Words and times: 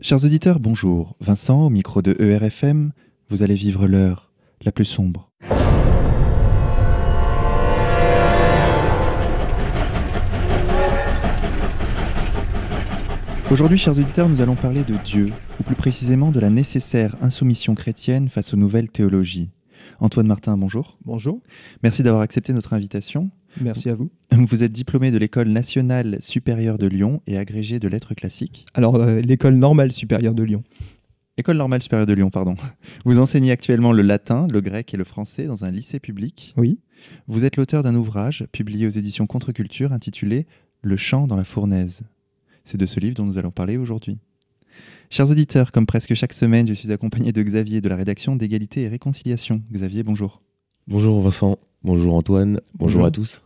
Chers 0.00 0.24
auditeurs, 0.24 0.60
bonjour. 0.60 1.16
Vincent, 1.20 1.66
au 1.66 1.70
micro 1.70 2.02
de 2.02 2.14
ERFM, 2.22 2.92
vous 3.30 3.42
allez 3.42 3.56
vivre 3.56 3.88
l'heure 3.88 4.30
la 4.62 4.70
plus 4.70 4.84
sombre. 4.84 5.32
Aujourd'hui, 13.50 13.76
chers 13.76 13.98
auditeurs, 13.98 14.28
nous 14.28 14.40
allons 14.40 14.54
parler 14.54 14.84
de 14.84 14.94
Dieu, 15.04 15.32
ou 15.58 15.64
plus 15.64 15.74
précisément 15.74 16.30
de 16.30 16.38
la 16.38 16.50
nécessaire 16.50 17.16
insoumission 17.20 17.74
chrétienne 17.74 18.28
face 18.28 18.54
aux 18.54 18.56
nouvelles 18.56 18.90
théologies. 18.90 19.50
Antoine 19.98 20.28
Martin, 20.28 20.56
bonjour. 20.56 20.96
Bonjour. 21.04 21.40
Merci 21.82 22.04
d'avoir 22.04 22.22
accepté 22.22 22.52
notre 22.52 22.72
invitation. 22.72 23.30
Merci 23.60 23.90
à 23.90 23.94
vous. 23.94 24.10
Vous 24.32 24.62
êtes 24.62 24.72
diplômé 24.72 25.10
de 25.10 25.18
l'École 25.18 25.48
nationale 25.48 26.18
supérieure 26.20 26.78
de 26.78 26.86
Lyon 26.86 27.22
et 27.26 27.38
agrégé 27.38 27.80
de 27.80 27.88
lettres 27.88 28.14
classiques. 28.14 28.66
Alors, 28.74 28.96
euh, 28.96 29.20
l'École 29.20 29.54
normale 29.54 29.92
supérieure 29.92 30.34
de 30.34 30.42
Lyon. 30.42 30.62
École 31.36 31.56
normale 31.56 31.82
supérieure 31.82 32.06
de 32.06 32.12
Lyon, 32.12 32.30
pardon. 32.30 32.56
Vous 33.04 33.18
enseignez 33.18 33.52
actuellement 33.52 33.92
le 33.92 34.02
latin, 34.02 34.48
le 34.50 34.60
grec 34.60 34.92
et 34.92 34.96
le 34.96 35.04
français 35.04 35.44
dans 35.44 35.64
un 35.64 35.70
lycée 35.70 36.00
public. 36.00 36.52
Oui. 36.56 36.80
Vous 37.28 37.44
êtes 37.44 37.56
l'auteur 37.56 37.82
d'un 37.82 37.94
ouvrage 37.94 38.44
publié 38.50 38.86
aux 38.86 38.90
éditions 38.90 39.26
Contre-Culture 39.26 39.92
intitulé 39.92 40.46
Le 40.82 40.96
chant 40.96 41.26
dans 41.26 41.36
la 41.36 41.44
fournaise. 41.44 42.02
C'est 42.64 42.78
de 42.78 42.86
ce 42.86 42.98
livre 43.00 43.14
dont 43.14 43.24
nous 43.24 43.38
allons 43.38 43.52
parler 43.52 43.76
aujourd'hui. 43.76 44.18
Chers 45.10 45.30
auditeurs, 45.30 45.72
comme 45.72 45.86
presque 45.86 46.14
chaque 46.14 46.32
semaine, 46.32 46.66
je 46.66 46.74
suis 46.74 46.92
accompagné 46.92 47.32
de 47.32 47.42
Xavier 47.42 47.80
de 47.80 47.88
la 47.88 47.96
rédaction 47.96 48.36
d'égalité 48.36 48.82
et 48.82 48.88
réconciliation. 48.88 49.62
Xavier, 49.72 50.02
bonjour. 50.02 50.42
Bonjour 50.86 51.22
Vincent, 51.22 51.58
bonjour 51.82 52.14
Antoine, 52.14 52.60
bonjour, 52.74 53.04
à 53.04 53.10
tous. 53.10 53.40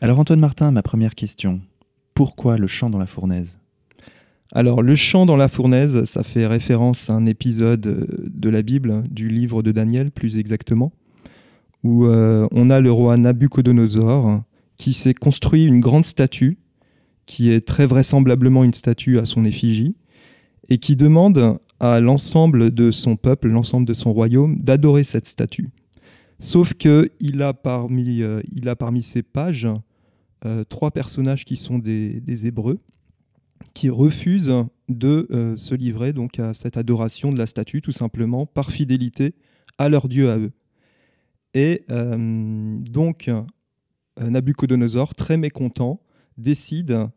Alors 0.00 0.18
Antoine 0.18 0.40
Martin, 0.40 0.70
ma 0.70 0.82
première 0.82 1.14
question. 1.14 1.60
Pourquoi 2.14 2.56
le 2.56 2.66
chant 2.66 2.90
dans 2.90 2.98
la 2.98 3.06
fournaise? 3.06 3.58
Alors 4.52 4.82
le 4.82 4.94
chant 4.96 5.26
dans 5.26 5.36
la 5.36 5.48
fournaise, 5.48 6.04
ça 6.04 6.22
fait 6.22 6.46
référence 6.46 7.08
à 7.08 7.14
un 7.14 7.26
épisode 7.26 8.06
de 8.22 8.48
la 8.50 8.62
Bible, 8.62 9.04
du 9.10 9.28
livre 9.28 9.62
de 9.62 9.72
Daniel 9.72 10.10
plus 10.10 10.36
exactement, 10.36 10.92
où 11.84 12.04
euh, 12.04 12.46
on 12.52 12.70
a 12.70 12.80
le 12.80 12.92
roi 12.92 13.16
Nabucodonosor 13.16 14.42
qui 14.76 14.92
s'est 14.92 15.14
construit 15.14 15.64
une 15.64 15.80
grande 15.80 16.04
statue 16.04 16.58
qui 17.26 17.50
est 17.50 17.66
très 17.66 17.86
vraisemblablement 17.86 18.64
une 18.64 18.74
statue 18.74 19.18
à 19.18 19.26
son 19.26 19.44
effigie, 19.44 19.94
et 20.68 20.78
qui 20.78 20.96
demande 20.96 21.58
à 21.80 22.00
l'ensemble 22.00 22.70
de 22.70 22.90
son 22.90 23.16
peuple, 23.16 23.48
l'ensemble 23.48 23.86
de 23.86 23.94
son 23.94 24.12
royaume, 24.12 24.58
d'adorer 24.60 25.04
cette 25.04 25.26
statue. 25.26 25.70
Sauf 26.42 26.74
qu'il 26.74 27.42
a, 27.42 27.54
parmi, 27.54 28.20
euh, 28.22 28.42
ses 29.00 29.22
pages 29.22 29.68
euh, 30.44 30.64
trois 30.64 30.90
personnages 30.90 31.44
qui 31.44 31.56
sont 31.56 31.78
des, 31.78 32.46
Hébreux, 32.46 32.80
qui 33.74 33.88
refusent 33.88 34.52
de 34.88 35.28
euh, 35.30 35.56
se 35.56 35.74
livrer 35.74 36.12
donc 36.12 36.40
à 36.40 36.52
cette 36.52 36.76
adoration 36.76 37.32
de 37.32 37.38
la 37.38 37.46
statue, 37.46 37.80
tout 37.80 37.92
simplement 37.92 38.44
par 38.44 38.72
fidélité 38.72 39.34
à 39.78 39.88
leur 39.88 40.08
Dieu 40.08 40.30
à 40.30 40.38
eux. 40.38 40.52
Et 41.54 41.84
donc, 41.88 43.30
Nabucodonosor, 44.18 45.14
très 45.14 45.36
mécontent, 45.36 46.00
décide 46.38 47.08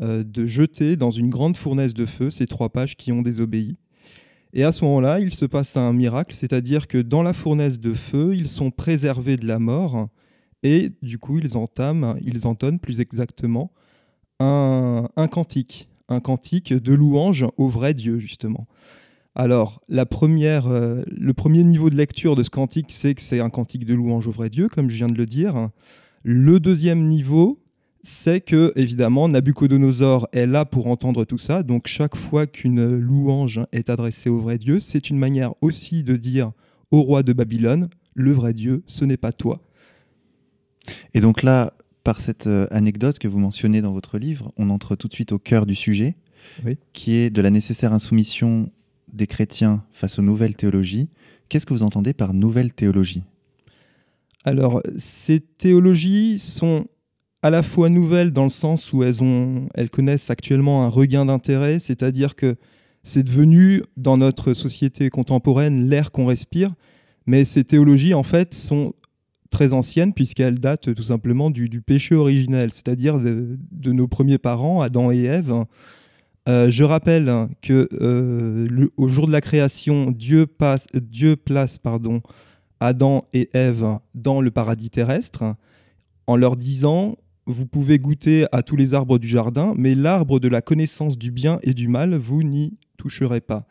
euh, 0.00 0.24
de 0.24 0.46
jeter 0.46 0.96
dans 0.96 1.10
une 1.10 1.28
grande 1.28 1.56
fournaise 1.56 1.92
de 1.92 2.06
feu 2.06 2.30
ces 2.30 2.46
trois 2.46 2.70
pages 2.70 2.96
qui 2.96 3.12
ont 3.12 3.20
désobéi. 3.20 3.76
Et 4.54 4.64
à 4.64 4.72
ce 4.72 4.84
moment-là, 4.84 5.20
il 5.20 5.34
se 5.34 5.46
passe 5.46 5.76
un 5.76 5.92
miracle, 5.92 6.34
c'est-à-dire 6.34 6.86
que 6.86 6.98
dans 6.98 7.22
la 7.22 7.32
fournaise 7.32 7.80
de 7.80 7.94
feu, 7.94 8.34
ils 8.36 8.48
sont 8.48 8.70
préservés 8.70 9.36
de 9.36 9.46
la 9.46 9.58
mort 9.58 10.08
et 10.62 10.90
du 11.00 11.18
coup, 11.18 11.38
ils 11.38 11.56
entament, 11.56 12.16
ils 12.22 12.46
entonnent 12.46 12.78
plus 12.78 13.00
exactement 13.00 13.72
un, 14.40 15.28
cantique, 15.30 15.88
un 16.08 16.20
cantique 16.20 16.72
de 16.72 16.92
louange 16.92 17.46
au 17.56 17.68
vrai 17.68 17.94
Dieu, 17.94 18.18
justement. 18.18 18.66
Alors, 19.34 19.80
la 19.88 20.04
première, 20.04 20.66
euh, 20.66 21.02
le 21.06 21.32
premier 21.32 21.62
niveau 21.62 21.88
de 21.88 21.96
lecture 21.96 22.36
de 22.36 22.42
ce 22.42 22.50
cantique, 22.50 22.90
c'est 22.90 23.14
que 23.14 23.22
c'est 23.22 23.40
un 23.40 23.48
cantique 23.48 23.86
de 23.86 23.94
louange 23.94 24.26
au 24.26 24.30
vrai 24.30 24.50
Dieu, 24.50 24.68
comme 24.68 24.90
je 24.90 24.96
viens 24.96 25.06
de 25.06 25.16
le 25.16 25.24
dire. 25.24 25.70
Le 26.22 26.60
deuxième 26.60 27.06
niveau, 27.06 27.61
c'est 28.02 28.40
que 28.40 28.72
évidemment 28.74 29.28
Nabucodonosor 29.28 30.28
est 30.32 30.46
là 30.46 30.64
pour 30.64 30.88
entendre 30.88 31.24
tout 31.24 31.38
ça. 31.38 31.62
Donc 31.62 31.86
chaque 31.86 32.16
fois 32.16 32.46
qu'une 32.46 32.96
louange 32.96 33.60
est 33.72 33.90
adressée 33.90 34.28
au 34.28 34.38
vrai 34.38 34.58
Dieu, 34.58 34.80
c'est 34.80 35.10
une 35.10 35.18
manière 35.18 35.54
aussi 35.60 36.02
de 36.02 36.16
dire 36.16 36.52
au 36.90 37.02
roi 37.02 37.22
de 37.22 37.32
Babylone, 37.32 37.88
le 38.14 38.32
vrai 38.32 38.52
Dieu, 38.52 38.82
ce 38.86 39.04
n'est 39.04 39.16
pas 39.16 39.32
toi. 39.32 39.62
Et 41.14 41.20
donc 41.20 41.42
là, 41.42 41.74
par 42.04 42.20
cette 42.20 42.48
euh, 42.48 42.66
anecdote 42.70 43.18
que 43.18 43.28
vous 43.28 43.38
mentionnez 43.38 43.80
dans 43.80 43.92
votre 43.92 44.18
livre, 44.18 44.52
on 44.56 44.70
entre 44.70 44.96
tout 44.96 45.08
de 45.08 45.14
suite 45.14 45.32
au 45.32 45.38
cœur 45.38 45.66
du 45.66 45.74
sujet, 45.74 46.16
qui 46.92 47.14
est 47.14 47.30
de 47.30 47.40
la 47.40 47.50
nécessaire 47.50 47.92
insoumission 47.92 48.70
des 49.12 49.28
chrétiens 49.28 49.84
face 49.92 50.18
aux 50.18 50.22
nouvelles 50.22 50.56
théologies. 50.56 51.08
Qu'est-ce 51.48 51.66
que 51.66 51.72
vous 51.72 51.84
entendez 51.84 52.12
par 52.14 52.34
nouvelle 52.34 52.72
théologie 52.72 53.22
Alors, 54.44 54.82
ces 54.96 55.38
théologies 55.38 56.40
sont 56.40 56.86
à 57.42 57.50
la 57.50 57.62
fois 57.62 57.88
nouvelles 57.88 58.30
dans 58.30 58.44
le 58.44 58.50
sens 58.50 58.92
où 58.92 59.02
elles, 59.02 59.22
ont, 59.22 59.68
elles 59.74 59.90
connaissent 59.90 60.30
actuellement 60.30 60.84
un 60.84 60.88
regain 60.88 61.26
d'intérêt, 61.26 61.80
c'est-à-dire 61.80 62.36
que 62.36 62.56
c'est 63.02 63.24
devenu 63.24 63.82
dans 63.96 64.16
notre 64.16 64.54
société 64.54 65.10
contemporaine 65.10 65.88
l'air 65.88 66.12
qu'on 66.12 66.26
respire, 66.26 66.72
mais 67.26 67.44
ces 67.44 67.64
théologies 67.64 68.14
en 68.14 68.22
fait 68.22 68.54
sont 68.54 68.94
très 69.50 69.72
anciennes 69.72 70.12
puisqu'elles 70.12 70.60
datent 70.60 70.94
tout 70.94 71.02
simplement 71.02 71.50
du, 71.50 71.68
péché 71.82 72.14
originel, 72.14 72.72
c'est-à-dire 72.72 73.18
de, 73.18 73.92
nos 73.92 74.06
premiers 74.06 74.38
parents, 74.38 74.80
Adam 74.80 75.10
et 75.10 75.24
Ève. 75.24 75.64
Euh, 76.48 76.70
je 76.70 76.84
rappelle 76.84 77.48
que 77.60 77.88
euh, 78.00 78.88
au 78.96 79.08
jour 79.08 79.26
de 79.26 79.32
la 79.32 79.40
création, 79.40 80.10
Dieu, 80.10 80.46
passe, 80.46 80.86
Dieu 80.94 81.36
place 81.36 81.78
pardon, 81.78 82.20
Adam 82.80 83.24
et 83.32 83.50
Ève 83.52 83.98
dans 84.14 84.40
le 84.40 84.50
paradis 84.50 84.90
terrestre 84.90 85.54
en 86.26 86.36
leur 86.36 86.56
disant 86.56 87.16
vous 87.46 87.66
pouvez 87.66 87.98
goûter 87.98 88.46
à 88.52 88.62
tous 88.62 88.76
les 88.76 88.94
arbres 88.94 89.18
du 89.18 89.28
jardin, 89.28 89.74
mais 89.76 89.94
l'arbre 89.94 90.38
de 90.38 90.48
la 90.48 90.62
connaissance 90.62 91.18
du 91.18 91.30
bien 91.30 91.58
et 91.62 91.74
du 91.74 91.88
mal, 91.88 92.14
vous 92.14 92.42
n'y 92.42 92.78
toucherez 92.96 93.40
pas. 93.40 93.66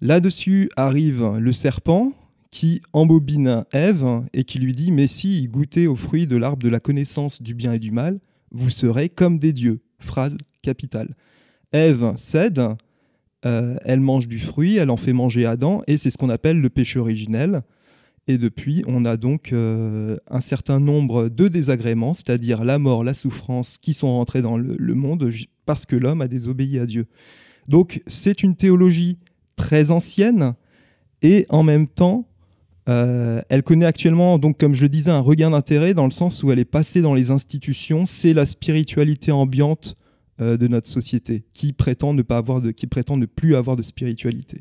Là-dessus 0.00 0.70
arrive 0.76 1.38
le 1.38 1.52
serpent 1.52 2.12
qui 2.50 2.80
embobine 2.92 3.64
Ève 3.72 4.22
et 4.32 4.44
qui 4.44 4.58
lui 4.58 4.72
dit 4.72 4.90
Mais 4.90 5.06
si 5.06 5.46
goûtez 5.48 5.86
au 5.86 5.96
fruit 5.96 6.26
de 6.26 6.36
l'arbre 6.36 6.62
de 6.62 6.68
la 6.68 6.80
connaissance 6.80 7.42
du 7.42 7.54
bien 7.54 7.72
et 7.72 7.78
du 7.78 7.90
mal, 7.90 8.18
vous 8.50 8.70
serez 8.70 9.08
comme 9.08 9.38
des 9.38 9.52
dieux. 9.52 9.80
Phrase 10.00 10.36
capitale. 10.62 11.14
Ève 11.72 12.14
cède, 12.16 12.62
euh, 13.44 13.76
elle 13.84 14.00
mange 14.00 14.28
du 14.28 14.38
fruit, 14.38 14.76
elle 14.76 14.90
en 14.90 14.96
fait 14.96 15.12
manger 15.12 15.44
Adam, 15.46 15.82
et 15.86 15.96
c'est 15.96 16.10
ce 16.10 16.18
qu'on 16.18 16.30
appelle 16.30 16.60
le 16.60 16.70
péché 16.70 16.98
originel. 16.98 17.62
Et 18.28 18.36
depuis, 18.36 18.84
on 18.86 19.06
a 19.06 19.16
donc 19.16 19.54
euh, 19.54 20.18
un 20.30 20.42
certain 20.42 20.80
nombre 20.80 21.30
de 21.30 21.48
désagréments, 21.48 22.12
c'est-à-dire 22.12 22.62
la 22.62 22.78
mort, 22.78 23.02
la 23.02 23.14
souffrance, 23.14 23.78
qui 23.78 23.94
sont 23.94 24.12
rentrés 24.12 24.42
dans 24.42 24.58
le, 24.58 24.94
monde 24.94 25.30
parce 25.64 25.86
que 25.86 25.96
l'homme 25.96 26.20
a 26.20 26.28
désobéi 26.28 26.78
à 26.78 26.84
Dieu. 26.84 27.06
Donc 27.68 28.02
c'est 28.06 28.42
une 28.42 28.54
théologie 28.54 29.16
très 29.56 29.90
ancienne 29.90 30.54
et 31.22 31.46
en 31.48 31.62
même 31.62 31.86
temps, 31.86 32.28
euh, 32.90 33.40
elle 33.48 33.62
connaît 33.62 33.86
actuellement, 33.86 34.38
donc 34.38 34.58
comme 34.58 34.74
je 34.74 34.82
le 34.82 34.90
disais, 34.90 35.10
un 35.10 35.20
regain 35.20 35.50
d'intérêt 35.50 35.94
dans 35.94 36.04
le 36.04 36.10
sens 36.10 36.42
où 36.42 36.52
elle 36.52 36.58
est 36.58 36.66
passée 36.66 37.00
dans 37.00 37.14
les 37.14 37.30
institutions. 37.30 38.04
C'est 38.04 38.34
la 38.34 38.44
spiritualité 38.44 39.32
ambiante 39.32 39.96
euh, 40.42 40.58
de 40.58 40.68
notre 40.68 40.88
société 40.88 41.44
qui 41.54 41.72
prétend 41.72 42.12
ne 42.12 42.20
pas 42.20 42.36
avoir 42.36 42.62
qui 42.76 42.86
prétend 42.86 43.16
ne 43.16 43.26
plus 43.26 43.56
avoir 43.56 43.76
de 43.76 43.82
spiritualité. 43.82 44.60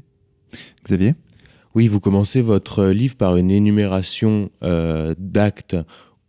Xavier? 0.85 1.15
Oui, 1.77 1.87
vous 1.87 1.99
commencez 1.99 2.41
votre 2.41 2.85
livre 2.85 3.15
par 3.15 3.37
une 3.37 3.51
énumération 3.51 4.49
euh, 4.63 5.13
d'actes 5.19 5.77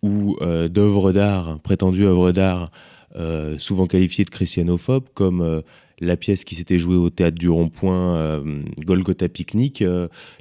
ou 0.03 0.37
euh, 0.43 0.69
d'œuvres 0.69 1.11
d'art, 1.11 1.59
prétendues 1.61 2.05
œuvres 2.05 2.33
d'art, 2.33 2.67
euh, 3.17 3.57
souvent 3.57 3.87
qualifiées 3.87 4.27
de 4.27 4.31
christianophobes, 4.31 5.07
comme 5.15 5.63
la 6.01 6.17
pièce 6.19 6.45
qui 6.45 6.55
s'était 6.55 6.79
jouée 6.79 6.97
au 6.97 7.09
théâtre 7.09 7.39
du 7.39 7.49
Rond-Point, 7.49 8.43
Golgotha 8.85 9.31
Picnic, 9.31 9.83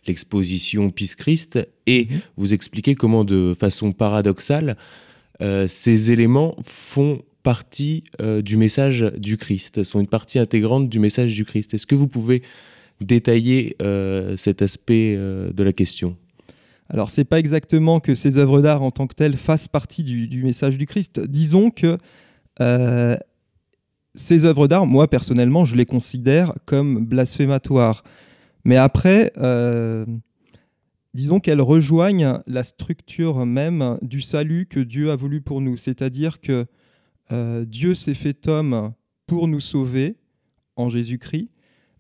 l'exposition 0.06 0.90
Peace 0.90 1.16
Christ, 1.16 1.58
et 1.86 2.10
mhm. 2.12 2.20
vous 2.36 2.52
expliquez 2.52 2.96
comment, 2.96 3.24
de 3.24 3.56
façon 3.58 3.94
paradoxale, 3.94 4.76
ces 5.70 6.12
éléments 6.12 6.58
font 6.66 7.22
partie 7.44 8.04
du 8.44 8.58
message 8.58 9.10
du 9.18 9.38
Christ, 9.38 9.86
sont 9.86 10.02
une 10.02 10.08
partie 10.08 10.38
intégrante 10.38 10.90
du 10.90 11.00
message 11.00 11.34
du 11.34 11.46
Christ. 11.46 11.74
Est-ce 11.74 11.88
que 11.88 11.96
vous 11.96 12.10
pouvez 12.10 12.44
détailler 13.02 13.76
euh, 13.82 14.36
cet 14.38 14.62
aspect 14.62 15.16
euh, 15.18 15.52
de 15.52 15.64
la 15.64 15.74
question 15.74 16.16
alors, 16.90 17.10
c'est 17.10 17.26
pas 17.26 17.38
exactement 17.38 18.00
que 18.00 18.16
ces 18.16 18.38
œuvres 18.38 18.62
d'art 18.62 18.82
en 18.82 18.92
tant 18.92 19.08
que 19.08 19.14
telles 19.14 19.36
fassent 19.36 19.68
partie 19.68 20.06
du, 20.06 20.42
message 20.42 20.78
du 20.78 20.86
Christ. 20.86 21.20
Disons 21.20 21.70
que 21.70 21.98
euh, 22.62 23.18
ces 24.16 24.46
œuvres 24.46 24.70
d'art, 24.70 24.88
moi 24.88 25.10
personnellement, 25.10 25.66
je 25.66 25.76
les 25.76 25.86
considère 25.86 26.54
comme 26.64 27.06
blasphématoires. 27.06 28.04
Mais 28.64 28.78
après, 28.78 29.34
disons 31.14 31.42
qu'elles 31.42 31.60
rejoignent 31.60 32.40
la 32.48 32.64
structure 32.64 33.46
même 33.46 33.98
du 34.02 34.22
salut 34.22 34.66
que 34.66 34.80
Dieu 34.80 35.12
a 35.12 35.18
voulu 35.18 35.42
pour 35.42 35.60
nous. 35.60 35.76
C'est-à-dire 35.76 36.40
que 36.40 36.68
Dieu 37.66 37.96
s'est 37.96 38.14
fait 38.14 38.48
homme 38.48 38.94
pour 39.26 39.50
nous 39.50 39.60
sauver 39.60 40.16
en 40.78 40.88
Jésus-Christ, 40.88 41.50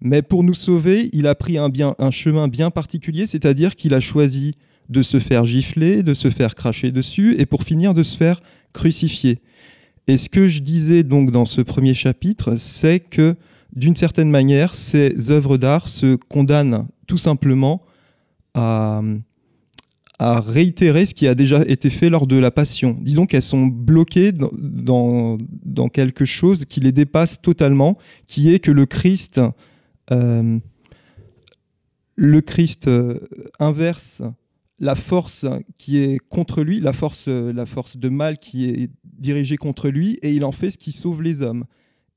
Mais 0.02 0.22
pour 0.22 0.44
nous 0.44 0.54
sauver, 0.54 1.10
il 1.14 1.28
a 1.28 1.36
pris 1.36 1.58
un, 1.58 2.12
chemin 2.12 2.48
bien 2.48 2.70
particulier, 2.70 3.28
c'est-à-dire 3.28 3.76
qu'il 3.76 3.94
a 3.94 4.00
choisi 4.00 4.56
de 4.90 5.02
se 5.02 5.20
faire 5.20 5.44
gifler, 5.44 6.04
de 6.04 6.14
se 6.14 6.30
faire 6.30 6.56
cracher 6.56 6.92
dessus, 6.92 7.36
et 7.40 7.46
pour 7.46 7.64
finir 7.64 7.94
de 7.94 8.04
se 8.04 8.18
faire 8.18 8.42
crucifier. 8.74 9.40
Et 10.08 10.18
ce 10.18 10.30
que 10.30 10.48
je 10.48 10.62
disais 10.62 11.04
donc 11.04 11.32
dans 11.32 11.46
ce 11.46 11.62
premier 11.62 11.94
chapitre, 11.94 12.56
c'est 12.58 13.00
que 13.00 13.36
d'une 13.76 13.96
certaine 13.96 14.30
manière, 14.30 14.76
ces 14.76 15.32
œuvres 15.32 15.58
d'art 15.58 15.90
se 15.90 16.16
condamnent 16.16 16.88
tout 17.06 17.18
simplement 17.18 17.84
à, 18.54 19.02
réitérer 20.20 21.06
ce 21.06 21.14
qui 21.14 21.28
a 21.28 21.36
déjà 21.36 21.62
été 21.68 21.92
fait 21.92 22.10
lors 22.10 22.26
de 22.26 22.38
la 22.38 22.50
Passion. 22.50 22.98
Disons 23.02 23.28
qu'elles 23.28 23.44
sont 23.44 23.68
bloquées 23.68 24.32
dans, 24.32 25.38
quelque 25.94 26.26
chose 26.26 26.66
qui 26.66 26.80
les 26.80 26.92
dépasse 26.92 27.40
totalement, 27.40 28.00
qui 28.26 28.52
est 28.52 28.58
que 28.58 28.72
le 28.72 28.88
Christ, 28.88 29.40
le 32.18 32.42
Christ 32.42 32.88
euh, 32.88 33.20
inverse 33.60 34.22
la 34.80 34.96
force 34.96 35.46
qui 35.78 35.98
est 35.98 36.20
contre 36.30 36.62
lui, 36.62 36.80
la 36.80 36.94
force, 36.94 37.28
la 37.28 37.66
force 37.66 37.98
de 37.98 38.10
mal 38.10 38.38
qui 38.38 38.66
est 38.66 38.90
dirigée 39.04 39.58
contre 39.58 39.90
lui, 39.90 40.20
et 40.22 40.34
il 40.34 40.46
en 40.46 40.52
fait 40.52 40.72
ce 40.72 40.78
qui 40.78 40.92
sauve 40.92 41.24
les 41.24 41.42
hommes. 41.42 41.66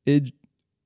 Et 0.07 0.23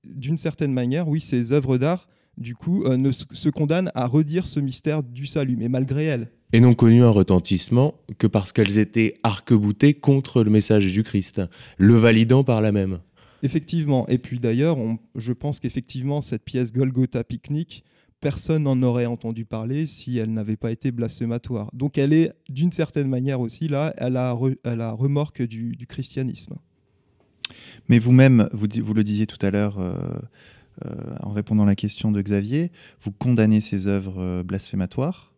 d'une 0.04 0.38
certaine 0.38 0.72
manière, 0.72 1.08
oui, 1.08 1.20
ces 1.20 1.52
œuvres 1.52 1.78
d'art, 1.78 2.08
du 2.36 2.54
coup, 2.54 2.84
euh, 2.84 2.96
ne 2.96 3.10
se 3.12 3.48
condamnent 3.48 3.90
à 3.94 4.06
redire 4.06 4.46
ce 4.46 4.60
mystère 4.60 5.02
du 5.02 5.26
salut, 5.26 5.56
mais 5.56 5.68
malgré 5.68 6.04
elles. 6.04 6.30
Et 6.52 6.60
n'ont 6.60 6.74
connu 6.74 7.02
un 7.02 7.10
retentissement 7.10 7.94
que 8.18 8.26
parce 8.26 8.52
qu'elles 8.52 8.78
étaient 8.78 9.18
arc-boutées 9.24 9.94
contre 9.94 10.44
le 10.44 10.50
message 10.50 10.92
du 10.92 11.02
Christ, 11.02 11.42
le 11.78 11.94
validant 11.94 12.44
par 12.44 12.60
la 12.60 12.70
même. 12.70 12.98
Effectivement. 13.44 14.08
Et 14.08 14.16
puis 14.16 14.40
d'ailleurs, 14.40 14.78
je 15.14 15.34
pense 15.34 15.60
qu'effectivement, 15.60 16.22
cette 16.22 16.44
pièce 16.44 16.72
Golgotha 16.72 17.22
Picnic, 17.24 17.84
personne 18.18 18.62
n'en 18.62 18.82
aurait 18.82 19.04
entendu 19.04 19.44
parler 19.44 19.86
si 19.86 20.16
elle 20.16 20.32
n'avait 20.32 20.56
pas 20.56 20.70
été 20.70 20.90
blasphématoire. 20.90 21.68
Donc 21.74 21.98
elle 21.98 22.14
est 22.14 22.32
d'une 22.48 22.72
certaine 22.72 23.06
manière 23.06 23.40
aussi 23.40 23.68
là 23.68 23.92
à 23.98 24.08
la, 24.08 24.32
remorque 24.32 25.42
du, 25.42 25.76
christianisme. 25.86 26.54
Mais 27.90 27.98
vous-même, 27.98 28.48
vous, 28.54 28.94
le 28.94 29.04
disiez 29.04 29.26
tout 29.26 29.44
à 29.44 29.50
l'heure 29.50 29.78
euh, 29.78 29.92
euh, 30.86 30.94
en 31.20 31.32
répondant 31.32 31.64
à 31.64 31.66
la 31.66 31.76
question 31.76 32.10
de 32.10 32.22
Xavier, 32.22 32.72
vous 33.02 33.12
condamnez 33.12 33.60
ces 33.60 33.88
œuvres 33.88 34.22
euh, 34.22 34.42
blasphématoires. 34.42 35.34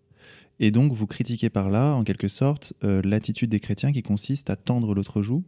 Et 0.61 0.71
donc, 0.71 0.93
vous 0.93 1.09
critiquez 1.09 1.51
par 1.51 1.71
là, 1.71 1.95
en 1.95 2.05
quelque 2.05 2.29
sorte, 2.29 2.73
l'attitude 2.83 3.51
des 3.51 3.61
chrétiens 3.61 3.93
qui 3.93 4.03
consiste 4.03 4.49
à 4.49 4.57
tendre 4.57 4.95
l'autre 4.95 5.21
joue 5.21 5.45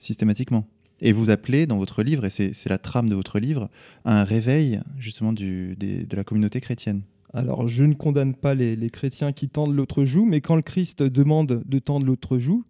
systématiquement. 0.00 0.66
Et 1.00 1.12
vous 1.12 1.30
appelez 1.30 1.66
dans 1.66 1.76
votre 1.76 2.02
livre, 2.02 2.24
et 2.24 2.30
c'est 2.30 2.68
la 2.68 2.78
trame 2.78 3.08
de 3.08 3.14
votre 3.14 3.38
livre, 3.38 3.68
à 4.04 4.20
un 4.20 4.24
réveil 4.24 4.80
justement 4.98 5.32
de 5.32 5.76
la 6.14 6.24
communauté 6.24 6.60
chrétienne. 6.60 7.02
Alors, 7.32 7.66
je 7.66 7.84
ne 7.84 7.94
condamne 7.94 8.34
pas 8.34 8.54
les, 8.54 8.76
les 8.76 8.90
chrétiens 8.90 9.32
qui 9.32 9.48
tendent 9.48 9.74
l'autre 9.74 10.04
joue, 10.04 10.24
mais 10.24 10.40
quand 10.40 10.54
le 10.54 10.62
Christ 10.62 11.02
demande 11.02 11.64
de 11.66 11.78
tendre 11.80 12.06
l'autre 12.06 12.38
joue, 12.38 12.64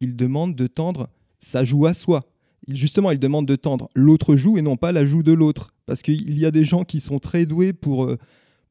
il 0.00 0.14
demande 0.14 0.54
de 0.54 0.66
tendre 0.66 1.08
sa 1.38 1.64
joue 1.64 1.86
à 1.86 1.94
soi. 1.94 2.26
Il, 2.66 2.76
justement, 2.76 3.10
il 3.10 3.18
demande 3.18 3.46
de 3.46 3.56
tendre 3.56 3.88
l'autre 3.94 4.36
joue 4.36 4.58
et 4.58 4.62
non 4.62 4.76
pas 4.76 4.92
la 4.92 5.06
joue 5.06 5.22
de 5.22 5.32
l'autre. 5.32 5.72
Parce 5.86 6.02
qu'il 6.02 6.38
y 6.38 6.44
a 6.44 6.50
des 6.50 6.64
gens 6.64 6.84
qui 6.84 7.00
sont 7.00 7.18
très 7.18 7.46
doués 7.46 7.72
pour, 7.72 8.04
euh, 8.04 8.18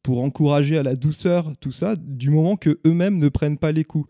pour 0.03 0.21
encourager 0.21 0.77
à 0.77 0.83
la 0.83 0.95
douceur, 0.95 1.51
tout 1.59 1.71
ça, 1.71 1.95
du 1.95 2.29
moment 2.29 2.55
que 2.55 2.79
eux-mêmes 2.85 3.17
ne 3.17 3.29
prennent 3.29 3.57
pas 3.57 3.71
les 3.71 3.83
coups. 3.83 4.07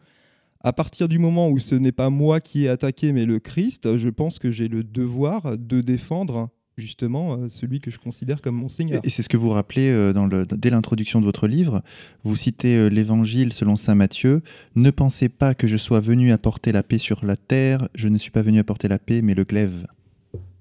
À 0.62 0.74
partir 0.74 1.08
du 1.08 1.20
moment 1.20 1.50
où 1.50 1.58
ce 1.58 1.76
n'est 1.76 1.94
pas 1.94 2.10
moi 2.10 2.42
qui 2.42 2.66
ai 2.66 2.70
attaqué, 2.70 3.14
mais 3.14 3.26
le 3.26 3.40
Christ, 3.40 3.98
je 3.98 4.10
pense 4.10 4.40
que 4.40 4.52
j'ai 4.52 4.68
le 4.68 4.84
devoir 4.84 5.58
de 5.58 5.80
défendre 5.80 6.50
justement 6.80 7.34
euh, 7.34 7.50
celui 7.50 7.80
que 7.80 7.92
je 7.92 8.00
considère 8.00 8.42
comme 8.42 8.56
mon 8.56 8.70
Seigneur. 8.70 9.02
Et 9.04 9.10
c'est 9.10 9.22
ce 9.22 9.30
que 9.30 9.38
vous 9.38 9.50
rappelez 9.50 9.90
euh, 9.90 10.14
dans 10.14 10.26
le, 10.26 10.46
dès 10.46 10.70
l'introduction 10.70 11.20
de 11.20 11.26
votre 11.26 11.48
livre. 11.48 11.82
Vous 12.24 12.36
citez 12.36 12.76
euh, 12.76 12.88
l'Évangile 12.88 13.54
selon 13.54 13.76
Saint 13.76 13.96
Matthieu. 13.96 14.42
Ne 14.76 14.90
pensez 14.90 15.30
pas 15.30 15.54
que 15.54 15.68
je 15.68 15.78
sois 15.78 16.00
venu 16.00 16.32
apporter 16.32 16.72
la 16.72 16.84
paix 16.84 16.98
sur 16.98 17.26
la 17.26 17.38
terre. 17.38 17.88
Je 17.96 18.08
ne 18.08 18.18
suis 18.18 18.32
pas 18.32 18.42
venu 18.42 18.60
apporter 18.60 18.88
la 18.88 19.00
paix, 19.00 19.22
mais 19.22 19.36
le 19.36 19.44
glaive. 19.44 19.86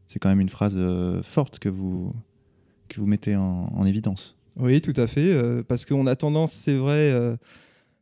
C'est 0.09 0.19
quand 0.19 0.29
même 0.29 0.41
une 0.41 0.49
phrase 0.49 0.79
forte 1.23 1.59
que 1.59 1.69
vous, 1.69 2.15
que 2.89 3.01
vous 3.01 3.07
mettez 3.07 3.37
en, 3.37 3.69
en 3.75 3.85
évidence. 3.85 4.37
Oui, 4.57 4.81
tout 4.81 4.95
à 4.97 5.07
fait. 5.07 5.63
parce 5.65 5.85
qu'on 5.85 6.07
a 6.07 6.17
tendance, 6.17 6.53
c'est 6.53 6.77
vrai 6.77 7.37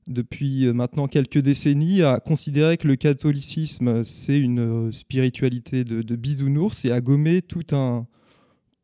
depuis 0.09 0.73
maintenant 0.73 1.07
quelques 1.07 1.39
décennies 1.39 2.03
à 2.03 2.21
considérer 2.21 2.77
que 2.77 2.87
le 2.87 2.97
catholicisme, 2.97 4.05
c'est 4.05 4.39
une 4.39 4.93
spiritualité 4.93 5.85
de, 5.85 6.17
bisounours 6.17 6.85
et 6.85 6.93
à 6.93 7.01
gommer 7.01 7.43
tout 7.43 7.67
un, 7.73 8.07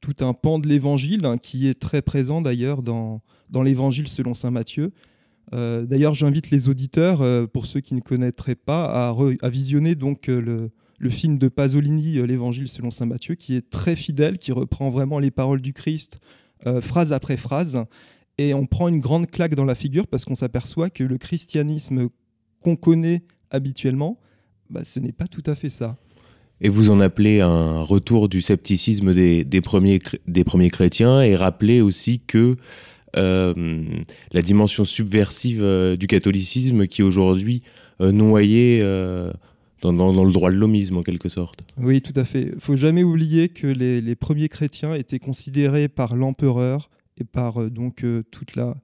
tout 0.00 0.16
un 0.20 0.34
pan 0.34 0.58
de 0.58 0.68
l'évangile 0.68 1.24
hein, 1.24 1.38
qui 1.38 1.68
est 1.68 1.78
très 1.78 2.02
présent 2.02 2.42
d'ailleurs 2.42 2.82
dans, 2.82 3.22
dans 3.48 3.62
l'évangile 3.62 4.08
selon 4.08 4.34
saint 4.34 4.50
Matthieu. 4.50 4.92
Euh, 5.54 5.86
d'ailleurs, 5.86 6.14
j'invite 6.14 6.50
les 6.50 6.68
auditeurs, 6.68 7.22
euh, 7.22 7.46
pour 7.46 7.66
ceux 7.66 7.80
qui 7.80 7.94
ne 7.94 8.00
connaîtraient 8.00 8.54
pas, 8.54 9.10
à, 9.10 9.48
visionner 9.48 9.94
donc 9.94 10.28
euh, 10.28 10.40
le, 10.40 10.70
le, 10.98 11.10
film 11.10 11.38
de 11.38 11.48
Pasolini, 11.48 12.14
l'évangile 12.26 12.68
selon 12.68 12.90
saint 12.90 13.06
Matthieu, 13.06 13.34
qui 13.34 13.54
est 13.54 13.68
très 13.68 13.96
fidèle, 13.96 14.38
qui 14.38 14.52
reprend 14.52 14.90
vraiment 14.90 15.18
les 15.18 15.30
paroles 15.30 15.60
du 15.60 15.72
Christ 15.72 16.18
phrase 16.80 17.12
après 17.12 17.36
phrase 17.36 17.86
et 18.38 18.54
on 18.54 18.66
prend 18.66 18.88
une 18.88 19.00
grande 19.00 19.30
claque 19.30 19.54
dans 19.54 19.64
la 19.64 19.74
figure 19.74 20.06
parce 20.06 20.24
qu'on 20.24 20.34
s'aperçoit 20.34 20.90
que 20.90 21.04
le 21.04 21.18
christianisme 21.18 22.08
qu'on 22.62 22.76
connaît 22.76 23.22
habituellement, 23.50 24.18
bah, 24.70 24.82
ce 24.84 25.00
n'est 25.00 25.12
pas 25.12 25.26
tout 25.26 25.42
à 25.46 25.54
fait 25.54 25.70
ça. 25.70 25.96
Et 26.60 26.68
vous 26.68 26.90
en 26.90 27.00
appelez 27.00 27.40
un 27.40 27.82
retour 27.82 28.28
du 28.28 28.40
scepticisme 28.40 29.12
des, 29.12 29.44
des, 29.44 29.60
premiers, 29.60 29.98
des 30.28 30.44
premiers 30.44 30.70
chrétiens 30.70 31.20
et 31.20 31.34
rappelez 31.34 31.80
aussi 31.80 32.20
que 32.20 32.56
euh, 33.16 33.84
la 34.32 34.42
dimension 34.42 34.84
subversive 34.84 35.62
euh, 35.62 35.96
du 35.96 36.06
catholicisme 36.06 36.86
qui 36.86 37.02
est 37.02 37.04
aujourd'hui 37.04 37.62
euh, 38.00 38.12
noyée 38.12 38.80
euh, 38.82 39.30
dans, 39.82 39.92
dans, 39.92 40.12
dans, 40.12 40.24
le 40.24 40.32
droit 40.32 40.50
de 40.50 40.56
l'homisme 40.56 40.96
en 40.96 41.02
quelque 41.02 41.28
sorte. 41.28 41.60
Oui, 41.76 42.00
tout 42.00 42.14
à 42.16 42.24
fait. 42.24 42.52
Il 42.54 42.60
faut 42.60 42.76
jamais 42.76 43.02
oublier 43.02 43.48
que 43.48 43.66
les, 43.66 44.00
les 44.00 44.14
premiers 44.14 44.48
chrétiens 44.48 44.94
étaient 44.94 45.18
considérés 45.18 45.88
par 45.88 46.16
l'empereur 46.16 46.88
et 47.18 47.24
par 47.24 47.60
euh, 47.60 47.70
donc 47.70 48.04
euh, 48.04 48.22
toute 48.30 48.56
la, 48.56 48.76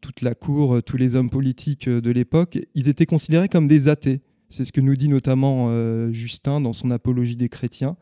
toute 0.00 0.22
la 0.22 0.34
cour, 0.34 0.76
euh, 0.76 0.82
tous 0.82 0.96
les 0.96 1.14
hommes 1.14 1.30
politiques 1.30 1.88
de 1.88 2.10
l'époque, 2.10 2.58
ils 2.74 2.88
étaient 2.88 3.06
considérés 3.06 3.48
comme 3.48 3.66
des 3.66 3.88
athées. 3.88 4.20
C'est 4.48 4.64
ce 4.64 4.72
que 4.72 4.80
nous 4.80 4.96
dit 4.96 5.08
notamment 5.08 5.70
Justin 6.10 6.60
dans 6.60 6.72
son 6.72 6.90
Apologie 6.90 7.36
des 7.36 7.48
chrétiens. 7.48 7.96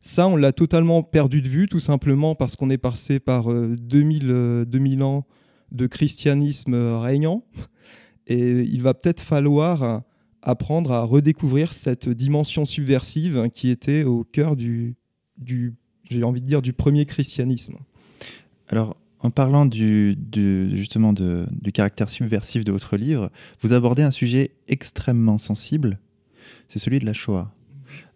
Ça, 0.00 0.26
on 0.26 0.34
l'a 0.34 0.52
totalement 0.52 1.04
perdu 1.04 1.40
de 1.40 1.48
vue, 1.48 1.68
tout 1.68 1.78
simplement 1.78 2.34
parce 2.34 2.56
qu'on 2.56 2.68
est 2.68 2.78
passé 2.78 3.20
par 3.20 3.46
2000, 3.54 4.64
2000 4.66 5.02
ans 5.04 5.24
de 5.70 5.86
christianisme 5.86 6.74
régnant. 6.74 7.44
Et 8.26 8.62
il 8.62 8.82
va 8.82 8.92
peut-être 8.92 9.20
falloir 9.20 10.02
apprendre 10.42 10.90
à 10.90 11.04
redécouvrir 11.04 11.72
cette 11.72 12.08
dimension 12.08 12.64
subversive 12.64 13.48
qui 13.54 13.68
était 13.68 14.02
au 14.02 14.24
cœur 14.24 14.56
du, 14.56 14.96
du 15.38 15.76
j'ai 16.10 16.22
envie 16.24 16.40
de 16.40 16.46
dire, 16.46 16.62
du 16.62 16.72
premier 16.72 17.06
christianisme. 17.06 17.76
Alors, 18.68 18.96
en 19.24 19.30
parlant 19.30 19.64
du, 19.64 20.18
justement 20.74 21.14
du 21.14 21.72
caractère 21.72 22.10
subversif 22.10 22.62
de 22.62 22.70
votre 22.70 22.98
livre, 22.98 23.30
vous 23.62 23.72
abordez 23.72 24.02
un 24.02 24.10
sujet 24.10 24.50
extrêmement 24.68 25.38
sensible, 25.38 25.98
c'est 26.68 26.78
celui 26.78 26.98
de 26.98 27.06
la 27.06 27.14
Shoah. 27.14 27.50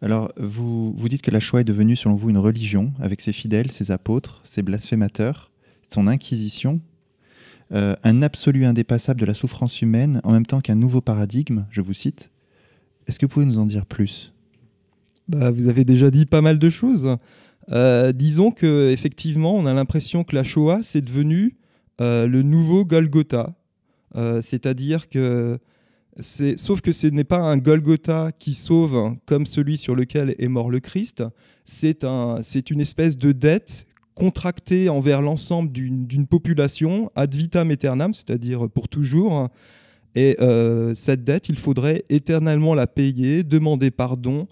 Alors, 0.03 0.31
vous, 0.37 0.93
vous 0.93 1.09
dites 1.09 1.23
que 1.23 1.31
la 1.31 1.41
Shoah 1.41 1.63
est 1.63 1.65
devenue, 1.65 1.97
selon 1.97 2.15
vous, 2.15 2.29
une 2.29 2.37
religion, 2.37 2.93
avec 3.01 3.23
ses 3.23 3.33
fidèles, 3.33 3.71
ses 3.71 3.91
apôtres, 3.91 4.43
ses 4.45 4.61
blasphémateurs, 4.61 5.51
son 5.89 6.09
inquisition, 6.09 6.79
euh, 7.73 7.97
un 8.05 8.21
absolu 8.21 8.67
indépassable 8.67 9.21
de 9.21 9.27
la 9.27 9.35
souffrance 9.35 9.81
humaine, 9.81 10.21
en 10.25 10.33
même 10.33 10.47
temps 10.47 10.61
qu'un 10.61 10.75
nouveau 10.75 11.01
paradigme, 11.01 11.65
je 11.71 11.81
vous 11.81 11.95
cite. 11.95 12.31
Est-ce 13.07 13.19
que 13.19 13.25
vous 13.25 13.31
pouvez 13.31 13.47
nous 13.47 13.59
en 13.59 13.67
dire 13.67 13.87
plus? 13.87 14.35
Bah, 15.27 15.51
Vous 15.51 15.71
avez 15.71 15.85
déjà 15.85 16.11
dit 16.11 16.27
pas 16.27 16.43
mal 16.43 16.59
de 16.59 16.69
choses. 16.69 17.17
Euh, 17.73 18.13
disons 18.13 18.51
que 18.51 18.91
effectivement, 18.91 19.55
on 19.55 19.67
a 19.67 19.75
l'impression 19.75 20.25
que 20.25 20.35
la 20.35 20.45
Shoah 20.45 20.81
c'est 20.83 21.03
devenu 21.03 21.57
euh, 22.01 22.27
le 22.27 22.43
nouveau 22.43 22.85
Golgotha, 22.85 23.55
euh, 24.17 24.41
c'est-à-dire 24.41 25.09
que 25.09 25.59
sauf 26.21 26.81
que 26.81 26.93
ce 26.93 27.07
n'est 27.07 27.25
pas 27.25 27.39
un 27.39 27.59
Golgotha 27.59 28.33
qui 28.39 28.55
sauve 28.55 29.17
comme 29.27 29.47
celui 29.47 29.79
sur 29.79 29.95
lequel 29.95 30.35
est 30.39 30.49
mort 30.49 30.71
le 30.71 30.81
Christ, 30.81 31.23
c'est 31.65 32.05
un, 32.05 32.41
une 32.71 32.81
espèce 32.81 33.19
de 33.19 33.33
dette 33.33 33.87
contractée 34.15 34.89
envers 34.89 35.23
l'ensemble 35.23 35.71
d'une, 35.71 36.27
population 36.27 37.13
ad 37.15 37.33
vitam 37.35 37.71
aeternam, 37.71 38.15
c'est-à-dire 38.15 38.69
pour 38.69 38.89
toujours. 38.89 39.49
Et 40.17 40.37
cette 40.95 41.23
dette, 41.23 41.51
il 41.51 41.59
faudrait 41.59 42.03
éternellement 42.09 42.75
la 42.75 42.89
payer, 42.89 43.45
demander 43.45 43.93
pardon, 43.93 44.49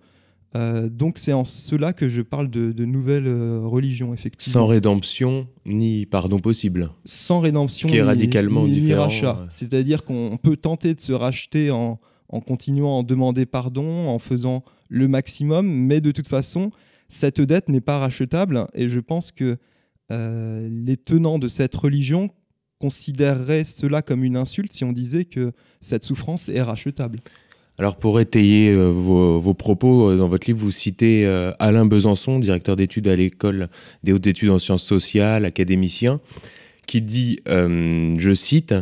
euh, 0.57 0.89
donc 0.89 1.19
c'est 1.19 1.33
en 1.33 1.45
cela 1.45 1.93
que 1.93 2.09
je 2.09 2.23
parle 2.23 2.49
de, 2.51 2.73
de 2.73 2.85
nouvelles 2.85 3.27
euh, 3.27 3.61
religions, 3.65 4.15
effectivement. 4.15 4.53
Sans 4.53 4.67
rédemption 4.67 5.47
ni 5.65 6.07
pardon 6.07 6.39
possible. 6.39 6.91
Sans 7.05 7.41
rédemption 7.41 7.89
Ce 7.89 7.93
qui 7.93 7.99
est 7.99 8.03
ni, 8.03 8.07
radicalement 8.07 8.65
ni, 8.65 8.71
ni 8.73 8.81
différent. 8.81 9.03
rachat. 9.05 9.35
ouais. 9.41 9.47
C'est-à-dire 9.51 10.05
qu'on 10.05 10.39
peut 10.43 10.57
tenter 10.57 10.95
de 10.95 11.01
se 11.01 11.13
racheter 11.13 11.71
en, 11.71 11.99
en 12.29 12.41
continuant 12.41 12.89
à 12.97 12.99
en 13.01 13.03
demander 13.03 13.45
pardon, 13.47 14.09
en 14.09 14.19
faisant 14.19 14.63
le 14.89 15.09
maximum, 15.09 15.67
mais 15.69 16.01
de 16.01 16.13
toute 16.13 16.29
façon, 16.29 16.71
cette 17.09 17.41
dette 17.41 17.69
n'est 17.69 17.81
pas 17.81 17.99
rachetable. 17.99 18.67
Et 18.75 18.89
je 18.89 19.01
pense 19.01 19.33
que 19.33 19.57
les 20.09 20.97
tenants 20.97 21.41
de 21.41 21.49
cette 21.49 21.75
religion 21.75 22.31
considéreraient 22.79 23.65
cela 23.65 24.03
comme 24.03 24.23
une 24.23 24.37
insulte 24.37 24.73
si 24.73 24.85
on 24.85 24.93
disait 24.93 25.25
que 25.25 25.53
cette 25.81 26.05
souffrance 26.05 26.49
est 26.49 26.63
rachetable. 26.63 27.19
Alors 27.79 27.97
pour 27.97 28.21
étayer 28.21 28.71
euh, 28.71 28.89
vos, 28.89 29.55
propos, 29.55 30.11
euh, 30.11 30.17
dans 30.17 30.29
votre 30.29 30.47
livre, 30.47 30.59
vous 30.59 30.71
citez 30.71 31.27
euh, 31.27 31.53
Alain 31.59 31.85
Besançon, 31.85 32.39
directeur 32.39 32.75
d'études 32.75 33.07
à 33.07 33.17
l'école 33.17 33.69
des 34.03 34.13
hautes 34.13 34.27
études 34.27 34.49
en 34.49 34.59
sciences 34.59 34.85
sociales, 34.85 35.45
académicien, 35.45 36.21
qui 36.87 37.03
dit, 37.03 37.41
je 37.47 38.33
cite, 38.35 38.75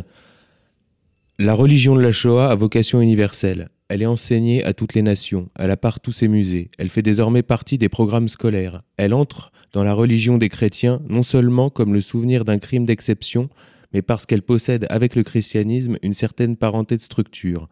La 1.39 1.55
religion 1.55 1.95
de 1.95 2.01
la 2.01 2.11
Shoah 2.11 2.51
a 2.51 2.55
vocation 2.55 3.01
universelle. 3.01 3.69
Elle 3.89 4.01
est 4.01 4.07
enseignée 4.07 4.63
à 4.63 4.73
toutes 4.73 4.93
les 4.93 5.01
nations, 5.01 5.49
elle 5.59 5.71
a 5.71 5.77
tous 5.77 6.11
ses 6.11 6.27
musées, 6.27 6.69
elle 6.77 6.89
fait 6.89 7.01
désormais 7.01 7.43
partie 7.43 7.77
des 7.77 7.89
programmes 7.89 8.29
scolaires. 8.29 8.79
Elle 8.97 9.13
entre 9.13 9.51
dans 9.73 9.83
la 9.83 9.93
religion 9.93 10.37
des 10.37 10.49
chrétiens 10.49 11.01
non 11.09 11.23
seulement 11.23 11.69
comme 11.69 11.93
le 11.93 12.01
souvenir 12.01 12.45
d'un 12.45 12.59
crime 12.59 12.85
d'exception, 12.85 13.49
mais 13.93 14.01
parce 14.01 14.25
qu'elle 14.25 14.41
possède 14.43 14.85
avec 14.89 15.15
le 15.15 15.23
christianisme 15.23 15.97
une 16.01 16.13
certaine 16.13 16.55
parenté 16.55 16.95
de 16.95 17.01
structure. 17.01 17.67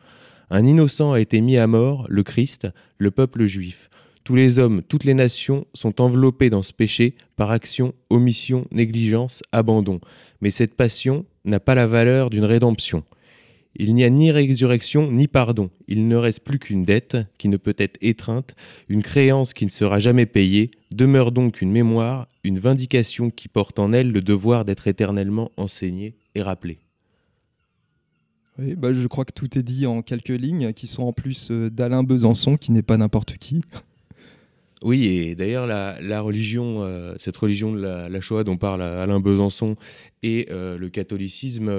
Un 0.50 0.66
innocent 0.66 1.14
a 1.14 1.20
été 1.20 1.42
mis 1.42 1.58
à 1.58 1.68
mort, 1.68 2.06
le 2.10 2.24
Christ, 2.24 2.68
le 2.98 3.12
peuple 3.12 3.46
juif. 3.46 3.90
Tous 4.24 4.36
les 4.36 4.58
hommes, 4.58 4.82
toutes 4.88 5.04
les 5.04 5.14
nations 5.14 5.66
sont 5.74 6.00
enveloppés 6.00 6.50
dans 6.50 6.64
ce 6.64 6.72
péché 6.72 7.16
par 7.36 7.52
action, 7.52 7.94
omission, 8.10 8.66
négligence, 8.72 9.44
abandon. 9.52 10.00
Mais 10.42 10.52
cette 10.52 10.76
passion 10.76 11.26
n'a 11.44 11.60
pas 11.60 11.76
la 11.76 11.88
valeur 11.88 12.30
d'une 12.30 12.46
rédemption. 12.46 13.04
Il 13.76 13.96
n'y 13.96 14.04
a 14.04 14.10
ni 14.10 14.32
résurrection 14.32 15.12
ni 15.12 15.28
pardon. 15.28 15.70
Il 15.88 16.08
ne 16.08 16.16
reste 16.16 16.42
plus 16.42 16.60
qu'une 16.60 16.84
dette 16.84 17.18
qui 17.38 17.50
ne 17.50 17.58
peut 17.58 17.76
être 17.78 17.98
étreinte, 18.02 18.56
une 18.88 19.02
créance 19.02 19.54
qui 19.54 19.66
ne 19.66 19.72
sera 19.72 20.00
jamais 20.00 20.28
payée. 20.28 20.70
Demeure 20.92 21.32
donc 21.32 21.62
une 21.62 21.72
mémoire, 21.72 22.28
une 22.44 22.60
vindication 22.60 23.32
qui 23.32 23.48
porte 23.48 23.80
en 23.80 23.92
elle 23.92 24.12
le 24.12 24.22
devoir 24.22 24.64
d'être 24.64 24.88
éternellement 24.88 25.52
enseignée 25.58 26.14
et 26.36 26.44
rappelée. 26.44 26.83
Oui, 28.60 28.76
bah, 28.76 28.94
je 28.94 29.08
crois 29.08 29.26
que 29.26 29.32
tout 29.32 29.58
est 29.58 29.64
dit 29.64 29.88
en 29.88 30.02
quelques 30.02 30.30
lignes, 30.30 30.74
qui 30.74 30.86
sont 30.86 31.04
en 31.04 31.14
plus 31.14 31.50
euh, 31.50 31.70
d'Alain 31.70 32.04
Besançon, 32.04 32.56
qui 32.56 32.72
n'est 32.72 32.84
pas 32.84 32.98
n'importe 32.98 33.38
qui. 33.38 33.62
Oui, 34.86 35.06
et 35.06 35.34
d'ailleurs, 35.34 35.66
la, 35.66 36.20
religion, 36.20 36.84
euh, 36.84 37.16
cette 37.18 37.38
religion 37.38 37.72
de 37.72 37.80
la, 37.80 38.20
Shoah 38.20 38.44
dont 38.44 38.58
parle 38.58 38.82
Alain 38.82 39.22
Besançon 39.22 39.78
et 40.24 40.48
euh, 40.52 40.78
le 40.78 40.90
catholicisme 40.90 41.72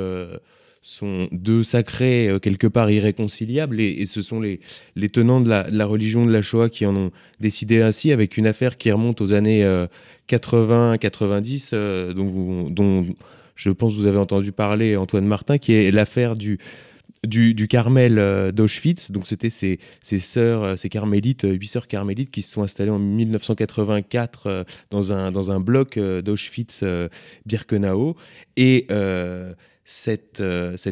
sont 0.81 1.28
deux 1.31 1.64
sacrés 1.64 2.35
quelque 2.40 2.66
part 2.66 2.90
irréconciliables, 2.90 3.78
et, 3.78 4.07
ce 4.07 4.23
sont 4.23 4.40
les, 4.40 4.59
tenants 5.12 5.43
de 5.43 5.50
la, 5.50 5.85
religion 5.85 6.25
de 6.25 6.33
la 6.33 6.40
Shoah 6.40 6.71
qui 6.71 6.87
en 6.87 6.97
ont 6.97 7.11
décidé 7.40 7.83
ainsi, 7.83 8.11
avec 8.11 8.38
une 8.38 8.47
affaire 8.47 8.78
qui 8.78 8.90
remonte 8.90 9.21
aux 9.21 9.35
années 9.35 9.66
80-90, 10.26 12.14
dont, 12.14 12.71
dont 12.71 13.04
je 13.54 13.70
pense 13.70 13.94
que 13.94 14.00
vous 14.00 14.06
avez 14.06 14.18
entendu 14.18 14.52
parler, 14.52 14.96
Antoine 14.96 15.26
Martin, 15.26 15.58
qui 15.58 15.73
est 15.73 15.90
l'affaire 15.90 16.37
du, 16.37 16.58
du, 17.26 17.68
Carmel 17.68 18.18
euh, 18.18 18.52
d'Auschwitz. 18.52 19.11
Donc, 19.11 19.26
c'était 19.26 19.50
ces, 19.50 19.78
ces 20.02 20.20
sœurs, 20.20 20.62
euh, 20.62 20.76
ces 20.76 20.88
carmélites, 20.88 21.44
euh, 21.44 21.52
huit 21.52 21.68
sœurs 21.68 21.88
carmélites 21.88 22.30
qui 22.30 22.42
se 22.42 22.52
sont 22.52 22.62
installées 22.62 22.90
en 22.90 22.99
1984 22.99 24.66
dans, 24.90 25.12
un, 25.12 25.32
dans 25.32 25.50
un 25.50 25.61
bloc 25.61 25.99
d'Auschwitz-Birkenau. 25.99 28.16
Et 28.56 28.87
cet 29.85 30.41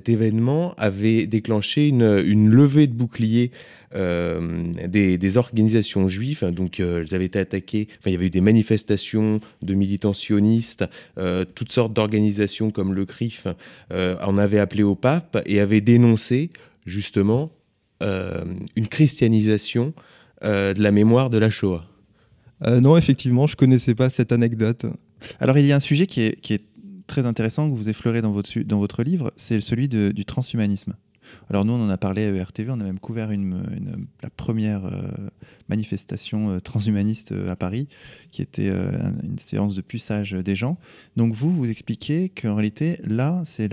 événement 0.08 0.74
avait 0.76 1.26
déclenché 1.26 1.88
une, 1.88 2.22
une 2.24 2.50
levée 2.50 2.86
de 2.86 2.94
boucliers 2.94 3.50
euh, 3.94 4.72
des, 4.86 5.36
organisations 5.36 6.08
juives. 6.08 6.44
Donc, 6.50 6.80
euh, 6.80 7.02
elles 7.02 7.14
avaient 7.14 7.26
été 7.26 7.38
attaquées. 7.38 7.88
Enfin, 7.98 8.10
il 8.10 8.12
y 8.12 8.16
avait 8.16 8.26
eu 8.26 8.30
des 8.30 8.40
manifestations 8.40 9.40
de 9.60 9.74
militants 9.74 10.14
sionistes, 10.14 10.84
euh, 11.18 11.44
toutes 11.54 11.72
sortes 11.72 11.92
d'organisations 11.92 12.70
comme 12.70 12.94
le 12.94 13.04
CRIF 13.06 13.46
en 13.90 14.38
avaient 14.38 14.58
appelé 14.58 14.82
au 14.82 14.94
pape 14.94 15.42
et 15.46 15.60
avaient 15.60 15.80
dénoncé 15.80 16.50
justement 16.86 17.50
une 18.00 18.88
christianisation 18.88 19.92
de 20.42 20.82
la 20.82 20.90
mémoire 20.90 21.30
de 21.30 21.38
la 21.38 21.50
Shoah. 21.50 21.86
non, 22.66 22.96
effectivement, 22.96 23.46
je 23.46 23.56
connaissais 23.56 23.94
pas 23.94 24.10
cette 24.10 24.32
anecdote. 24.32 24.86
Alors, 25.40 25.56
il 25.58 25.66
y 25.66 25.72
a 25.72 25.76
un 25.76 25.80
sujet 25.80 26.06
qui 26.06 26.22
est 26.22 26.62
très 27.12 27.26
intéressant 27.26 27.70
que 27.70 27.76
vous 27.76 27.90
effleurez 27.90 28.22
dans 28.22 28.32
votre, 28.32 28.58
dans 28.60 28.78
votre 28.78 29.02
livre, 29.02 29.34
c'est 29.36 29.60
celui 29.60 29.86
du 29.86 30.24
transhumanisme. 30.24 30.94
Alors 31.50 31.66
nous, 31.66 31.74
on 31.74 31.80
en 31.84 31.90
a 31.90 31.98
parlé 31.98 32.24
à 32.24 32.30
ERTV, 32.30 32.70
on 32.70 32.80
a 32.80 32.84
même 32.84 32.98
couvert 32.98 33.30
une, 33.30 34.06
la 34.22 34.30
première 34.30 34.86
euh, 34.86 35.10
manifestation 35.68 36.50
euh, 36.50 36.60
transhumaniste 36.60 37.32
euh, 37.32 37.50
à 37.50 37.56
Paris, 37.56 37.86
qui 38.30 38.40
était 38.40 38.68
une 38.68 39.38
séance 39.38 39.74
de 39.74 39.82
puçage 39.82 40.32
des 40.32 40.56
gens. 40.56 40.78
Donc 41.16 41.34
vous, 41.34 41.52
vous 41.52 41.70
expliquez 41.70 42.30
qu'en 42.30 42.54
réalité, 42.54 42.98
là, 43.04 43.42
c'est 43.44 43.68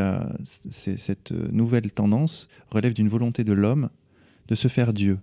cette 0.98 1.32
nouvelle 1.32 1.92
tendance 1.94 2.50
relève 2.70 2.94
d'une 2.94 3.08
volonté 3.08 3.46
de 3.46 3.54
l'homme 3.54 3.90
de 4.50 4.56
se 4.56 4.68
faire 4.68 4.92
Dieu. 4.92 5.18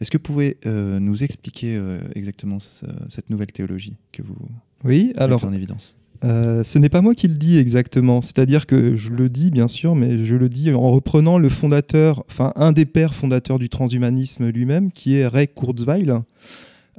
Est-ce 0.00 0.10
que 0.10 0.16
vous 0.16 0.22
pouvez 0.22 0.56
nous 0.64 1.22
expliquer 1.22 1.78
exactement 2.14 2.58
cette 2.58 3.28
nouvelle 3.28 3.52
théologie 3.52 3.96
que 4.10 4.22
vous 4.22 4.36
oui, 4.82 5.12
alors, 5.18 5.38
mettez 5.38 5.46
en 5.46 5.52
évidence? 5.52 5.94
Euh, 6.24 6.62
ce 6.62 6.78
n'est 6.78 6.88
pas 6.88 7.00
moi 7.00 7.14
qui 7.14 7.28
le 7.28 7.34
dis 7.34 7.58
exactement. 7.58 8.22
C'est-à-dire 8.22 8.66
que 8.66 8.96
je 8.96 9.10
le 9.10 9.28
dis, 9.28 9.50
bien 9.50 9.68
sûr, 9.68 9.94
mais 9.94 10.24
je 10.24 10.36
le 10.36 10.48
dis 10.48 10.72
en 10.72 10.90
reprenant 10.90 11.38
le 11.38 11.48
fondateur, 11.48 12.24
enfin 12.28 12.52
un 12.56 12.72
des 12.72 12.86
pères 12.86 13.14
fondateurs 13.14 13.58
du 13.58 13.68
transhumanisme 13.68 14.48
lui-même, 14.50 14.92
qui 14.92 15.16
est 15.16 15.26
Ray 15.26 15.48
Kurzweil, 15.48 16.12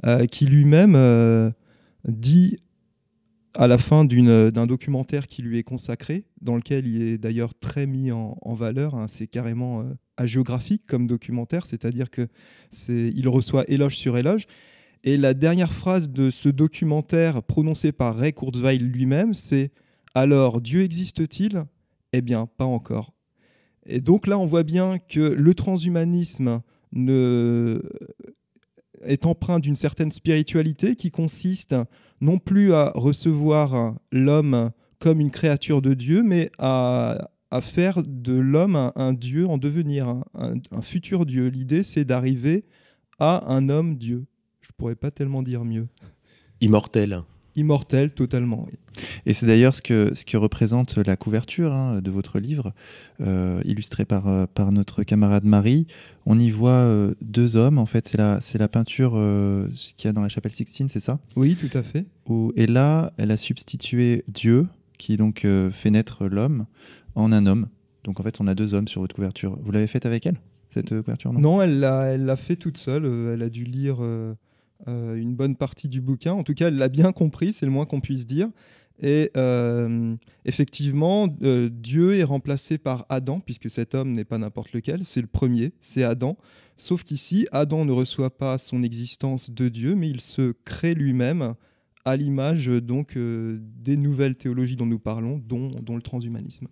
euh, 0.04 0.26
qui 0.26 0.46
lui-même 0.46 0.94
euh, 0.96 1.50
dit 2.06 2.58
à 3.54 3.66
la 3.66 3.76
fin 3.76 4.06
d'un 4.06 4.66
documentaire 4.66 5.26
qui 5.26 5.42
lui 5.42 5.58
est 5.58 5.62
consacré, 5.62 6.24
dans 6.40 6.56
lequel 6.56 6.86
il 6.86 7.02
est 7.02 7.18
d'ailleurs 7.18 7.54
très 7.54 7.86
mis 7.86 8.10
en, 8.10 8.54
valeur. 8.54 8.94
Hein, 8.94 9.06
c'est 9.08 9.26
carrément 9.26 9.84
hagiographique 10.16 10.84
comme 10.86 11.06
documentaire, 11.06 11.66
c'est-à-dire 11.66 12.08
que 12.08 12.28
il 12.88 13.28
reçoit 13.28 13.64
éloge 13.68 13.96
sur 13.96 14.16
éloge. 14.16 14.46
Et 15.04 15.16
la 15.16 15.34
dernière 15.34 15.72
phrase 15.72 16.10
de 16.10 16.30
ce 16.30 16.48
documentaire 16.48 17.42
prononcée 17.42 17.90
par 17.90 18.16
Ray 18.16 18.32
Kurzweil 18.32 18.78
lui-même, 18.78 19.34
c'est 19.34 19.72
Alors, 20.14 20.60
Dieu 20.60 20.82
existe-t-il? 20.82 21.64
Eh 22.12 22.20
bien, 22.20 22.46
pas 22.46 22.64
encore. 22.64 23.12
Et 23.84 24.00
donc 24.00 24.28
là, 24.28 24.38
on 24.38 24.46
voit 24.46 24.62
bien 24.62 24.98
que 24.98 25.20
le 25.20 25.54
transhumanisme 25.54 26.62
est 29.02 29.26
empreint 29.26 29.58
d'une 29.58 29.74
certaine 29.74 30.12
spiritualité 30.12 30.94
qui 30.94 31.10
consiste 31.10 31.74
non 32.20 32.38
plus 32.38 32.72
à 32.72 32.92
recevoir 32.94 33.96
l'homme 34.12 34.70
comme 35.00 35.20
une 35.20 35.32
créature 35.32 35.82
de 35.82 35.94
Dieu, 35.94 36.22
mais 36.22 36.50
à, 36.58 37.28
faire 37.60 38.02
de 38.06 38.38
l'homme 38.38 38.92
un, 38.94 39.12
Dieu 39.12 39.48
en 39.48 39.58
devenir, 39.58 40.06
un, 40.34 40.54
un 40.70 40.82
futur 40.82 41.26
Dieu. 41.26 41.48
L'idée, 41.48 41.82
c'est 41.82 42.04
d'arriver 42.04 42.64
à 43.18 43.52
un 43.52 43.68
homme 43.68 43.96
Dieu. 43.96 44.26
Je 44.62 44.70
pourrais 44.76 44.94
pas 44.94 45.10
tellement 45.10 45.42
dire 45.42 45.64
mieux. 45.64 45.88
Immortel. 46.60 47.22
Immortel, 47.56 48.12
totalement. 48.12 48.66
Et 49.26 49.34
c'est 49.34 49.46
d'ailleurs 49.46 49.74
ce 49.74 49.82
que, 49.82 50.12
ce 50.14 50.24
que 50.24 50.36
représente 50.36 50.96
la 50.96 51.16
couverture 51.16 51.72
hein, 51.72 52.00
de 52.00 52.10
votre 52.10 52.38
livre, 52.38 52.72
euh, 53.20 53.60
illustré 53.64 54.04
par, 54.04 54.28
euh, 54.28 54.46
par 54.46 54.72
notre 54.72 55.02
camarade 55.02 55.44
Marie. 55.44 55.86
On 56.24 56.38
y 56.38 56.50
voit 56.50 56.70
euh, 56.70 57.14
deux 57.20 57.56
hommes, 57.56 57.78
en 57.78 57.84
fait, 57.84 58.08
c'est 58.08 58.16
la, 58.16 58.40
c'est 58.40 58.58
la 58.58 58.68
peinture 58.68 59.12
qu'il 59.96 60.08
y 60.08 60.08
a 60.08 60.12
dans 60.12 60.22
la 60.22 60.28
chapelle 60.28 60.52
Sixtine, 60.52 60.88
c'est 60.88 61.00
ça? 61.00 61.18
Oui, 61.36 61.56
tout 61.56 61.76
à 61.76 61.82
fait. 61.82 62.06
Où, 62.26 62.52
et 62.56 62.66
là, 62.66 63.12
elle 63.18 63.32
a 63.32 63.36
substitué 63.36 64.24
Dieu, 64.28 64.66
qui 64.96 65.16
donc 65.16 65.46
fait 65.72 65.90
naître 65.90 66.26
l'homme, 66.26 66.66
en 67.16 67.32
un 67.32 67.46
homme. 67.46 67.66
Donc 68.04 68.20
en 68.20 68.22
fait, 68.22 68.40
on 68.40 68.46
a 68.46 68.54
deux 68.54 68.72
hommes 68.74 68.88
sur 68.88 69.00
votre 69.00 69.14
couverture. 69.14 69.58
Vous 69.62 69.72
l'avez 69.72 69.88
faite 69.88 70.06
avec 70.06 70.26
elle, 70.26 70.40
cette 70.70 70.88
couverture 70.88 71.32
Non, 71.32 71.40
non 71.40 71.62
elle, 71.62 71.80
l'a, 71.80 72.04
elle 72.04 72.24
l'a 72.24 72.36
fait 72.36 72.56
toute 72.56 72.78
seule. 72.78 73.04
elle 73.34 73.42
a 73.42 73.50
dû 73.50 73.64
lire 73.64 73.98
euh, 74.88 75.14
une 75.16 75.34
bonne 75.34 75.56
partie 75.56 75.88
du 75.88 76.00
bouquin. 76.00 76.32
En 76.32 76.42
tout 76.42 76.54
cas, 76.54 76.68
elle 76.68 76.76
l'a 76.76 76.88
bien 76.88 77.12
compris, 77.12 77.52
c'est 77.52 77.66
le 77.66 77.72
moins 77.72 77.86
qu'on 77.86 78.00
puisse 78.00 78.26
dire. 78.26 78.48
Et 79.00 79.30
euh, 79.36 80.14
effectivement, 80.44 81.28
euh, 81.42 81.68
Dieu 81.72 82.14
est 82.14 82.24
remplacé 82.24 82.78
par 82.78 83.06
Adam, 83.08 83.40
puisque 83.40 83.70
cet 83.70 83.94
homme 83.94 84.12
n'est 84.12 84.24
pas 84.24 84.38
n'importe 84.38 84.72
lequel, 84.72 85.04
c'est 85.04 85.20
le 85.20 85.26
premier, 85.26 85.72
c'est 85.80 86.04
Adam. 86.04 86.36
Sauf 86.76 87.02
qu'ici, 87.02 87.46
Adam 87.52 87.84
ne 87.84 87.92
reçoit 87.92 88.36
pas 88.36 88.58
son 88.58 88.82
existence 88.82 89.50
de 89.50 89.68
Dieu, 89.68 89.94
mais 89.94 90.08
il 90.08 90.20
se 90.20 90.52
crée 90.64 90.94
lui-même 90.94 91.54
à 92.04 92.16
l'image 92.16 92.66
donc 92.66 93.16
des 93.16 93.96
nouvelles 93.96 94.36
théologies 94.36 94.76
dont 94.76 94.86
nous 94.86 94.98
parlons, 94.98 95.38
dont, 95.38 95.68
dont 95.68 95.94
le 95.94 96.02
transhumanisme 96.02 96.66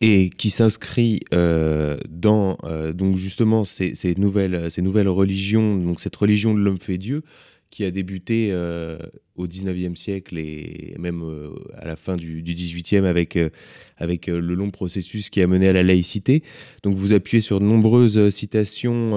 et 0.00 0.30
qui 0.30 0.50
s'inscrit 0.50 1.20
euh, 1.32 1.98
dans 2.08 2.56
euh, 2.64 2.92
donc 2.92 3.16
justement 3.16 3.64
ces, 3.64 3.94
ces, 3.94 4.14
nouvelles, 4.14 4.70
ces 4.70 4.82
nouvelles 4.82 5.08
religions, 5.08 5.76
donc 5.76 6.00
cette 6.00 6.16
religion 6.16 6.54
de 6.54 6.60
l'homme 6.60 6.78
fait 6.78 6.98
Dieu, 6.98 7.22
qui 7.70 7.84
a 7.84 7.90
débuté 7.90 8.48
euh, 8.50 8.98
au 9.36 9.46
19e 9.46 9.94
siècle 9.94 10.38
et 10.38 10.94
même 10.98 11.22
euh, 11.22 11.50
à 11.76 11.86
la 11.86 11.96
fin 11.96 12.16
du, 12.16 12.42
du 12.42 12.54
18e 12.54 13.04
avec, 13.04 13.36
euh, 13.36 13.50
avec 13.98 14.26
le 14.26 14.54
long 14.54 14.70
processus 14.70 15.28
qui 15.28 15.42
a 15.42 15.46
mené 15.46 15.68
à 15.68 15.72
la 15.72 15.82
laïcité. 15.82 16.42
Donc 16.82 16.96
vous 16.96 17.12
appuyez 17.12 17.42
sur 17.42 17.60
de 17.60 17.64
nombreuses 17.64 18.30
citations 18.30 19.12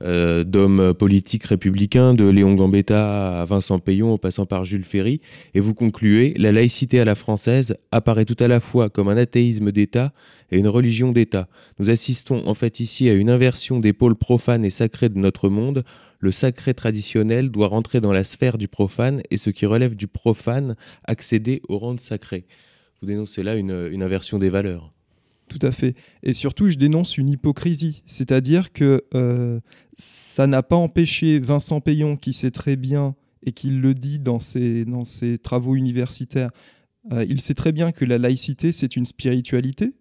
d'hommes 0.00 0.94
politiques 0.94 1.44
républicains, 1.44 2.14
de 2.14 2.24
Léon 2.24 2.54
Gambetta 2.54 3.42
à 3.42 3.44
Vincent 3.44 3.78
Payon, 3.78 4.12
en 4.14 4.18
passant 4.18 4.46
par 4.46 4.64
Jules 4.64 4.84
Ferry, 4.84 5.20
et 5.54 5.60
vous 5.60 5.74
concluez 5.74 6.34
La 6.36 6.52
laïcité 6.52 7.00
à 7.00 7.04
la 7.04 7.14
française 7.14 7.76
apparaît 7.92 8.24
tout 8.24 8.36
à 8.40 8.48
la 8.48 8.60
fois 8.60 8.88
comme 8.88 9.08
un 9.08 9.16
athéisme 9.16 9.72
d'État 9.72 10.12
et 10.50 10.58
une 10.58 10.68
religion 10.68 11.12
d'État. 11.12 11.48
Nous 11.78 11.90
assistons 11.90 12.46
en 12.46 12.54
fait 12.54 12.80
ici 12.80 13.08
à 13.08 13.12
une 13.12 13.30
inversion 13.30 13.80
des 13.80 13.92
pôles 13.92 14.16
profanes 14.16 14.64
et 14.64 14.70
sacrés 14.70 15.08
de 15.08 15.18
notre 15.18 15.48
monde 15.48 15.84
le 16.18 16.32
sacré 16.32 16.74
traditionnel 16.74 17.50
doit 17.50 17.68
rentrer 17.68 18.00
dans 18.00 18.12
la 18.12 18.24
sphère 18.24 18.58
du 18.58 18.68
profane 18.68 19.22
et 19.30 19.36
ce 19.36 19.50
qui 19.50 19.66
relève 19.66 19.94
du 19.94 20.08
profane 20.08 20.74
accéder 21.04 21.62
au 21.68 21.78
rang 21.78 21.94
de 21.94 22.00
sacré. 22.00 22.46
Vous 23.00 23.06
dénoncez 23.06 23.42
là 23.42 23.54
une, 23.54 24.02
inversion 24.02 24.38
des 24.38 24.50
valeurs. 24.50 24.92
Tout 25.48 25.60
à 25.62 25.70
fait. 25.70 25.94
Et 26.22 26.34
surtout, 26.34 26.68
je 26.68 26.76
dénonce 26.76 27.16
une 27.16 27.30
hypocrisie. 27.30 28.02
C'est-à-dire 28.06 28.72
que 28.72 29.04
euh, 29.14 29.60
ça 29.96 30.46
n'a 30.46 30.62
pas 30.62 30.76
empêché 30.76 31.38
Vincent 31.38 31.80
Payon, 31.80 32.16
qui 32.16 32.32
sait 32.32 32.50
très 32.50 32.76
bien 32.76 33.14
et 33.44 33.52
qui 33.52 33.70
le 33.70 33.94
dit 33.94 34.18
dans 34.18 34.40
ses, 34.40 34.84
dans 34.84 35.04
ses 35.04 35.38
travaux 35.38 35.76
universitaires, 35.76 36.50
euh, 37.12 37.24
il 37.28 37.40
sait 37.40 37.54
très 37.54 37.72
bien 37.72 37.92
que 37.92 38.04
la 38.04 38.18
laïcité, 38.18 38.72
c'est 38.72 38.96
une 38.96 39.06
spiritualité. 39.06 39.94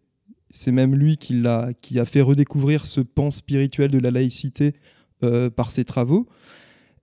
C'est 0.50 0.72
même 0.72 0.96
lui 0.96 1.18
qui, 1.18 1.46
a, 1.46 1.72
qui 1.82 2.00
a 2.00 2.06
fait 2.06 2.22
redécouvrir 2.22 2.86
ce 2.86 3.02
pan 3.02 3.32
spirituel 3.32 3.92
de 3.92 4.00
la 4.00 4.12
laïcité 4.12 4.74
euh, 5.24 5.50
par 5.50 5.72
ses 5.72 5.86
travaux. 5.86 6.28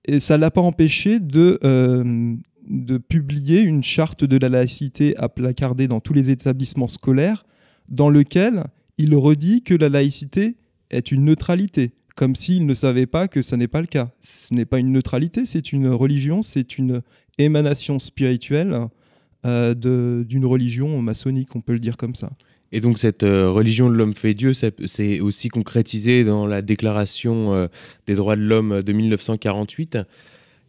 Et 0.05 0.21
ça 0.21 0.37
ne 0.37 0.43
l'a 0.43 0.51
pas 0.51 0.61
empêché 0.61 1.21
de, 1.21 1.59
euh, 1.65 2.35
de 2.69 2.99
publier 2.99 3.61
une 3.61 3.83
charte 3.83 4.25
de 4.25 4.37
la 4.37 4.49
laïcité 4.49 5.17
à 5.17 5.29
placarder 5.29 5.89
dans 5.89 6.01
tous 6.01 6.13
les 6.13 6.31
établissements 6.31 6.89
scolaires, 6.89 7.45
dans 7.89 8.11
lequel 8.11 8.65
il 8.99 9.15
redit 9.15 9.63
que 9.63 9.75
la 9.75 9.89
laïcité 9.89 10.57
est 10.91 11.11
une 11.11 11.25
neutralité, 11.25 11.93
comme 12.17 12.35
s'il 12.35 12.67
ne 12.67 12.75
savait 12.75 13.07
pas 13.07 13.29
que 13.29 13.43
ce 13.43 13.57
n'est 13.57 13.69
pas 13.69 13.81
le 13.81 13.87
cas. 13.87 14.11
Ce 14.21 14.55
n'est 14.55 14.67
pas 14.67 14.79
une 14.79 14.93
neutralité, 14.93 15.45
c'est 15.45 15.73
une 15.73 15.89
religion, 15.89 16.43
c'est 16.43 16.79
une 16.79 17.03
émanation 17.39 17.99
spirituelle 17.99 18.89
euh, 19.47 19.75
d'une 20.25 20.47
religion 20.47 21.03
maçonnique, 21.03 21.55
on 21.55 21.61
peut 21.61 21.73
le 21.73 21.79
dire 21.79 21.97
comme 21.97 22.15
ça. 22.15 22.31
Et 22.75 22.81
donc 22.81 22.99
cette 22.99 23.23
euh, 23.23 23.49
religion 23.49 23.89
de 23.89 23.95
l'homme 23.95 24.15
fait 24.15 24.35
Dieu, 24.35 24.53
c'est 24.53 25.21
aussi 25.21 25.49
concrétisé 25.49 26.25
dans 26.25 26.45
la 26.45 26.61
Déclaration 26.61 27.55
euh, 27.55 27.69
des 28.09 28.17
droits 28.17 28.35
de 28.35 28.43
l'homme 28.43 28.83
de 28.83 28.93
1948. 28.93 29.99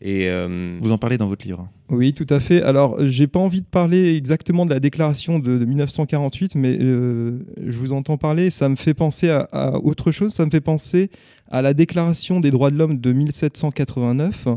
Et 0.01 0.29
euh, 0.29 0.77
Vous 0.83 0.91
en 0.91 0.99
parlez 0.99 1.17
dans 1.17 1.27
votre 1.27 1.47
livre. 1.47 1.67
Oui, 1.89 2.13
tout 2.13 2.27
à 2.29 2.39
fait. 2.39 2.61
Alors, 2.61 3.03
j'ai 3.07 3.25
pas 3.25 3.39
envie 3.39 3.61
de 3.61 3.65
parler 3.65 4.15
exactement 4.15 4.67
de 4.67 4.69
la 4.75 4.79
déclaration 4.79 5.39
de, 5.39 5.65
1948, 5.65 6.53
mais 6.53 6.77
je 6.79 7.79
vous 7.79 7.91
entends 7.91 8.17
parler. 8.17 8.51
Ça 8.51 8.69
me 8.69 8.75
fait 8.75 8.93
penser 8.93 9.31
à, 9.31 9.49
à, 9.51 9.77
autre 9.77 10.11
chose. 10.11 10.31
Ça 10.31 10.45
me 10.45 10.51
fait 10.51 10.61
penser 10.61 11.09
à 11.49 11.63
la 11.63 11.73
déclaration 11.73 12.39
des 12.39 12.51
droits 12.51 12.69
de 12.69 12.77
l'homme 12.77 12.99
de 12.99 13.13
1789, 13.13 14.47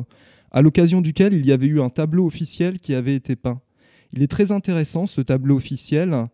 à 0.51 0.61
l'occasion 0.61 1.01
duquel 1.01 1.33
il 1.33 1.47
y 1.47 1.53
avait 1.53 1.67
eu 1.67 1.81
un 1.81 1.89
tableau 1.89 2.27
officiel 2.27 2.79
qui 2.79 2.95
avait 2.95 3.15
été 3.15 3.37
peint. 3.37 3.63
Il 4.13 4.23
est 4.23 4.29
très 4.29 4.53
intéressant 4.53 5.07
ce 5.07 5.23
tableau 5.23 5.57
officiel 5.57 6.29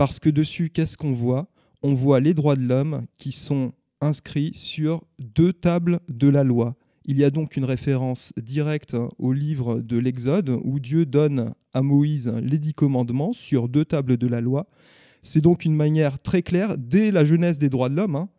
parce 0.00 0.18
que 0.18 0.30
dessus, 0.30 0.70
qu'est-ce 0.70 0.96
qu'on 0.96 1.12
voit? 1.12 1.46
On 1.82 1.92
voit 1.92 2.20
les 2.20 2.32
droits 2.32 2.56
de 2.56 2.66
l'homme 2.66 3.04
qui 3.18 3.32
sont 3.32 3.72
inscrits 4.00 4.52
sur 4.54 5.04
deux 5.18 5.52
tables 5.52 6.00
de 6.08 6.26
la 6.26 6.42
loi. 6.42 6.74
Il 7.04 7.18
y 7.18 7.24
a 7.24 7.28
donc 7.28 7.58
une 7.58 7.66
référence 7.66 8.32
directe 8.38 8.96
au 9.18 9.34
livre 9.34 9.82
de 9.82 9.98
l'Exode 9.98 10.58
où 10.64 10.80
Dieu 10.80 11.04
donne 11.04 11.52
à 11.74 11.82
Moïse 11.82 12.32
les 12.42 12.56
dix 12.56 12.72
commandements 12.72 13.34
sur 13.34 13.68
deux 13.68 13.84
tables 13.84 14.16
de 14.16 14.26
la 14.26 14.40
loi. 14.40 14.70
C'est 15.20 15.42
donc 15.42 15.66
une 15.66 15.74
manière 15.76 16.18
très 16.18 16.40
claire, 16.40 16.78
dès 16.78 17.10
la 17.10 17.26
jeunesse 17.26 17.58
des 17.58 17.68
droits 17.68 17.90
de 17.90 17.96
l'homme, 17.96 18.16
hein, 18.16 18.30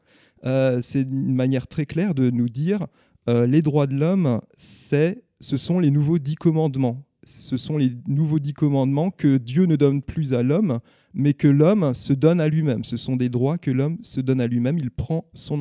euh, 0.46 0.80
c'est 0.82 1.04
une 1.04 1.36
manière 1.36 1.68
très 1.68 1.86
claire 1.86 2.16
de 2.16 2.32
nous 2.32 2.50
dire 2.50 2.88
euh, 3.30 3.46
les 3.46 3.62
droits 3.62 3.86
de 3.86 3.94
l'homme, 3.94 4.42
c'est, 4.58 5.24
ce 5.40 5.58
sont 5.58 5.80
les 5.80 5.92
nouveaux 5.92 6.18
dix 6.18 6.38
commandements. 6.38 7.06
Ce 7.24 7.56
sont 7.56 7.78
les 7.78 7.92
nouveaux 8.08 8.40
dix 8.40 8.54
commandements 8.54 9.12
que 9.12 9.38
Dieu 9.38 9.68
ne 9.68 9.76
donne 9.76 10.02
plus 10.02 10.34
à 10.34 10.42
l'homme, 10.42 10.80
mais 11.14 11.34
que 11.34 11.48
l'homme 11.48 11.94
se 11.94 12.14
donne 12.14 12.42
à 12.42 12.48
lui-même. 12.48 12.84
Ce 12.84 12.98
sont 12.98 13.16
des 13.16 13.30
droits 13.30 13.58
que 13.58 13.72
l'homme 13.72 13.98
se 14.04 14.22
donne 14.22 14.42
à 14.42 14.48
lui-même. 14.48 14.78
Il 14.80 14.92
prend 14.92 15.26
son, 15.34 15.60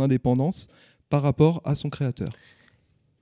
indépendance 0.00 0.68
par 1.10 1.22
rapport 1.22 1.60
à 1.64 1.74
son 1.74 1.90
créateur. 1.90 2.28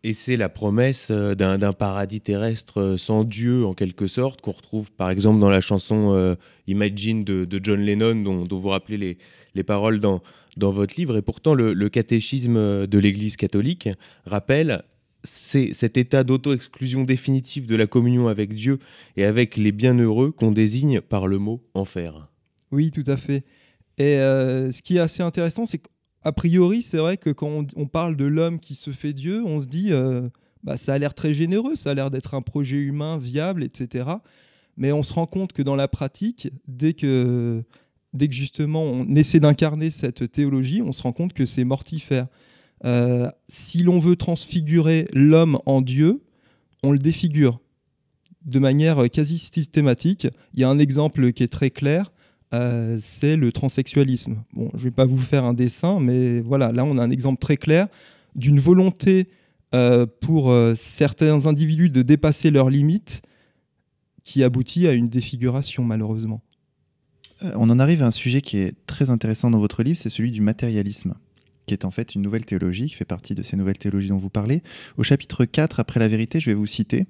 Et 0.03 0.12
c'est 0.12 0.37
la 0.37 0.51
promesse 0.51 1.09
euh, 1.11 1.35
d'un 1.35 1.72
paradis 1.72 2.20
terrestre 2.20 2.79
euh, 2.79 2.96
sans 2.98 3.25
Dieu, 3.25 3.64
en 3.64 3.72
quelque 3.72 4.07
sorte, 4.07 4.42
qu'on 4.42 4.53
retrouve 4.53 4.92
par 4.92 5.09
exemple 5.09 5.40
dans 5.40 5.48
la 5.48 5.62
chanson 5.62 6.12
euh, 6.14 6.35
Imagine 6.66 7.25
de, 7.25 7.61
John 7.62 7.81
Lennon, 7.81 8.16
dont, 8.16 8.61
vous 8.61 8.68
rappelez 8.68 8.98
les, 8.98 9.18
les 9.55 9.62
paroles 9.62 10.01
dans, 10.01 10.20
votre 10.59 10.94
livre. 10.98 11.16
Et 11.16 11.22
pourtant, 11.22 11.55
le 11.55 11.88
catéchisme 11.88 12.87
de 12.87 12.98
l'Église 12.98 13.37
catholique 13.37 13.88
rappelle 14.27 14.85
c'est 15.24 15.72
cet 15.74 15.96
état 15.96 16.22
d'auto-exclusion 16.22 17.02
définitive 17.02 17.66
de 17.66 17.74
la 17.74 17.87
communion 17.87 18.28
avec 18.28 18.54
Dieu 18.54 18.78
et 19.16 19.24
avec 19.24 19.56
les 19.56 19.72
bienheureux 19.72 20.30
qu'on 20.30 20.50
désigne 20.50 21.00
par 21.00 21.26
le 21.26 21.38
mot 21.38 21.62
enfer. 21.74 22.30
Oui, 22.70 22.90
tout 22.90 23.04
à 23.06 23.16
fait. 23.16 23.44
Et 23.98 24.18
euh, 24.18 24.70
ce 24.70 24.82
qui 24.82 24.96
est 24.96 25.00
assez 25.00 25.22
intéressant, 25.22 25.66
c'est 25.66 25.80
qu'a 26.22 26.32
priori, 26.32 26.82
c'est 26.82 26.98
vrai 26.98 27.16
que 27.16 27.30
quand 27.30 27.66
on, 27.76 27.87
parle 27.87 28.16
de 28.16 28.24
l'homme 28.24 28.60
qui 28.60 28.74
se 28.74 28.90
fait 28.90 29.12
Dieu, 29.12 29.42
on 29.44 29.62
se 29.62 29.66
dit, 29.66 29.92
euh, 29.92 30.28
bah, 30.62 30.76
ça 30.76 30.94
a 30.94 30.98
l'air 30.98 31.14
très 31.14 31.32
généreux, 31.32 31.76
ça 31.76 31.90
a 31.90 31.94
l'air 31.94 32.10
d'être 32.10 32.34
un 32.34 32.42
projet 32.42 32.76
humain 32.76 33.18
viable, 33.18 33.62
etc. 33.62 34.06
Mais 34.76 34.92
on 34.92 35.02
se 35.02 35.14
rend 35.14 35.26
compte 35.26 35.52
que 35.52 35.62
dans 35.62 35.76
la 35.76 35.88
pratique, 35.88 36.50
dès 36.66 36.94
que, 36.94 37.62
dès 38.12 38.28
que 38.28 38.34
justement 38.34 38.82
on 38.82 39.14
essaie 39.14 39.40
d'incarner 39.40 39.90
cette 39.90 40.30
théologie, 40.32 40.82
on 40.82 40.92
se 40.92 41.02
rend 41.02 41.12
compte 41.12 41.32
que 41.32 41.46
c'est 41.46 41.64
mortifère. 41.64 42.26
Euh, 42.85 43.31
si 43.49 43.83
l'on 43.83 43.99
veut 43.99 44.16
transfigurer 44.16 45.09
l'homme 45.14 45.59
en 45.66 45.81
Dieu, 45.81 46.23
on 46.83 46.92
le 46.92 46.99
défigure 46.99 47.61
de 48.44 48.59
manière 48.59 49.09
quasi 49.11 49.38
systématique. 49.38 50.29
Il 50.53 50.61
y 50.61 50.64
a 50.64 50.68
un 50.68 50.79
exemple 50.79 51.33
qui 51.33 51.42
est 51.42 51.53
très 51.53 51.70
clair, 51.70 52.12
euh, 52.53 52.99
c'est 53.01 53.37
le 53.37 53.53
transsexualisme. 53.53 54.42
Bon, 54.53 54.68
je 54.75 54.81
ne 54.81 54.85
vais 54.85 54.90
pas 54.90 55.07
vous 55.07 55.18
faire 55.18 55.44
un 55.44 55.55
dessin, 55.55 55.99
mais 55.99 56.40
voilà, 56.40 56.73
là 56.73 56.85
on 56.85 56.99
a 56.99 57.03
un 57.03 57.11
exemple 57.11 57.40
très 57.40 57.57
clair 57.57 57.88
d'une 58.35 58.61
volonté 58.61 59.29
euh, 59.75 60.07
pour 60.20 60.55
certains 60.77 61.47
individus 61.47 61.88
de 61.88 62.03
dépasser 62.03 62.51
leurs 62.51 62.68
limites 62.68 63.23
qui 64.25 64.44
aboutit 64.44 64.87
à 64.88 64.92
une 64.92 65.09
défiguration 65.09 65.85
malheureusement. 65.85 66.42
On 67.57 67.68
en 67.68 67.79
arrive 67.79 68.03
à 68.03 68.07
un 68.07 68.11
sujet 68.11 68.40
qui 68.40 68.59
est 68.59 68.75
très 68.87 69.11
intéressant 69.11 69.51
dans 69.51 69.59
votre 69.59 69.83
livre, 69.83 69.99
c'est 69.99 70.11
celui 70.11 70.31
du 70.31 70.40
matérialisme 70.40 71.14
qui 71.66 71.74
est 71.74 71.85
en 71.85 71.90
fait 71.90 72.14
une 72.14 72.22
nouvelle 72.22 72.44
théologie, 72.44 72.87
qui 72.87 72.94
fait 72.94 73.05
partie 73.05 73.35
de 73.35 73.42
ces 73.42 73.57
nouvelles 73.57 73.79
théologies 73.79 74.09
dont 74.09 74.18
vous 74.18 74.31
parlez. 74.31 74.62
Au 74.96 75.03
chapitre 75.03 75.44
4, 75.44 75.81
après 75.81 76.00
la 76.00 76.09
vérité, 76.09 76.40
je 76.40 76.50
vais 76.50 76.55
vous 76.55 76.66
citer. 76.66 77.07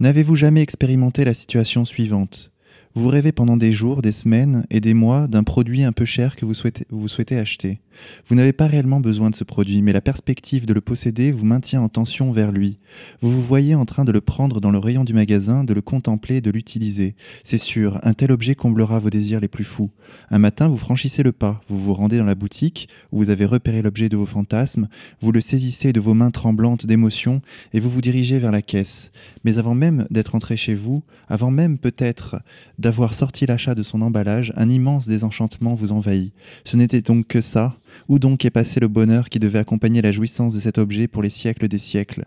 N'avez-vous 0.00 0.34
jamais 0.34 0.62
expérimenté 0.62 1.24
la 1.24 1.34
situation 1.34 1.84
suivante? 1.84 2.50
Vous 2.94 3.08
rêvez 3.08 3.32
pendant 3.32 3.56
des 3.56 3.72
jours, 3.72 4.02
des 4.02 4.12
semaines 4.12 4.66
et 4.70 4.80
des 4.80 4.92
mois 4.92 5.26
d'un 5.26 5.44
produit 5.44 5.82
un 5.82 5.92
peu 5.92 6.04
cher 6.04 6.36
que 6.36 6.44
vous 6.44 6.54
souhaitez, 6.54 6.86
vous 6.90 7.08
souhaitez 7.08 7.38
acheter. 7.38 7.80
Vous 8.26 8.34
n'avez 8.34 8.52
pas 8.52 8.66
réellement 8.66 9.00
besoin 9.00 9.30
de 9.30 9.34
ce 9.34 9.44
produit, 9.44 9.82
mais 9.82 9.92
la 9.92 10.00
perspective 10.00 10.66
de 10.66 10.72
le 10.72 10.80
posséder 10.80 11.32
vous 11.32 11.44
maintient 11.44 11.82
en 11.82 11.88
tension 11.88 12.32
vers 12.32 12.52
lui. 12.52 12.78
Vous 13.20 13.30
vous 13.30 13.42
voyez 13.42 13.74
en 13.74 13.84
train 13.84 14.04
de 14.04 14.12
le 14.12 14.20
prendre 14.20 14.60
dans 14.60 14.70
le 14.70 14.78
rayon 14.78 15.04
du 15.04 15.14
magasin, 15.14 15.64
de 15.64 15.74
le 15.74 15.80
contempler, 15.80 16.40
de 16.40 16.50
l'utiliser. 16.50 17.14
C'est 17.44 17.58
sûr, 17.58 17.98
un 18.02 18.14
tel 18.14 18.32
objet 18.32 18.54
comblera 18.54 18.98
vos 18.98 19.10
désirs 19.10 19.40
les 19.40 19.48
plus 19.48 19.64
fous. 19.64 19.90
Un 20.30 20.38
matin, 20.38 20.68
vous 20.68 20.78
franchissez 20.78 21.22
le 21.22 21.32
pas, 21.32 21.60
vous 21.68 21.78
vous 21.78 21.94
rendez 21.94 22.18
dans 22.18 22.24
la 22.24 22.34
boutique 22.34 22.88
où 23.10 23.18
vous 23.18 23.30
avez 23.30 23.44
repéré 23.44 23.82
l'objet 23.82 24.08
de 24.08 24.16
vos 24.16 24.26
fantasmes, 24.26 24.88
vous 25.20 25.32
le 25.32 25.40
saisissez 25.40 25.92
de 25.92 26.00
vos 26.00 26.14
mains 26.14 26.30
tremblantes 26.30 26.86
d'émotion 26.86 27.40
et 27.72 27.80
vous 27.80 27.90
vous 27.90 28.00
dirigez 28.00 28.38
vers 28.38 28.52
la 28.52 28.62
caisse. 28.62 29.12
Mais 29.44 29.58
avant 29.58 29.74
même 29.74 30.06
d'être 30.10 30.34
entré 30.34 30.56
chez 30.56 30.74
vous, 30.74 31.02
avant 31.28 31.50
même 31.50 31.78
peut-être 31.78 32.36
d'avoir 32.78 33.14
sorti 33.14 33.46
l'achat 33.46 33.74
de 33.74 33.82
son 33.82 34.02
emballage, 34.02 34.52
un 34.56 34.68
immense 34.68 35.06
désenchantement 35.06 35.74
vous 35.74 35.92
envahit. 35.92 36.32
Ce 36.64 36.76
n'était 36.76 37.00
donc 37.00 37.26
que 37.26 37.40
ça 37.40 37.76
Où 38.08 38.18
donc 38.18 38.44
est 38.44 38.50
passé 38.50 38.80
le 38.80 38.88
bonheur 38.88 39.28
qui 39.28 39.38
devait 39.38 39.58
accompagner 39.58 40.02
la 40.02 40.12
jouissance 40.12 40.54
de 40.54 40.60
cet 40.60 40.78
objet 40.78 41.08
pour 41.08 41.22
les 41.22 41.30
siècles 41.30 41.68
des 41.68 41.78
siècles? 41.78 42.24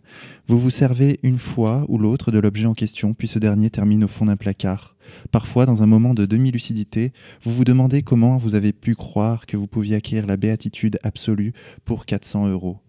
Vous 0.48 0.60
vous 0.60 0.70
servez 0.70 1.20
une 1.24 1.40
fois 1.40 1.86
ou 1.88 1.98
l'autre 1.98 2.32
de 2.32 2.40
l'objet 2.40 2.66
en 2.66 2.74
question, 2.74 3.14
puis 3.14 3.28
ce 3.28 3.40
dernier 3.40 3.70
termine 3.70 4.04
au 4.04 4.08
fond 4.08 4.26
d'un 4.26 4.38
placard. 4.38 4.96
Parfois, 5.32 5.66
dans 5.66 5.84
un 5.84 5.88
moment 5.88 6.14
de 6.14 6.26
demi-lucidité, 6.26 7.14
vous 7.44 7.52
vous 7.52 7.64
demandez 7.64 8.02
comment 8.02 8.38
vous 8.38 8.56
avez 8.56 8.74
pu 8.74 8.96
croire 8.96 9.46
que 9.46 9.58
vous 9.58 9.68
pouviez 9.68 9.96
acquérir 9.96 10.28
la 10.28 10.38
béatitude 10.38 11.00
absolue 11.04 11.54
pour 11.84 12.06
400 12.06 12.48
euros. 12.50 12.80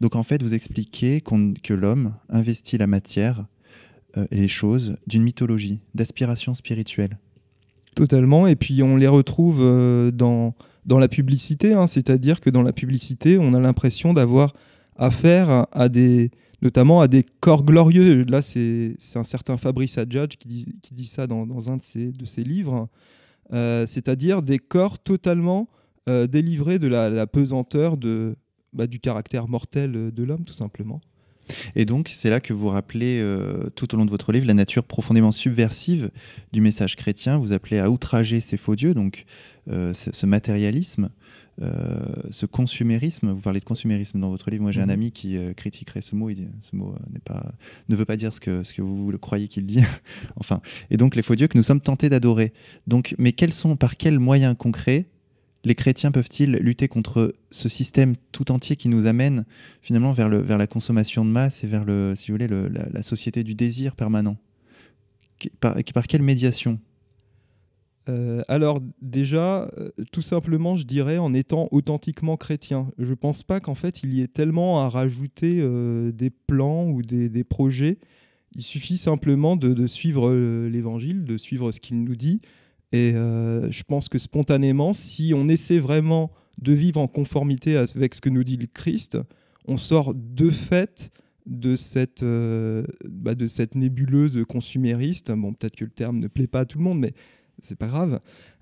Donc 0.00 0.16
en 0.16 0.22
fait, 0.22 0.42
vous 0.42 0.54
expliquez 0.54 1.22
que 1.62 1.74
l'homme 1.74 2.14
investit 2.28 2.78
la 2.78 2.86
matière 2.86 3.46
euh, 4.18 4.26
les 4.30 4.48
choses 4.48 4.96
d'une 5.06 5.22
mythologie, 5.22 5.80
d'aspiration 5.94 6.54
spirituelle. 6.54 7.18
Totalement, 7.94 8.46
et 8.46 8.56
puis 8.56 8.82
on 8.82 8.96
les 8.96 9.08
retrouve 9.08 9.60
euh, 9.62 10.10
dans, 10.10 10.54
dans 10.84 10.98
la 10.98 11.08
publicité, 11.08 11.74
hein. 11.74 11.86
c'est-à-dire 11.86 12.40
que 12.40 12.50
dans 12.50 12.62
la 12.62 12.72
publicité, 12.72 13.38
on 13.38 13.54
a 13.54 13.60
l'impression 13.60 14.12
d'avoir 14.12 14.52
affaire 14.96 15.66
à 15.72 15.88
des, 15.88 16.30
notamment 16.60 17.00
à 17.00 17.08
des 17.08 17.24
corps 17.40 17.64
glorieux. 17.64 18.24
Là, 18.24 18.42
c'est 18.42 18.96
un 19.14 19.24
certain 19.24 19.56
Fabrice 19.56 19.98
Adjadj 19.98 20.36
qui 20.36 20.66
dit, 20.92 21.06
ça 21.06 21.26
dans, 21.26 21.70
un 21.70 21.76
de 21.76 21.82
ses, 22.24 22.44
livres, 22.44 22.88
euh, 23.52 23.86
c'est-à-dire 23.86 24.42
des 24.42 24.58
corps 24.58 24.98
totalement 24.98 25.68
euh, 26.08 26.26
délivrés 26.26 26.78
de 26.78 26.88
la, 26.88 27.26
pesanteur 27.26 27.96
bah, 28.72 28.86
du 28.86 28.98
caractère 28.98 29.48
mortel 29.48 29.92
de 29.92 30.22
l'homme, 30.22 30.44
tout 30.44 30.54
simplement. 30.54 31.00
Et 31.74 31.84
donc, 31.84 32.08
c'est 32.08 32.30
là 32.30 32.40
que 32.40 32.52
vous 32.52 32.68
rappelez 32.68 33.18
euh, 33.20 33.68
tout 33.74 33.94
au 33.94 33.98
long 33.98 34.04
de 34.04 34.10
votre 34.10 34.32
livre 34.32 34.46
la 34.46 34.54
nature 34.54 34.84
profondément 34.84 35.32
subversive 35.32 36.10
du 36.52 36.60
message 36.60 36.96
chrétien. 36.96 37.38
Vous 37.38 37.52
appelez 37.52 37.78
à 37.78 37.90
outrager 37.90 38.40
ces 38.40 38.56
faux 38.56 38.76
dieux, 38.76 38.94
donc 38.94 39.24
euh, 39.70 39.92
ce, 39.94 40.10
ce, 40.12 40.26
matérialisme, 40.26 41.10
euh, 41.60 41.70
ce 42.30 42.46
consumérisme. 42.46 43.30
Vous 43.30 43.40
parlez 43.40 43.60
de 43.60 43.64
consumérisme 43.64 44.20
dans 44.20 44.30
votre 44.30 44.50
livre. 44.50 44.62
Moi, 44.62 44.72
j'ai 44.72 44.80
un 44.80 44.86
Mhm. 44.86 44.90
ami 44.90 45.12
qui 45.12 45.36
critiquerait 45.56 46.00
ce 46.00 46.14
mot. 46.14 46.30
Il 46.30 46.36
dit, 46.36 46.48
ce 46.60 46.76
mot 46.76 46.94
n'est 47.12 47.20
pas, 47.20 47.52
ne 47.88 47.96
veut 47.96 48.04
pas 48.04 48.16
dire 48.16 48.32
ce 48.32 48.40
que, 48.40 48.62
ce 48.62 48.74
que 48.74 48.82
vous 48.82 49.10
le 49.10 49.18
croyez 49.18 49.48
qu'il 49.48 49.66
dit. 49.66 49.80
enfin, 50.36 50.60
et 50.90 50.96
donc 50.96 51.16
les 51.16 51.22
faux 51.22 51.34
dieux 51.34 51.48
que 51.48 51.58
nous 51.58 51.64
sommes 51.64 51.80
tentés 51.80 52.08
d'adorer. 52.08 52.52
Donc, 52.86 53.14
mais 53.18 53.32
quels 53.32 53.52
sont, 53.52 53.76
par 53.76 53.96
quels 53.96 54.18
moyens 54.18 54.54
concrets 54.58 55.06
les 55.64 55.74
chrétiens 55.74 56.10
peuvent-ils 56.10 56.52
lutter 56.52 56.88
contre 56.88 57.32
ce 57.50 57.68
système 57.68 58.16
tout 58.32 58.50
entier 58.50 58.76
qui 58.76 58.88
nous 58.88 59.06
amène 59.06 59.44
finalement 59.80 60.12
vers, 60.12 60.28
le, 60.28 60.38
vers 60.38 60.58
la 60.58 60.66
consommation 60.66 61.24
de 61.24 61.30
masse 61.30 61.62
et 61.64 61.66
vers 61.66 61.84
le, 61.84 62.14
si 62.16 62.30
vous 62.30 62.34
voulez, 62.34 62.48
le- 62.48 62.68
la, 62.68 63.02
société 63.02 63.44
du 63.44 63.54
désir 63.54 63.94
permanent? 63.94 64.36
Par, 65.60 65.76
par 65.94 66.06
quelle 66.06 66.22
médiation? 66.22 66.78
Euh, 68.08 68.42
alors 68.48 68.80
déjà, 69.00 69.70
euh, 69.78 69.90
tout 70.10 70.22
simplement, 70.22 70.74
je 70.74 70.84
dirais 70.84 71.18
en 71.18 71.34
étant 71.34 71.68
authentiquement 71.70 72.36
chrétien. 72.36 72.90
Je 72.98 73.14
pense 73.14 73.42
pas 73.42 73.60
qu'en 73.60 73.74
fait 73.74 74.02
il 74.02 74.12
y 74.12 74.22
ait 74.22 74.28
tellement 74.28 74.80
à 74.80 74.88
rajouter 74.88 75.60
euh, 75.60 76.10
des 76.10 76.30
plans 76.30 76.86
ou 76.86 77.02
des, 77.02 77.44
projets. 77.44 77.98
Il 78.54 78.62
suffit 78.62 78.98
simplement 78.98 79.56
de, 79.56 79.86
suivre 79.86 80.32
l'Évangile, 80.66 81.24
de 81.24 81.38
suivre 81.38 81.72
ce 81.72 81.80
qu'il 81.80 82.02
nous 82.02 82.16
dit. 82.16 82.40
Et 82.92 83.12
euh, 83.14 83.70
je 83.70 83.82
pense 83.84 84.08
que 84.08 84.18
spontanément, 84.18 84.92
si 84.92 85.32
on 85.34 85.48
essaie 85.48 85.78
vraiment 85.78 86.30
de 86.60 86.72
vivre 86.72 87.00
en 87.00 87.06
conformité 87.08 87.76
avec 87.76 88.14
ce 88.14 88.20
que 88.20 88.28
nous 88.28 88.44
dit 88.44 88.56
le 88.56 88.66
Christ, 88.66 89.18
on 89.66 89.76
sort 89.76 90.14
de 90.14 90.50
fait 90.50 91.10
de 91.46 91.76
cette, 91.76 92.22
euh, 92.22 92.84
bah, 93.08 93.34
de 93.34 93.46
cette 93.46 93.74
nébuleuse 93.74 94.44
consumériste. 94.48 95.32
Bon, 95.32 95.52
peut-être 95.54 95.76
que 95.76 95.84
le 95.84 95.90
terme 95.90 96.18
ne 96.18 96.28
plaît 96.28 96.46
pas 96.46 96.60
à 96.60 96.64
tout 96.64 96.78
le 96.78 96.84
monde, 96.84 96.98
mais 96.98 97.12
c'est 97.62 97.76
pas 97.76 97.88
grave. 97.88 98.20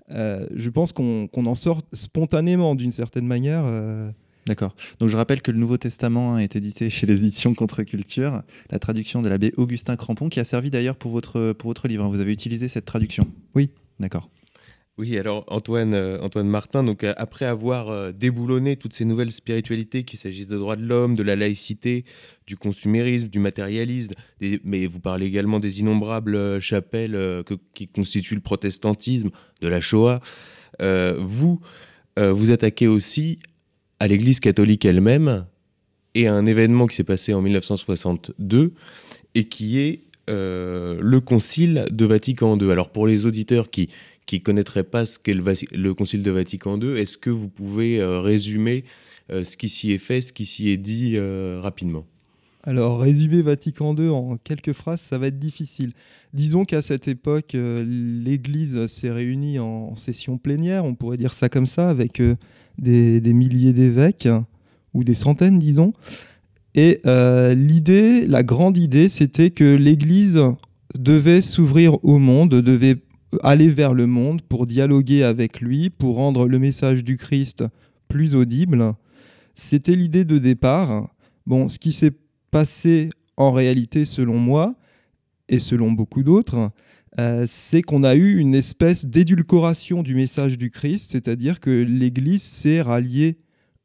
Euh, 0.09 0.47
je 0.55 0.69
pense 0.69 0.91
qu'on 0.93 1.27
qu'on 1.27 1.45
en 1.45 1.55
sort 1.55 1.81
spontanément 1.93 2.75
d'une 2.75 2.91
certaine 2.91 3.27
manière. 3.27 3.65
D'accord. 4.47 4.75
Donc 4.99 5.09
je 5.09 5.17
rappelle 5.17 5.41
que 5.41 5.51
le 5.51 5.59
Nouveau 5.59 5.77
Testament 5.77 6.39
est 6.39 6.55
édité 6.55 6.89
chez 6.89 7.05
les 7.05 7.19
éditions 7.19 7.53
Contre-Culture, 7.53 8.41
la 8.71 8.79
traduction 8.79 9.21
de 9.21 9.29
l'abbé 9.29 9.53
Augustin 9.57 9.95
Crampon, 9.95 10.29
qui 10.29 10.39
a 10.39 10.43
servi 10.43 10.71
d'ailleurs 10.71 10.95
pour 10.95 11.11
votre, 11.11 11.53
pour 11.53 11.69
votre 11.69 11.87
livre. 11.87 12.03
hein. 12.05 12.09
Vous 12.09 12.19
avez 12.19 12.33
utilisé 12.33 12.67
cette 12.67 12.85
traduction? 12.85 13.25
Oui. 13.55 13.69
D'accord. 14.01 14.29
Oui, 14.97 15.17
alors 15.17 15.45
Antoine, 15.47 15.93
euh, 15.93 16.19
Antoine 16.21 16.47
Martin, 16.47 16.83
donc 16.83 17.03
euh, 17.03 17.13
après 17.15 17.45
avoir 17.45 17.89
euh, 17.89 18.11
déboulonné 18.11 18.75
toutes 18.75 18.93
ces 18.93 19.05
nouvelles 19.05 19.31
spiritualités, 19.31 20.03
qu'il 20.03 20.19
s'agisse 20.19 20.47
de 20.47 20.57
droits 20.57 20.75
de 20.75 20.83
l'homme, 20.83 21.15
de 21.15 21.23
la 21.23 21.35
laïcité, 21.35 22.03
du 22.45 22.57
consumérisme, 22.57 23.29
du 23.29 23.39
matérialisme, 23.39 24.13
mais 24.63 24.87
vous 24.87 24.99
parlez 24.99 25.27
également 25.27 25.59
des 25.59 25.79
innombrables 25.79 26.59
chapelles 26.59 27.43
qui 27.73 27.87
constituent 27.87 28.35
le 28.35 28.41
protestantisme, 28.41 29.29
de 29.61 29.67
la 29.67 29.79
Shoah, 29.79 30.19
vous 31.19 31.61
vous 32.17 32.51
attaquez 32.51 32.87
aussi 32.87 33.39
à 33.99 34.07
l'Église 34.07 34.39
catholique 34.39 34.83
elle-même 34.83 35.45
et 36.15 36.27
à 36.27 36.33
un 36.33 36.45
événement 36.45 36.87
qui 36.87 36.95
s'est 36.97 37.03
passé 37.03 37.33
en 37.33 37.41
1962 37.41 38.73
et 39.35 39.43
qui 39.45 39.79
est 39.79 40.10
le 40.31 41.19
Concile 41.19 41.85
de 41.91 42.05
Vatican 42.05 42.57
II. 42.57 42.71
Alors 42.71 42.89
pour 42.89 43.07
les 43.07 43.25
auditeurs 43.25 43.69
qui 43.69 43.89
qui 44.25 44.41
connaîtraient 44.41 44.83
pas 44.83 45.05
ce 45.05 45.19
qu'est 45.19 45.33
le, 45.33 45.93
Concile 45.93 46.23
de 46.23 46.31
Vatican 46.31 46.79
II, 46.79 46.97
est-ce 46.97 47.17
que 47.17 47.29
vous 47.29 47.49
pouvez 47.49 47.99
euh, 47.99 48.21
résumer 48.21 48.85
euh, 49.29 49.43
ce 49.43 49.57
qui 49.57 49.67
s'y 49.67 49.91
est 49.91 49.97
fait, 49.97 50.21
ce 50.21 50.31
qui 50.31 50.45
s'y 50.45 50.69
est 50.69 50.77
dit 50.77 51.15
euh, 51.17 51.59
rapidement? 51.61 52.05
Alors, 52.63 53.01
résumer 53.01 53.41
Vatican 53.41 53.95
II 53.95 54.09
en 54.09 54.37
quelques 54.37 54.73
phrases, 54.73 55.01
ça 55.01 55.17
va 55.17 55.27
être 55.27 55.39
difficile. 55.39 55.93
Disons 56.33 56.63
qu'à 56.63 56.81
cette 56.81 57.07
époque, 57.07 57.55
euh, 57.55 57.83
l'Église 57.83 58.85
s'est 58.85 59.11
réunie 59.11 59.57
en, 59.59 59.95
session 59.95 60.37
plénière, 60.37 60.85
on 60.85 60.93
pourrait 60.93 61.17
dire 61.17 61.33
ça 61.33 61.49
comme 61.49 61.65
ça, 61.65 61.89
avec 61.89 62.19
euh, 62.19 62.35
des 62.77 63.33
milliers 63.33 63.73
d'évêques, 63.73 64.29
ou 64.93 65.03
des 65.03 65.13
centaines, 65.13 65.59
disons. 65.59 65.93
Et 66.75 67.01
euh, 67.05 67.53
l'idée, 67.53 68.25
la 68.25 68.43
grande 68.43 68.77
idée, 68.77 69.09
c'était 69.09 69.51
que 69.51 69.75
l'Église 69.75 70.39
devait 70.97 71.41
s'ouvrir 71.41 72.03
au 72.03 72.17
monde, 72.17 72.49
devait 72.49 72.97
aller 73.43 73.69
vers 73.69 73.93
le 73.93 74.07
monde 74.07 74.41
pour 74.41 74.65
dialoguer 74.65 75.23
avec 75.23 75.61
lui, 75.61 75.89
pour 75.89 76.15
rendre 76.15 76.47
le 76.47 76.59
message 76.59 77.03
du 77.03 77.17
Christ 77.17 77.63
plus 78.07 78.35
audible. 78.35 78.93
C'était 79.55 79.95
l'idée 79.95 80.25
de 80.25 80.37
départ. 80.37 81.09
Bon, 81.45 81.67
ce 81.67 81.79
qui 81.79 81.93
s'est 81.93 82.13
passé 82.51 83.09
en 83.37 83.51
réalité, 83.51 84.05
selon 84.05 84.37
moi, 84.37 84.75
et 85.49 85.59
selon 85.59 85.91
beaucoup 85.91 86.23
d'autres, 86.23 86.71
euh, 87.19 87.45
c'est 87.47 87.81
qu'on 87.81 88.03
a 88.03 88.15
eu 88.15 88.37
une 88.37 88.55
espèce 88.55 89.05
d'édulcoration 89.05 90.01
du 90.01 90.15
message 90.15 90.57
du 90.57 90.71
Christ, 90.71 91.11
c'est-à-dire 91.11 91.59
que 91.59 91.69
l'Église 91.69 92.41
s'est 92.41 92.81
ralliée 92.81 93.37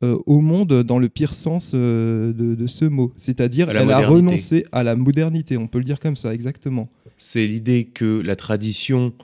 euh, 0.04 0.18
au 0.26 0.40
monde 0.40 0.82
dans 0.82 0.98
le 0.98 1.08
pire 1.08 1.32
sens 1.32 1.72
euh, 1.74 2.32
de, 2.34 2.54
de 2.54 2.66
ce 2.66 2.84
mot. 2.84 3.14
C'est-à-dire 3.16 3.70
elle 3.70 3.90
a 3.90 4.06
renoncé 4.06 4.66
à 4.70 4.82
la 4.82 4.94
modernité, 4.94 5.56
on 5.56 5.68
peut 5.68 5.78
le 5.78 5.84
dire 5.84 6.00
comme 6.00 6.16
ça, 6.16 6.34
exactement. 6.34 6.90
C'est 7.16 7.46
l'idée 7.46 7.84
que 7.84 8.04
la 8.04 8.36
tradition, 8.36 9.14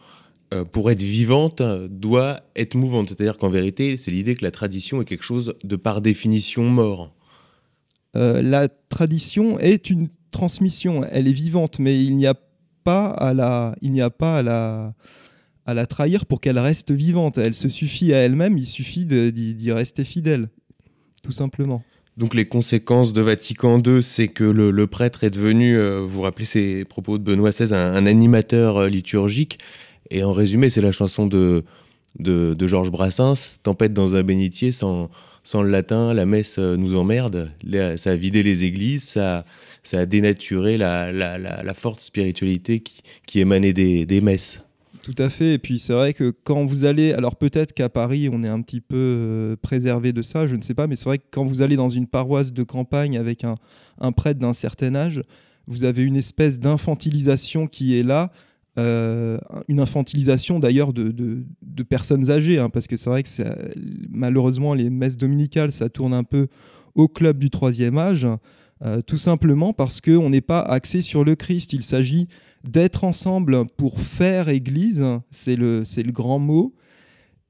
euh, 0.54 0.64
pour 0.64 0.90
être 0.90 1.02
vivante, 1.02 1.61
doit 1.90 2.40
être 2.56 2.74
mouvante. 2.74 3.11
C'est-à-dire 3.11 3.37
qu'en 3.37 3.50
vérité, 3.50 3.98
c'est 3.98 4.11
l'idée 4.11 4.35
que 4.35 4.44
la 4.44 4.50
tradition 4.50 5.02
est 5.02 5.04
quelque 5.04 5.24
chose 5.24 5.54
de 5.62 5.76
par 5.76 6.00
définition 6.00 6.64
mort. 6.64 7.14
La 8.14 8.68
tradition 8.68 9.58
est 9.58 9.88
une 9.88 10.08
transmission, 10.30 11.02
elle 11.11 11.28
est 11.28 11.32
vivante, 11.32 11.78
mais 11.78 12.02
il 12.02 12.16
n'y 12.16 12.26
a 12.26 12.35
pas 12.85 13.06
à 13.06 13.32
la, 13.32 13.74
il 13.80 13.92
n'y 13.92 14.00
a 14.00 14.11
pas 14.11 14.38
à 14.38 14.42
la, 14.42 14.94
à 15.66 15.74
la 15.74 15.87
trahir 15.87 16.26
pour 16.26 16.40
qu'elle 16.40 16.58
reste 16.58 16.90
vivante. 16.90 17.38
Elle 17.38 17.54
se 17.54 17.68
suffit 17.68 18.12
à 18.12 18.18
elle-même, 18.18 18.58
il 18.58 18.66
suffit 18.66 19.06
d'y 19.06 19.72
rester 19.72 20.04
fidèle, 20.04 20.48
tout 21.22 21.32
simplement. 21.32 21.82
Donc 22.18 22.35
les 22.35 22.44
conséquences 22.44 23.12
de 23.14 23.22
Vatican 23.22 23.78
II, 23.78 24.02
c'est 24.02 24.28
que 24.28 24.44
le, 24.44 24.87
prêtre 24.87 25.24
est 25.24 25.30
devenu, 25.30 25.78
euh, 25.78 26.00
vous 26.06 26.20
rappelez 26.20 26.44
ces 26.44 26.85
propos 26.85 27.16
de 27.16 27.24
Benoît 27.24 27.50
XVI, 27.50 27.74
un, 27.74 28.06
animateur 28.06 28.76
euh, 28.76 28.88
liturgique. 28.88 29.58
Et 30.11 30.22
en 30.22 30.32
résumé, 30.32 30.68
c'est 30.68 30.82
la 30.82 30.92
chanson 30.92 31.26
de, 31.26 31.64
de, 32.18 32.66
Georges 32.66 32.90
Brassens, 32.90 33.56
Tempête 33.62 33.94
dans 33.94 34.14
un 34.14 34.22
bénitier, 34.22 34.72
sans, 34.72 35.08
sans 35.42 35.62
le 35.62 35.70
latin, 35.70 36.12
la 36.12 36.26
messe 36.26 36.58
euh, 36.58 36.76
nous 36.76 36.96
emmerde. 36.98 37.50
Ça 37.96 38.11
a 38.11 38.16
vidé 38.16 38.42
les 38.42 38.64
églises, 38.64 39.04
ça, 39.04 39.44
a 39.92 40.06
dénaturé 40.06 40.76
la, 40.76 41.11
la, 41.12 41.38
la, 41.38 41.62
la 41.62 41.74
forte 41.74 42.00
spiritualité 42.00 42.80
qui, 42.80 43.00
qui 43.26 43.40
émanait 43.40 43.72
des, 43.72 44.04
des 44.04 44.20
messes. 44.20 44.62
Tout 45.02 45.14
à 45.18 45.28
fait. 45.28 45.54
Et 45.54 45.58
puis 45.58 45.80
c'est 45.80 45.92
vrai 45.92 46.14
que 46.14 46.30
quand 46.30 46.64
vous 46.64 46.84
allez, 46.84 47.12
alors 47.12 47.34
peut-être 47.34 47.72
qu'à 47.72 47.88
Paris 47.88 48.28
on 48.32 48.44
est 48.44 48.48
un 48.48 48.62
petit 48.62 48.80
peu 48.80 48.96
euh, 48.96 49.56
préservé 49.56 50.12
de 50.12 50.22
ça, 50.22 50.46
je 50.46 50.54
ne 50.54 50.62
sais 50.62 50.74
pas, 50.74 50.86
mais 50.86 50.94
c'est 50.94 51.06
vrai 51.06 51.18
que 51.18 51.24
quand 51.30 51.44
vous 51.44 51.60
allez 51.60 51.74
dans 51.74 51.88
une 51.88 52.06
paroisse 52.06 52.52
de 52.52 52.62
campagne 52.62 53.18
avec 53.18 53.44
un, 53.44 53.56
prêtre 54.12 54.38
d'un 54.38 54.52
certain 54.52 54.94
âge, 54.94 55.22
vous 55.66 55.84
avez 55.84 56.02
une 56.02 56.16
espèce 56.16 56.60
d'infantilisation 56.60 57.66
qui 57.66 57.98
est 57.98 58.04
là. 58.04 58.30
euh, 58.78 59.38
une 59.68 59.80
infantilisation 59.80 60.58
d'ailleurs 60.58 60.92
de, 60.94 61.44
personnes 61.88 62.30
âgées, 62.30 62.58
hein, 62.58 62.70
parce 62.70 62.86
que 62.86 62.96
c'est 62.96 63.10
vrai 63.10 63.22
que 63.22 63.28
malheureusement 64.08 64.72
les 64.72 64.88
messes 64.88 65.16
dominicales, 65.16 65.72
ça 65.72 65.88
tourne 65.90 66.14
un 66.14 66.24
peu 66.24 66.46
au 66.94 67.08
club 67.08 67.38
du 67.38 67.50
troisième 67.50 67.98
âge, 67.98 68.26
euh, 68.84 69.02
tout 69.02 69.18
simplement 69.18 69.72
parce 69.72 70.00
qu'on 70.00 70.30
n'est 70.30 70.40
pas 70.40 70.60
axé 70.60 71.02
sur 71.02 71.24
le 71.24 71.34
Christ. 71.34 71.72
Il 71.72 71.82
s'agit 71.82 72.28
d'être 72.64 73.05
ensemble 73.05 73.66
pour 73.77 74.01
faire 74.01 74.48
Église, 74.48 75.05
c'est 75.31 75.57
le, 75.57 75.85
c'est 75.85 76.03
le 76.03 76.12
grand 76.12 76.38
mot. 76.38 76.75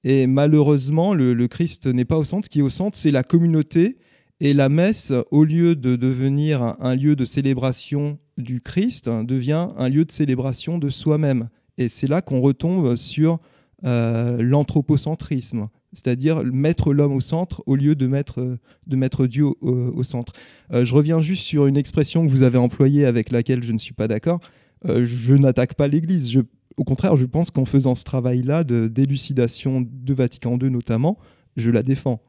Et 0.04 0.26
malheureusement, 0.26 1.14
le, 1.14 1.46
Christ 1.46 1.86
n'est 1.86 2.04
pas 2.04 2.18
au 2.18 2.24
centre. 2.24 2.46
Ce 2.46 2.50
qui 2.50 2.58
est 2.58 2.62
au 2.62 2.70
centre, 2.70 2.96
c'est 2.96 3.10
la 3.10 3.22
communauté. 3.22 3.98
Et 4.40 4.52
la 4.52 4.68
messe, 4.68 5.12
au 5.30 5.44
lieu 5.44 5.76
de 5.76 5.94
devenir 5.94 6.74
un, 6.80 6.96
lieu 6.96 7.14
de 7.14 7.24
célébration 7.24 8.18
du 8.38 8.60
Christ, 8.60 9.08
devient 9.08 9.68
un 9.76 9.88
lieu 9.88 10.04
de 10.04 10.10
célébration 10.10 10.78
de 10.78 10.88
soi-même. 10.88 11.48
Et 11.78 11.88
c'est 11.88 12.08
là 12.08 12.22
qu'on 12.22 12.40
retombe 12.40 12.96
sur 12.96 13.38
euh, 13.84 14.42
l'anthropocentrisme, 14.42 15.68
c'est-à-dire 15.92 16.42
mettre 16.44 16.92
l'homme 16.92 17.12
au 17.12 17.20
centre 17.20 17.62
au 17.66 17.76
lieu 17.76 17.94
de 17.94 18.06
mettre, 18.08 18.58
de 18.86 18.96
mettre 18.96 19.26
Dieu 19.26 19.44
au, 19.44 19.54
au 19.60 20.02
centre. 20.02 20.32
Euh, 20.72 20.84
je 20.84 20.94
reviens 20.94 21.20
juste 21.20 21.44
sur 21.44 21.66
une 21.66 21.76
expression 21.76 22.26
que 22.26 22.30
vous 22.30 22.42
avez 22.42 22.58
employée 22.58 23.06
avec 23.06 23.30
laquelle 23.30 23.62
je 23.62 23.72
ne 23.72 23.78
suis 23.78 23.94
pas 23.94 24.08
d'accord. 24.08 24.40
Euh, 24.88 25.04
je 25.04 25.34
n'attaque 25.34 25.74
pas 25.74 25.88
l'Église. 25.88 26.40
Au 26.76 26.84
contraire, 26.84 27.16
je 27.16 27.26
pense 27.26 27.50
qu'en 27.50 27.64
faisant 27.64 27.94
ce 27.94 28.04
travail-là 28.04 28.64
de 28.64 28.88
d'élucidation 28.88 29.86
de 29.86 30.14
Vatican 30.14 30.58
II 30.60 30.70
notamment, 30.70 31.18
je 31.56 31.70
la 31.70 31.82
défends. 31.82 32.22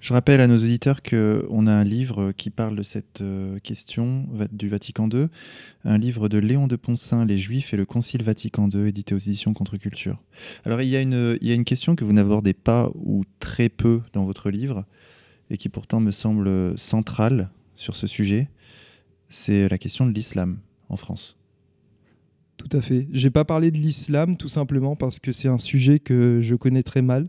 Je 0.00 0.12
rappelle 0.12 0.42
à 0.42 0.46
nos 0.46 0.58
auditeurs 0.58 1.02
qu'on 1.02 1.66
a 1.66 1.72
un 1.72 1.84
livre 1.84 2.32
qui 2.32 2.50
parle 2.50 2.76
de 2.76 2.82
cette 2.82 3.22
euh, 3.22 3.58
question 3.60 4.28
du 4.52 4.68
Vatican 4.68 5.08
II, 5.08 5.28
un 5.84 5.96
livre 5.96 6.28
de 6.28 6.36
Léon 6.36 6.66
de 6.66 6.76
Poncin, 6.76 7.24
Les 7.24 7.38
Juifs 7.38 7.72
et 7.72 7.78
le 7.78 7.86
Concile 7.86 8.22
Vatican 8.22 8.68
II, 8.68 8.86
édité 8.86 9.14
aux 9.14 9.18
éditions 9.18 9.54
Contre-Culture. 9.54 10.22
Alors 10.66 10.82
il 10.82 10.88
y 10.88 10.96
a 10.96 11.00
une 11.00 11.64
question 11.64 11.96
que 11.96 12.04
vous 12.04 12.12
n'abordez 12.12 12.52
pas 12.52 12.90
ou 12.96 13.24
très 13.38 13.70
peu 13.70 14.02
dans 14.12 14.26
votre 14.26 14.50
livre, 14.50 14.84
et 15.48 15.56
qui 15.56 15.70
pourtant 15.70 16.00
me 16.00 16.10
semble 16.10 16.78
centrale 16.78 17.48
sur 17.74 17.96
ce 17.96 18.06
sujet, 18.06 18.50
c'est 19.28 19.68
la 19.70 19.78
question 19.78 20.06
de 20.06 20.12
l'islam 20.12 20.58
en 20.88 20.96
France. 20.96 21.36
Tout 22.56 22.68
à 22.76 22.80
fait. 22.80 23.08
J'ai 23.12 23.30
pas 23.30 23.44
parlé 23.44 23.70
de 23.70 23.78
l'islam 23.78 24.36
tout 24.36 24.48
simplement 24.48 24.96
parce 24.96 25.18
que 25.18 25.32
c'est 25.32 25.48
un 25.48 25.58
sujet 25.58 25.98
que 25.98 26.40
je 26.40 26.54
connais 26.54 26.82
très 26.82 27.02
mal 27.02 27.28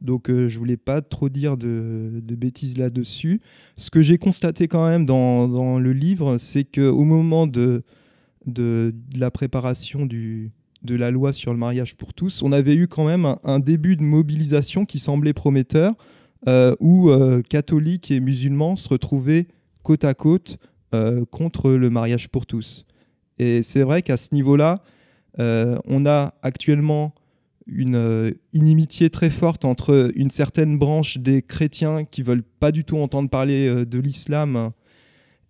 donc 0.00 0.30
euh, 0.30 0.48
je 0.48 0.58
voulais 0.58 0.76
pas 0.76 1.02
trop 1.02 1.28
dire 1.28 1.56
de, 1.56 2.22
bêtises 2.22 2.78
là-dessus. 2.78 3.40
Ce 3.76 3.90
que 3.90 4.02
j'ai 4.02 4.18
constaté 4.18 4.68
quand 4.68 4.86
même 4.86 5.04
dans, 5.04 5.78
le 5.78 5.92
livre, 5.92 6.38
c'est 6.38 6.64
qu'au 6.64 7.04
moment 7.04 7.46
de, 7.46 7.82
la 9.16 9.30
préparation 9.30 10.06
de 10.06 10.50
la 10.94 11.10
loi 11.10 11.32
sur 11.32 11.52
le 11.52 11.58
mariage 11.58 11.96
pour 11.96 12.14
tous, 12.14 12.42
on 12.42 12.52
avait 12.52 12.74
eu 12.74 12.86
quand 12.86 13.06
même 13.06 13.36
un, 13.44 13.58
début 13.58 13.96
de 13.96 14.02
mobilisation 14.02 14.84
qui 14.84 14.98
semblait 14.98 15.32
prometteur, 15.32 15.94
euh, 16.46 16.76
où 16.78 17.10
euh, 17.10 17.42
catholiques 17.42 18.12
et 18.12 18.20
musulmans 18.20 18.76
se 18.76 18.88
retrouvaient 18.88 19.48
côte 19.82 20.04
à 20.04 20.14
côte 20.14 20.58
contre 21.30 21.70
le 21.72 21.90
mariage 21.90 22.28
pour 22.28 22.46
tous. 22.46 22.86
Et 23.38 23.62
c'est 23.62 23.82
vrai 23.82 24.02
qu'à 24.02 24.16
ce 24.16 24.34
niveau-là, 24.34 24.82
on 25.38 26.06
a 26.06 26.34
actuellement 26.42 27.14
une 27.68 27.96
euh, 27.96 28.30
inimitié 28.54 29.10
très 29.10 29.30
forte 29.30 29.64
entre 29.64 30.10
une 30.16 30.30
certaine 30.30 30.78
branche 30.78 31.18
des 31.18 31.42
chrétiens 31.42 32.04
qui 32.04 32.22
veulent 32.22 32.42
pas 32.42 32.72
du 32.72 32.84
tout 32.84 32.96
entendre 32.96 33.28
parler 33.28 33.68
euh, 33.68 33.84
de 33.84 33.98
l'islam 33.98 34.70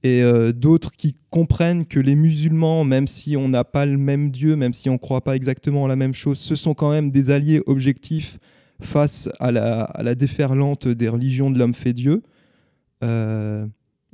et 0.02 0.22
euh, 0.22 0.52
d'autres 0.52 0.92
qui 0.92 1.14
comprennent 1.30 1.86
que 1.86 2.00
les 2.00 2.16
musulmans, 2.16 2.84
même 2.84 3.06
si 3.06 3.36
on 3.36 3.48
n'a 3.48 3.64
pas 3.64 3.86
le 3.86 3.96
même 3.96 4.30
Dieu, 4.30 4.56
même 4.56 4.72
si 4.72 4.90
on 4.90 4.94
ne 4.94 4.98
croit 4.98 5.22
pas 5.22 5.36
exactement 5.36 5.86
la 5.86 5.96
même 5.96 6.14
chose, 6.14 6.38
ce 6.38 6.56
sont 6.56 6.74
quand 6.74 6.90
même 6.90 7.10
des 7.10 7.30
alliés 7.30 7.62
objectifs 7.66 8.38
face 8.80 9.28
à 9.40 9.50
la, 9.50 10.14
déferlante 10.14 10.86
des 10.86 11.08
religions 11.08 11.50
de 11.50 11.58
l'homme 11.58 11.74
fait 11.74 11.92
Dieu. 11.92 12.22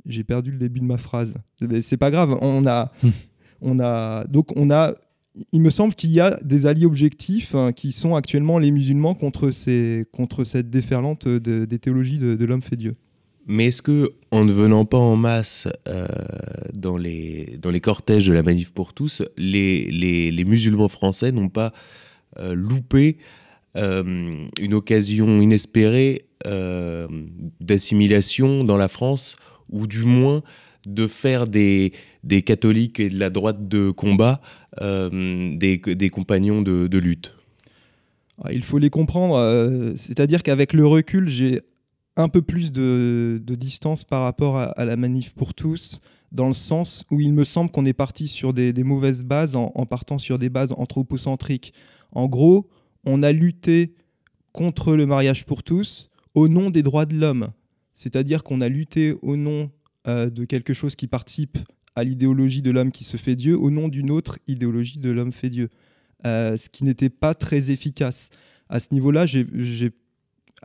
J'ai 0.05 0.23
perdu 0.23 0.51
le 0.51 0.57
début 0.57 0.79
de 0.79 0.85
ma 0.85 0.97
phrase. 0.97 1.33
C'est 1.81 1.97
pas 1.97 2.11
grave. 2.11 2.37
On 2.41 2.65
a, 2.65 2.91
on 3.61 3.79
a, 3.79 4.25
donc 4.25 4.55
on 4.55 4.69
a 4.69 4.93
il 5.51 5.61
me 5.61 5.69
semble 5.69 5.95
qu'il 5.95 6.11
y 6.11 6.19
a 6.19 6.39
des 6.43 6.65
alliés 6.65 6.85
objectifs 6.85 7.55
hein, 7.55 7.71
qui 7.73 7.91
sont 7.91 8.15
actuellement 8.15 8.57
les 8.57 8.71
musulmans 8.71 9.13
contre, 9.15 9.51
ces, 9.51 10.05
contre 10.11 10.43
cette 10.43 10.69
déferlante 10.69 11.27
des 11.27 11.79
théologies 11.79 12.17
de, 12.17 12.45
l'homme 12.45 12.61
fait 12.61 12.77
Dieu. 12.77 12.95
Mais 13.47 13.65
est-ce 13.65 13.81
que, 13.81 14.13
en 14.31 14.43
ne 14.43 14.51
venant 14.51 14.85
pas 14.85 14.97
en 14.97 15.15
masse 15.15 15.67
euh, 15.87 16.07
dans, 16.73 16.97
les, 16.97 17.59
dans 17.61 17.69
les 17.69 17.81
cortèges 17.81 18.25
de 18.25 18.33
la 18.33 18.41
manif 18.43 18.71
pour 18.71 18.93
tous, 18.93 19.21
les, 19.37 19.91
les, 19.91 20.45
musulmans 20.45 20.89
français 20.89 21.31
n'ont 21.31 21.49
pas 21.49 21.71
euh, 22.39 22.55
loupé 22.55 23.17
euh, 23.77 24.47
une 24.59 24.73
occasion 24.73 25.41
inespérée 25.41 26.25
d'assimilation 27.59 28.63
dans 28.63 28.77
la 28.77 28.87
France, 28.87 29.35
ou 29.69 29.87
du 29.87 30.03
moins 30.03 30.41
de 30.87 31.07
faire 31.07 31.47
des, 31.47 31.91
catholiques 32.45 32.99
et 32.99 33.09
de 33.09 33.19
la 33.19 33.29
droite 33.29 33.67
de 33.67 33.91
combat 33.91 34.41
euh, 34.81 35.55
des, 35.57 35.77
des, 35.77 36.09
compagnons 36.09 36.61
de, 36.61 36.97
lutte 36.97 37.35
ah, 38.43 38.53
Il 38.53 38.63
faut 38.63 38.77
les 38.77 38.89
comprendre. 38.89 39.35
Euh, 39.35 39.93
c'est-à-dire 39.95 40.43
qu'avec 40.43 40.73
le 40.73 40.85
recul, 40.85 41.29
j'ai 41.29 41.61
un 42.15 42.29
peu 42.29 42.41
plus 42.41 42.71
de, 42.71 43.41
distance 43.45 44.03
par 44.03 44.23
rapport 44.23 44.57
à, 44.57 44.85
la 44.85 44.95
manif 44.95 45.33
pour 45.33 45.53
tous, 45.53 45.99
dans 46.31 46.47
le 46.47 46.53
sens 46.53 47.05
où 47.11 47.19
il 47.19 47.33
me 47.33 47.43
semble 47.43 47.71
qu'on 47.71 47.85
est 47.85 47.93
parti 47.93 48.27
sur 48.27 48.53
des, 48.53 48.73
mauvaises 48.83 49.23
bases 49.23 49.55
en, 49.55 49.71
en, 49.75 49.85
partant 49.85 50.17
sur 50.17 50.39
des 50.39 50.49
bases 50.49 50.73
anthropocentriques. 50.77 51.73
En 52.11 52.27
gros, 52.27 52.69
on 53.05 53.23
a 53.23 53.31
lutté 53.31 53.93
contre 54.51 54.95
le 54.95 55.05
mariage 55.05 55.45
pour 55.45 55.63
tous 55.63 56.09
au 56.33 56.47
nom 56.47 56.69
des 56.69 56.83
droits 56.83 57.05
de 57.05 57.15
l'homme. 57.15 57.49
C'est-à-dire 57.95 58.43
qu'on 58.43 58.61
a 58.61 58.69
lutté 58.69 59.15
au 59.21 59.37
nom 59.37 59.71
euh, 60.07 60.29
de 60.29 60.45
quelque 60.45 60.73
chose 60.73 60.95
qui 60.95 61.07
participe 61.07 61.57
à 61.95 62.03
l'idéologie 62.03 62.61
de 62.61 62.69
l'homme 62.69 62.91
qui 62.91 63.05
se 63.05 63.17
fait 63.17 63.35
Dieu 63.35 63.57
au 63.57 63.71
nom 63.71 63.87
d'une 63.87 64.11
autre 64.11 64.37
idéologie 64.47 64.99
de 64.99 65.09
l'homme 65.09 65.31
fait 65.31 65.49
Dieu. 65.49 65.69
Euh, 66.27 66.57
ce 66.57 66.69
qui 66.69 66.83
n'était 66.83 67.09
pas 67.09 67.33
très 67.33 67.71
efficace. 67.71 68.29
À 68.67 68.79
ce 68.79 68.89
niveau-là, 68.91 69.25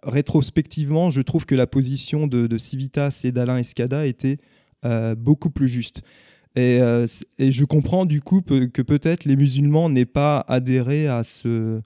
rétrospectivement, 0.03 1.11
je 1.11 1.21
trouve 1.21 1.47
que 1.47 1.55
la 1.55 1.69
position 1.69 2.27
de, 2.27 2.59
Civitas 2.59 3.21
et 3.25 3.31
d'Alain 3.31 3.59
Escada 3.59 4.07
était 4.07 4.39
euh, 4.85 5.15
beaucoup 5.15 5.51
plus 5.51 5.69
juste. 5.69 6.03
Et, 6.57 6.81
et, 7.39 7.53
je 7.53 7.65
comprends 7.65 8.07
du 8.07 8.23
coup 8.23 8.41
que 8.41 8.83
peut-être 8.83 9.25
les 9.25 9.37
musulmans 9.37 9.89
n'aient 9.89 10.05
pas 10.05 10.41
adhéré 10.49 11.07
à 11.07 11.23
ce, 11.23 11.81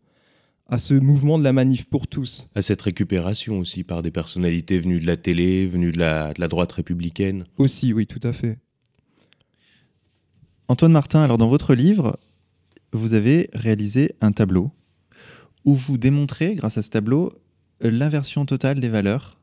à 0.68 0.78
ce 0.78 0.94
mouvement 0.94 1.38
de 1.38 1.44
la 1.44 1.52
manif 1.52 1.84
pour 1.84 2.06
tous. 2.06 2.50
À 2.54 2.62
cette 2.62 2.82
récupération 2.82 3.58
aussi 3.58 3.84
par 3.84 4.02
des 4.02 4.10
personnalités 4.10 4.78
venues 4.78 5.00
de 5.00 5.06
la 5.06 5.16
télé, 5.16 5.66
venues 5.66 5.92
de 5.92 5.98
la, 5.98 6.32
droite 6.48 6.72
républicaine. 6.72 7.44
Aussi, 7.58 7.92
oui, 7.92 8.06
tout 8.06 8.20
à 8.22 8.32
fait. 8.32 8.58
Antoine 10.68 10.92
Martin, 10.92 11.22
alors 11.22 11.38
dans 11.38 11.48
votre 11.48 11.74
livre, 11.74 12.18
vous 12.92 13.14
avez 13.14 13.50
réalisé 13.52 14.14
un 14.20 14.32
tableau 14.32 14.70
où 15.64 15.74
vous 15.74 15.98
démontrez, 15.98 16.54
grâce 16.54 16.78
à 16.78 16.82
ce 16.82 16.90
tableau, 16.90 17.30
l'inversion 17.80 18.46
totale 18.46 18.80
des 18.80 18.88
valeurs 18.88 19.40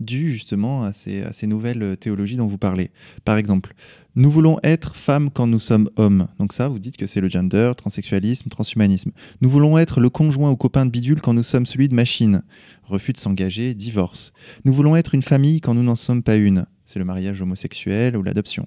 dû 0.00 0.32
justement 0.32 0.84
à 0.84 0.92
ces, 0.92 1.46
nouvelles 1.46 1.96
théologies 1.96 2.36
dont 2.36 2.46
vous 2.46 2.58
parlez. 2.58 2.90
Par 3.24 3.36
exemple, 3.36 3.74
nous 4.14 4.30
voulons 4.30 4.58
être 4.62 4.96
femmes 4.96 5.30
quand 5.30 5.46
nous 5.46 5.58
sommes 5.58 5.90
hommes. 5.96 6.28
Donc 6.38 6.52
ça, 6.52 6.68
vous 6.68 6.78
dites 6.78 6.96
que 6.96 7.06
c'est 7.06 7.20
le 7.20 7.28
gender, 7.28 7.72
transsexualisme, 7.76 8.48
transhumanisme. 8.48 9.12
Nous 9.40 9.50
voulons 9.50 9.78
être 9.78 10.00
le 10.00 10.10
conjoint 10.10 10.50
ou 10.50 10.56
copain 10.56 10.86
de 10.86 10.90
bidule 10.90 11.20
quand 11.20 11.34
nous 11.34 11.42
sommes 11.42 11.66
celui 11.66 11.88
de 11.88 11.94
machine. 11.94 12.42
Refus 12.84 13.12
de 13.12 13.18
s'engager, 13.18 13.74
divorce. 13.74 14.32
Nous 14.64 14.72
voulons 14.72 14.96
être 14.96 15.14
une 15.14 15.22
famille 15.22 15.60
quand 15.60 15.74
nous 15.74 15.82
n'en 15.82 15.96
sommes 15.96 16.22
pas 16.22 16.36
une. 16.36 16.66
C'est 16.84 16.98
le 16.98 17.04
mariage 17.04 17.42
homosexuel 17.42 18.16
ou 18.16 18.22
l'adoption. 18.22 18.66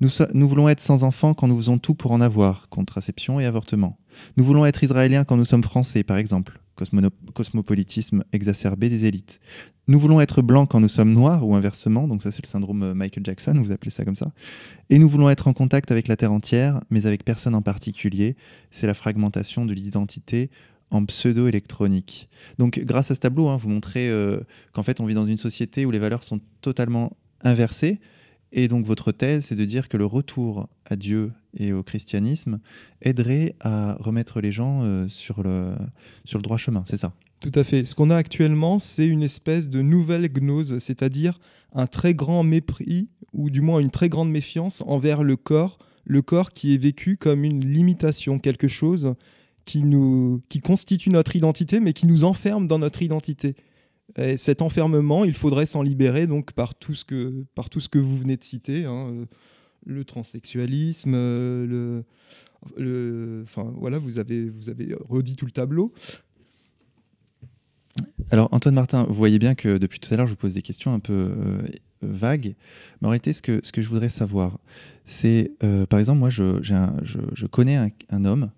Nous, 0.00 0.08
nous, 0.34 0.48
voulons 0.48 0.68
être 0.68 0.80
sans 0.80 1.04
enfants 1.04 1.34
quand 1.34 1.46
nous 1.46 1.56
faisons 1.56 1.78
tout 1.78 1.94
pour 1.94 2.10
en 2.10 2.20
avoir, 2.20 2.68
contraception 2.70 3.38
et 3.38 3.46
avortement. 3.46 3.98
Nous 4.36 4.42
voulons 4.42 4.66
être 4.66 4.82
israéliens 4.82 5.24
quand 5.24 5.36
nous 5.36 5.44
sommes 5.44 5.62
français, 5.62 6.02
par 6.02 6.16
exemple 6.16 6.61
cosmopolitisme 7.34 8.24
exacerbé 8.32 8.88
des 8.88 9.04
élites. 9.04 9.40
Nous 9.88 9.98
voulons 9.98 10.20
être 10.20 10.42
blancs 10.42 10.68
quand 10.70 10.80
nous 10.80 10.88
sommes 10.88 11.12
noirs 11.12 11.46
ou 11.46 11.54
inversement, 11.54 12.06
donc 12.06 12.22
ça 12.22 12.30
c'est 12.30 12.42
le 12.42 12.48
syndrome 12.48 12.82
euh, 12.82 12.94
Michael 12.94 13.24
Jackson, 13.24 13.54
vous 13.56 13.72
appelez 13.72 13.90
ça 13.90 14.04
comme 14.04 14.14
ça. 14.14 14.32
Et 14.90 14.98
nous 14.98 15.08
voulons 15.08 15.28
être 15.28 15.48
en 15.48 15.52
contact 15.52 15.90
avec 15.90 16.08
la 16.08 16.16
Terre 16.16 16.32
entière, 16.32 16.80
mais 16.90 17.06
avec 17.06 17.24
personne 17.24 17.54
en 17.54 17.62
particulier. 17.62 18.36
C'est 18.70 18.86
la 18.86 18.94
fragmentation 18.94 19.64
de 19.64 19.72
l'identité 19.72 20.50
en 20.90 21.04
pseudo-électronique. 21.04 22.28
Donc 22.58 22.78
grâce 22.80 23.10
à 23.10 23.14
ce 23.14 23.20
tableau, 23.20 23.48
hein, 23.48 23.56
vous 23.56 23.70
montrez 23.70 24.08
euh, 24.08 24.40
qu'en 24.72 24.82
fait 24.82 25.00
on 25.00 25.06
vit 25.06 25.14
dans 25.14 25.26
une 25.26 25.38
société 25.38 25.84
où 25.84 25.90
les 25.90 25.98
valeurs 25.98 26.22
sont 26.22 26.40
totalement 26.60 27.16
inversées. 27.42 28.00
Et 28.52 28.68
donc 28.68 28.84
votre 28.84 29.12
thèse, 29.12 29.46
c'est 29.46 29.56
de 29.56 29.64
dire 29.64 29.88
que 29.88 29.96
le 29.96 30.04
retour 30.04 30.68
à 30.84 30.96
Dieu 30.96 31.32
et 31.56 31.72
au 31.72 31.82
christianisme 31.82 32.60
aiderait 33.00 33.54
à 33.60 33.94
remettre 33.98 34.40
les 34.40 34.52
gens 34.52 34.82
euh, 34.82 35.08
sur, 35.08 35.42
le, 35.42 35.74
sur 36.24 36.38
le 36.38 36.42
droit 36.42 36.58
chemin, 36.58 36.82
c'est 36.86 36.98
ça? 36.98 37.14
Tout 37.40 37.52
à 37.54 37.64
fait. 37.64 37.84
Ce 37.84 37.94
qu'on 37.94 38.10
a 38.10 38.16
actuellement, 38.16 38.78
c'est 38.78 39.06
une 39.06 39.22
espèce 39.22 39.68
de 39.68 39.82
nouvelle 39.82 40.28
gnose, 40.28 40.78
c'est-à-dire 40.78 41.40
un 41.72 41.86
très 41.86 42.14
grand 42.14 42.44
mépris, 42.44 43.08
ou 43.32 43.50
du 43.50 43.62
moins 43.62 43.80
une 43.80 43.90
très 43.90 44.08
grande 44.08 44.30
méfiance 44.30 44.82
envers 44.86 45.22
le 45.22 45.36
corps, 45.36 45.78
le 46.04 46.22
corps 46.22 46.52
qui 46.52 46.74
est 46.74 46.78
vécu 46.78 47.16
comme 47.16 47.44
une 47.44 47.64
limitation, 47.66 48.38
quelque 48.38 48.68
chose 48.68 49.14
qui, 49.64 49.82
nous, 49.82 50.42
qui 50.48 50.60
constitue 50.60 51.10
notre 51.10 51.34
identité, 51.34 51.80
mais 51.80 51.92
qui 51.94 52.06
nous 52.06 52.24
enferme 52.24 52.66
dans 52.66 52.78
notre 52.78 53.02
identité. 53.02 53.56
Et 54.16 54.36
cet 54.36 54.62
enfermement, 54.62 55.24
il 55.24 55.34
faudrait 55.34 55.66
s'en 55.66 55.82
libérer 55.82 56.26
donc 56.26 56.52
par 56.52 56.74
tout 56.74 56.94
ce 56.94 57.04
que, 57.04 57.44
par 57.54 57.70
tout 57.70 57.80
ce 57.80 57.88
que 57.88 57.98
vous 57.98 58.16
venez 58.16 58.36
de 58.36 58.44
citer, 58.44 58.84
hein, 58.84 59.08
euh, 59.10 59.24
le 59.86 60.04
transsexualisme, 60.04 61.14
euh, 61.14 62.02
le, 62.76 63.42
enfin 63.44 63.72
voilà, 63.76 63.98
vous 63.98 64.18
avez, 64.18 64.48
vous 64.50 64.68
avez 64.68 64.94
redit 65.08 65.36
tout 65.36 65.46
le 65.46 65.52
tableau. 65.52 65.92
Alors 68.30 68.48
Antoine 68.52 68.74
Martin, 68.74 69.04
vous 69.04 69.14
voyez 69.14 69.38
bien 69.38 69.54
que 69.54 69.78
depuis 69.78 69.98
tout 69.98 70.12
à 70.12 70.16
l'heure, 70.16 70.26
je 70.26 70.32
vous 70.32 70.36
pose 70.36 70.54
des 70.54 70.62
questions 70.62 70.92
un 70.92 71.00
peu 71.00 71.34
euh, 71.36 71.62
vagues, 72.02 72.54
mais 73.00 73.08
en 73.08 73.10
réalité, 73.10 73.32
ce 73.32 73.42
que, 73.42 73.60
ce 73.62 73.72
que 73.72 73.80
je 73.82 73.88
voudrais 73.88 74.08
savoir, 74.08 74.58
c'est, 75.04 75.52
par 75.88 75.98
exemple, 75.98 76.18
moi, 76.20 76.30
je, 76.30 76.62
je, 76.62 77.46
connais 77.46 77.76
un 78.10 78.24
homme 78.24 78.50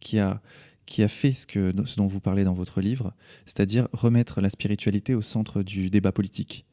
qui 0.00 0.18
a 0.18 0.40
qui 0.86 1.02
a 1.02 1.08
fait 1.08 1.32
ce, 1.32 1.96
dont 1.96 2.06
vous 2.06 2.20
parlez 2.20 2.44
dans 2.44 2.54
votre 2.54 2.80
livre, 2.80 3.14
c'est-à-dire 3.46 3.88
remettre 3.92 4.40
la 4.40 4.50
spiritualité 4.50 5.14
au 5.14 5.22
centre 5.22 5.62
du 5.62 5.90
débat 5.90 6.12
politique, 6.12 6.66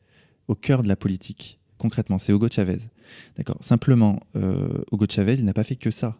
au 0.47 0.55
cœur 0.55 0.83
de 0.83 0.87
la 0.87 0.95
politique. 0.95 1.59
Concrètement, 1.77 2.19
c'est 2.19 2.31
Hugo 2.31 2.47
Chavez. 2.49 2.77
D'accord. 3.37 3.57
Simplement, 3.61 4.19
euh, 4.35 4.83
Hugo 4.91 5.05
Chavez, 5.09 5.35
il 5.35 5.45
n'a 5.45 5.53
pas 5.53 5.63
fait 5.63 5.75
que 5.75 5.91
ça. 5.91 6.19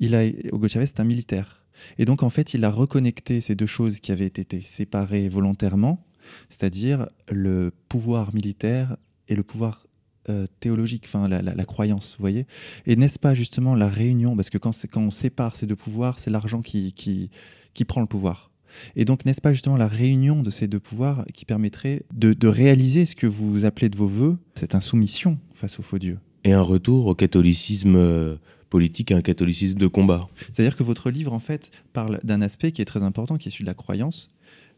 Il 0.00 0.14
a, 0.14 0.26
Hugo 0.26 0.68
Chavez, 0.68 0.86
c'est 0.86 1.00
un 1.00 1.04
militaire. 1.04 1.64
Et 1.98 2.04
donc, 2.04 2.22
en 2.24 2.30
fait, 2.30 2.54
il 2.54 2.64
a 2.64 2.70
reconnecté 2.70 3.40
ces 3.40 3.54
deux 3.54 3.66
choses 3.66 4.00
qui 4.00 4.10
avaient 4.10 4.26
été 4.26 4.60
séparées 4.60 5.28
volontairement 5.28 6.04
c'est-à-dire 6.48 7.06
le 7.30 7.72
pouvoir 7.88 8.34
militaire 8.34 8.96
et 9.28 9.34
le 9.34 9.42
pouvoir 9.42 9.86
euh, 10.30 10.46
théologique, 10.60 11.04
enfin 11.06 11.28
la, 11.28 11.64
croyance, 11.64 12.16
vous 12.18 12.22
voyez 12.22 12.46
Et 12.86 12.96
n'est-ce 12.96 13.18
pas 13.18 13.34
justement 13.34 13.74
la 13.74 13.88
réunion, 13.88 14.36
parce 14.36 14.50
que 14.50 14.58
quand, 14.58 14.72
quand 14.90 15.00
on 15.00 15.10
sépare 15.10 15.56
ces 15.56 15.66
deux 15.66 15.76
pouvoirs, 15.76 16.18
c'est 16.18 16.30
l'argent 16.30 16.62
qui, 16.62 16.92
qui, 16.92 17.30
qui, 17.74 17.84
prend 17.84 18.00
le 18.00 18.06
pouvoir. 18.06 18.50
Et 18.96 19.04
donc 19.04 19.24
n'est-ce 19.24 19.40
pas 19.40 19.52
justement 19.52 19.76
la 19.76 19.88
réunion 19.88 20.42
de 20.42 20.50
ces 20.50 20.68
deux 20.68 20.80
pouvoirs 20.80 21.24
qui 21.32 21.44
permettrait 21.44 22.02
de, 22.14 22.32
de 22.32 22.48
réaliser 22.48 23.06
ce 23.06 23.14
que 23.14 23.26
vous 23.26 23.64
appelez 23.64 23.88
de 23.88 23.96
vos 23.96 24.08
voeux, 24.08 24.38
cette 24.54 24.74
insoumission 24.74 25.38
face 25.54 25.78
au 25.78 25.82
faux 25.82 25.98
Dieu 25.98 26.18
Et 26.44 26.52
un 26.52 26.62
retour 26.62 27.06
au 27.06 27.14
catholicisme 27.14 27.96
euh, 27.96 28.36
politique, 28.68 29.12
un 29.12 29.22
catholicisme 29.22 29.78
de 29.78 29.86
combat. 29.86 30.26
C'est-à-dire 30.52 30.76
que 30.76 30.82
votre 30.82 31.10
livre, 31.10 31.32
en 31.32 31.40
fait, 31.40 31.70
parle 31.92 32.20
d'un 32.22 32.42
aspect 32.42 32.72
qui 32.72 32.82
est 32.82 32.86
très 32.86 33.02
important, 33.02 33.36
qui 33.36 33.48
est 33.48 33.50
celui 33.50 33.64
de 33.64 33.70
la 33.70 33.74
croyance, 33.74 34.28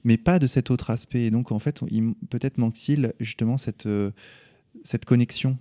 mais 0.04 0.16
pas 0.16 0.38
de 0.38 0.46
cet 0.46 0.70
autre 0.70 0.90
aspect. 0.90 1.24
Et 1.24 1.30
donc, 1.30 1.52
en 1.52 1.58
fait, 1.58 1.80
peut-être 2.30 2.58
manque-t-il 2.58 3.12
justement 3.20 3.58
cette, 3.58 3.86
euh, 3.86 4.10
cette 4.82 5.04
connexion. 5.04 5.58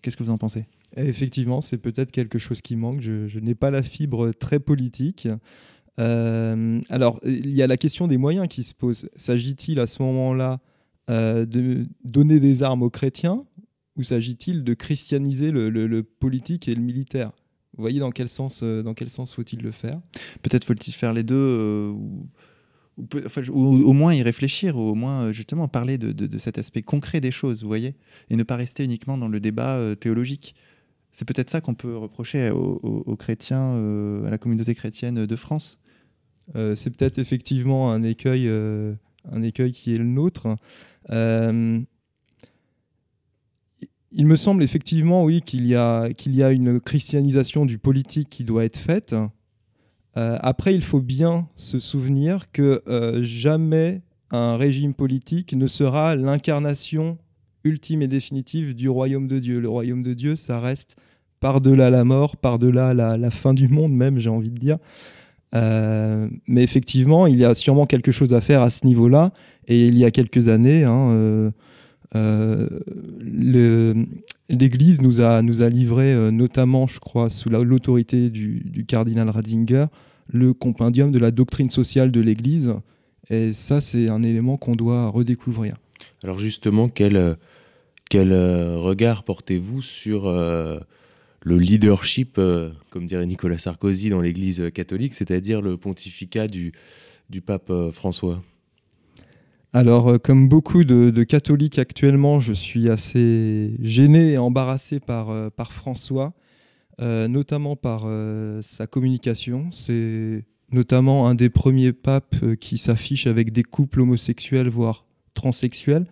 Qu'est-ce 0.00 0.16
que 0.16 0.22
vous 0.22 0.30
en 0.30 0.38
pensez? 0.38 0.66
Effectivement, 0.96 1.60
c'est 1.60 1.78
peut-être 1.78 2.10
quelque 2.10 2.38
chose 2.38 2.60
qui 2.60 2.76
manque. 2.76 3.00
Je, 3.00 3.38
n'ai 3.38 3.54
pas 3.54 3.70
la 3.70 3.82
fibre 3.82 4.32
très 4.32 4.60
politique. 4.60 5.28
Euh, 5.98 6.80
alors, 6.90 7.20
il 7.24 7.54
y 7.54 7.62
a 7.62 7.66
la 7.66 7.76
question 7.76 8.08
des 8.08 8.18
moyens 8.18 8.48
qui 8.48 8.62
se 8.62 8.74
pose. 8.74 9.08
S'agit-il 9.16 9.80
à 9.80 9.86
ce 9.86 10.02
moment-là 10.02 10.60
euh, 11.10 11.46
de 11.46 11.86
donner 12.04 12.40
des 12.40 12.62
armes 12.62 12.82
aux 12.82 12.90
chrétiens 12.90 13.44
ou 13.96 14.02
s'agit-il 14.02 14.64
de 14.64 14.74
christianiser 14.74 15.50
le, 15.50 16.02
politique 16.02 16.68
et 16.68 16.74
le 16.74 16.82
militaire? 16.82 17.32
Vous 17.76 17.82
voyez 17.82 18.00
dans 18.00 18.10
quel 18.10 18.28
sens, 18.28 18.60
euh, 18.62 18.82
dans 18.82 18.92
quel 18.92 19.08
sens 19.08 19.34
faut-il 19.34 19.62
le 19.62 19.70
faire? 19.70 19.98
Peut-être 20.42 20.64
faut-il 20.64 20.92
faire 20.92 21.14
les 21.14 21.22
deux 21.22 21.88
ou, 21.94 22.28
au 22.98 23.92
moins 23.92 24.14
y 24.14 24.22
réfléchir, 24.22 24.76
ou 24.76 24.82
au 24.82 24.94
moins 24.94 25.22
euh, 25.22 25.32
justement 25.32 25.68
parler 25.68 25.98
de, 25.98 26.38
cet 26.38 26.58
aspect 26.58 26.82
concret 26.82 27.20
des 27.20 27.30
choses, 27.30 27.62
vous 27.62 27.68
voyez, 27.68 27.94
et 28.30 28.36
ne 28.36 28.42
pas 28.42 28.56
rester 28.56 28.84
uniquement 28.84 29.16
dans 29.16 29.28
le 29.28 29.40
débat 29.40 29.76
euh, 29.76 29.94
théologique. 29.94 30.54
C'est 31.10 31.26
peut-être 31.26 31.50
ça 31.50 31.60
qu'on 31.60 31.74
peut 31.74 31.96
reprocher 31.96 32.50
aux, 32.50 33.16
chrétiens, 33.16 33.74
euh, 33.74 34.26
à 34.26 34.30
la 34.30 34.38
communauté 34.38 34.74
chrétienne 34.74 35.26
de 35.26 35.36
France. 35.36 35.78
c'est 36.54 36.90
peut-être 36.90 37.18
effectivement 37.18 37.92
un 37.92 38.02
écueil, 38.02 38.48
un 38.48 39.42
écueil 39.42 39.72
qui 39.72 39.94
est 39.94 39.98
le 39.98 40.04
nôtre. 40.04 40.56
il 41.10 41.86
me 44.26 44.36
semble 44.36 44.62
effectivement, 44.62 45.22
oui, 45.24 45.42
qu'il 45.42 45.66
y, 45.66 45.74
a, 45.74 46.14
qu'il 46.14 46.34
y 46.34 46.42
a 46.42 46.50
une 46.50 46.80
christianisation 46.80 47.66
du 47.66 47.76
politique 47.76 48.30
qui 48.30 48.44
doit 48.44 48.64
être 48.64 48.78
faite. 48.78 49.14
Euh, 50.16 50.36
après, 50.40 50.74
il 50.74 50.82
faut 50.82 51.00
bien 51.00 51.48
se 51.56 51.78
souvenir 51.78 52.50
que 52.52 52.82
euh, 52.86 53.22
jamais 53.22 54.02
un 54.30 54.56
régime 54.56 54.94
politique 54.94 55.54
ne 55.54 55.66
sera 55.66 56.16
l'incarnation 56.16 57.18
ultime 57.64 58.02
et 58.02 58.08
définitive 58.08 58.74
du 58.74 58.88
royaume 58.88 59.28
de 59.28 59.38
Dieu. 59.38 59.60
Le 59.60 59.68
royaume 59.68 60.02
de 60.02 60.14
Dieu, 60.14 60.36
ça 60.36 60.60
reste 60.60 60.96
par-delà 61.40 61.90
la 61.90 62.04
mort, 62.04 62.36
par-delà 62.36 62.94
la, 62.94 63.30
fin 63.30 63.54
du 63.54 63.68
monde 63.68 63.92
même, 63.92 64.18
j'ai 64.18 64.30
envie 64.30 64.50
de 64.50 64.58
dire. 64.58 64.78
Euh, 65.54 66.28
mais 66.46 66.62
effectivement, 66.62 67.26
il 67.26 67.38
y 67.38 67.44
a 67.44 67.54
sûrement 67.54 67.86
quelque 67.86 68.12
chose 68.12 68.32
à 68.32 68.40
faire 68.40 68.62
à 68.62 68.70
ce 68.70 68.86
niveau-là. 68.86 69.32
Et 69.68 69.86
il 69.86 69.98
y 69.98 70.04
a 70.04 70.10
quelques 70.10 70.48
années, 70.48 70.84
hein, 70.84 71.52
l'Église 74.52 75.00
nous 75.00 75.20
a, 75.20 75.42
nous 75.42 75.62
a 75.62 75.68
livré, 75.68 76.12
euh, 76.12 76.30
notamment, 76.30 76.86
je 76.86 77.00
crois, 77.00 77.30
sous 77.30 77.48
l'autorité 77.48 78.30
du, 78.30 78.84
cardinal 78.86 79.28
Ratzinger, 79.28 79.86
le 80.28 80.52
compendium 80.52 81.10
de 81.10 81.18
la 81.18 81.30
doctrine 81.30 81.70
sociale 81.70 82.12
de 82.12 82.20
l'Église. 82.20 82.74
Et 83.30 83.52
ça, 83.52 83.80
c'est 83.80 84.10
un 84.10 84.22
élément 84.22 84.56
qu'on 84.56 84.76
doit 84.76 85.08
redécouvrir. 85.08 85.76
Alors 86.22 86.38
justement, 86.38 86.88
quel, 86.88 87.16
euh, 87.16 87.34
quel 88.10 88.32
euh, 88.32 88.76
regard 88.76 89.24
portez-vous 89.24 89.80
sur 89.82 90.30
le 90.30 91.58
leadership, 91.58 92.38
comme 92.90 93.06
dirait 93.06 93.26
Nicolas 93.26 93.58
Sarkozy 93.58 94.10
dans 94.10 94.20
l'Église 94.20 94.70
catholique, 94.72 95.14
c'est-à-dire 95.14 95.60
le 95.60 95.76
pontificat 95.76 96.46
du, 96.46 96.72
du 97.30 97.40
pape 97.40 97.72
François? 97.92 98.40
Alors, 99.74 100.08
euh, 100.08 100.18
comme 100.18 100.48
beaucoup 100.48 100.84
de, 100.84 101.22
catholiques 101.24 101.78
actuellement, 101.78 102.40
je 102.40 102.52
suis 102.52 102.90
assez 102.90 103.74
gêné 103.80 104.32
et 104.32 104.38
embarrassé 104.38 105.00
par, 105.00 105.30
euh, 105.30 105.48
François, 105.70 106.34
euh, 107.00 107.26
notamment 107.26 107.74
par 107.74 108.06
sa 108.62 108.86
communication. 108.86 109.70
C'est 109.70 110.44
notamment 110.72 111.26
un 111.26 111.34
des 111.34 111.48
premiers 111.48 111.92
papes 111.92 112.36
qui 112.56 112.76
s'affiche 112.76 113.26
avec 113.26 113.52
des 113.52 113.62
couples 113.62 114.00
homosexuels, 114.00 114.68
voire 114.68 115.06
transsexuels. 115.34 116.06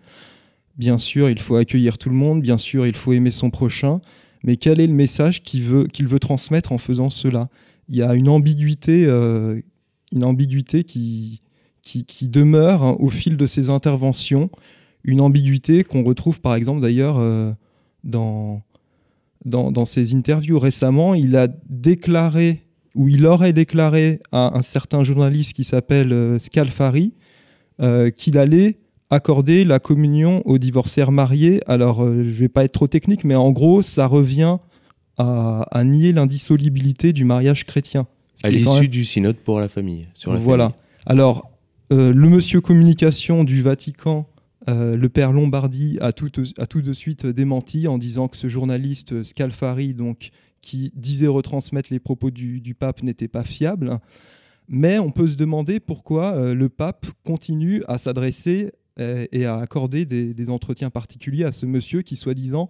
Bien 0.77 0.97
sûr, 0.97 1.29
il 1.29 1.39
faut 1.39 1.55
accueillir 1.55 1.97
tout 1.97 2.09
le 2.09 2.15
monde, 2.15 2.41
bien 2.41 2.57
sûr, 2.57 2.87
il 2.87 2.95
faut 2.95 3.13
aimer 3.13 3.31
son 3.31 3.51
prochain, 3.51 4.01
mais 4.43 4.55
quel 4.55 4.79
est 4.79 4.87
le 4.87 4.93
message 4.93 5.43
qu'il 5.43 5.63
veut, 5.63 5.85
qu'il 5.85 6.07
veut 6.07 6.19
transmettre 6.19 6.71
en 6.71 6.77
faisant 6.79 7.09
cela? 7.09 7.49
Il 7.89 7.95
y 7.95 8.01
a 8.01 8.15
une 8.15 8.29
ambiguïté, 8.29 9.05
une 9.05 10.23
ambiguïté 10.23 10.83
qui, 10.83 11.41
qui, 11.83 12.29
demeure 12.29 12.83
hein, 12.83 12.95
au 12.99 13.09
fil 13.09 13.37
de 13.37 13.45
ses 13.45 13.69
interventions, 13.69 14.49
une 15.03 15.21
ambiguïté 15.21 15.83
qu'on 15.83 16.03
retrouve 16.03 16.39
par 16.39 16.55
exemple 16.55 16.81
d'ailleurs 16.81 17.17
euh, 17.17 17.51
dans, 18.03 18.61
dans, 19.45 19.85
ses 19.85 20.15
interviews. 20.15 20.59
Récemment, 20.59 21.13
il 21.13 21.35
a 21.35 21.47
déclaré, 21.69 22.63
ou 22.95 23.07
il 23.07 23.25
aurait 23.25 23.53
déclaré 23.53 24.19
à 24.31 24.55
un 24.55 24.61
certain 24.61 25.03
journaliste 25.03 25.53
qui 25.53 25.63
s'appelle 25.63 26.13
euh, 26.13 26.39
Scalfari, 26.39 27.13
euh, 27.81 28.09
qu'il 28.11 28.37
allait 28.37 28.77
accorder 29.09 29.65
la 29.65 29.79
communion 29.79 30.41
aux 30.45 30.57
divorcés 30.57 31.03
mariés. 31.09 31.61
Alors, 31.67 32.05
je 32.05 32.19
ne 32.19 32.23
vais 32.23 32.47
pas 32.47 32.63
être 32.63 32.71
trop 32.71 32.87
technique, 32.87 33.25
mais 33.25 33.35
en 33.35 33.51
gros, 33.51 33.81
ça 33.81 34.07
revient 34.07 34.57
à, 35.17 35.83
nier 35.83 36.13
l'indissolubilité 36.13 37.13
du 37.13 37.25
mariage 37.25 37.65
chrétien. 37.65 38.07
À 38.43 38.49
l'issue 38.49 38.87
du 38.87 39.05
synode 39.05 39.35
pour 39.35 39.59
la 39.59 39.69
famille. 39.69 40.07
Sur 40.13 40.33
la 40.33 40.39
voilà. 40.39 40.71
Alors, 41.05 41.50
euh, 41.91 42.13
le 42.13 42.29
monsieur 42.29 42.61
communication 42.61 43.43
du 43.43 43.61
Vatican, 43.61 44.29
euh, 44.69 44.95
le 44.95 45.09
père 45.09 45.33
Lombardi, 45.33 45.97
a 45.99 46.13
tout, 46.13 46.29
de 46.29 46.93
suite 46.93 47.25
démenti 47.25 47.87
en 47.87 47.97
disant 47.97 48.29
que 48.29 48.37
ce 48.37 48.47
journaliste 48.47 49.23
Scalfari, 49.23 49.93
donc, 49.93 50.29
qui 50.61 50.93
disait 50.95 51.27
retransmettre 51.27 51.89
les 51.91 51.99
propos 51.99 52.31
du, 52.31 52.75
pape, 52.79 53.03
n'était 53.03 53.27
pas 53.27 53.43
fiable. 53.43 53.99
Mais 54.69 54.99
on 54.99 55.11
peut 55.11 55.27
se 55.27 55.35
demander 55.35 55.81
pourquoi 55.81 56.33
euh, 56.33 56.53
le 56.53 56.69
pape 56.69 57.07
continue 57.25 57.83
à 57.87 57.97
s'adresser 57.97 58.71
et 58.97 59.45
à 59.45 59.57
accorder 59.57 60.05
des, 60.05 60.49
entretiens 60.51 60.91
particuliers 60.91 61.45
à 61.45 61.53
ce 61.53 61.65
monsieur 61.65 62.03
qui, 62.03 62.15
soi-disant, 62.15 62.67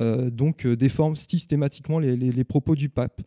donc 0.00 0.66
déforme 0.66 1.16
systématiquement 1.16 1.98
les, 1.98 2.44
propos 2.44 2.74
du 2.74 2.90
pape. 2.90 3.22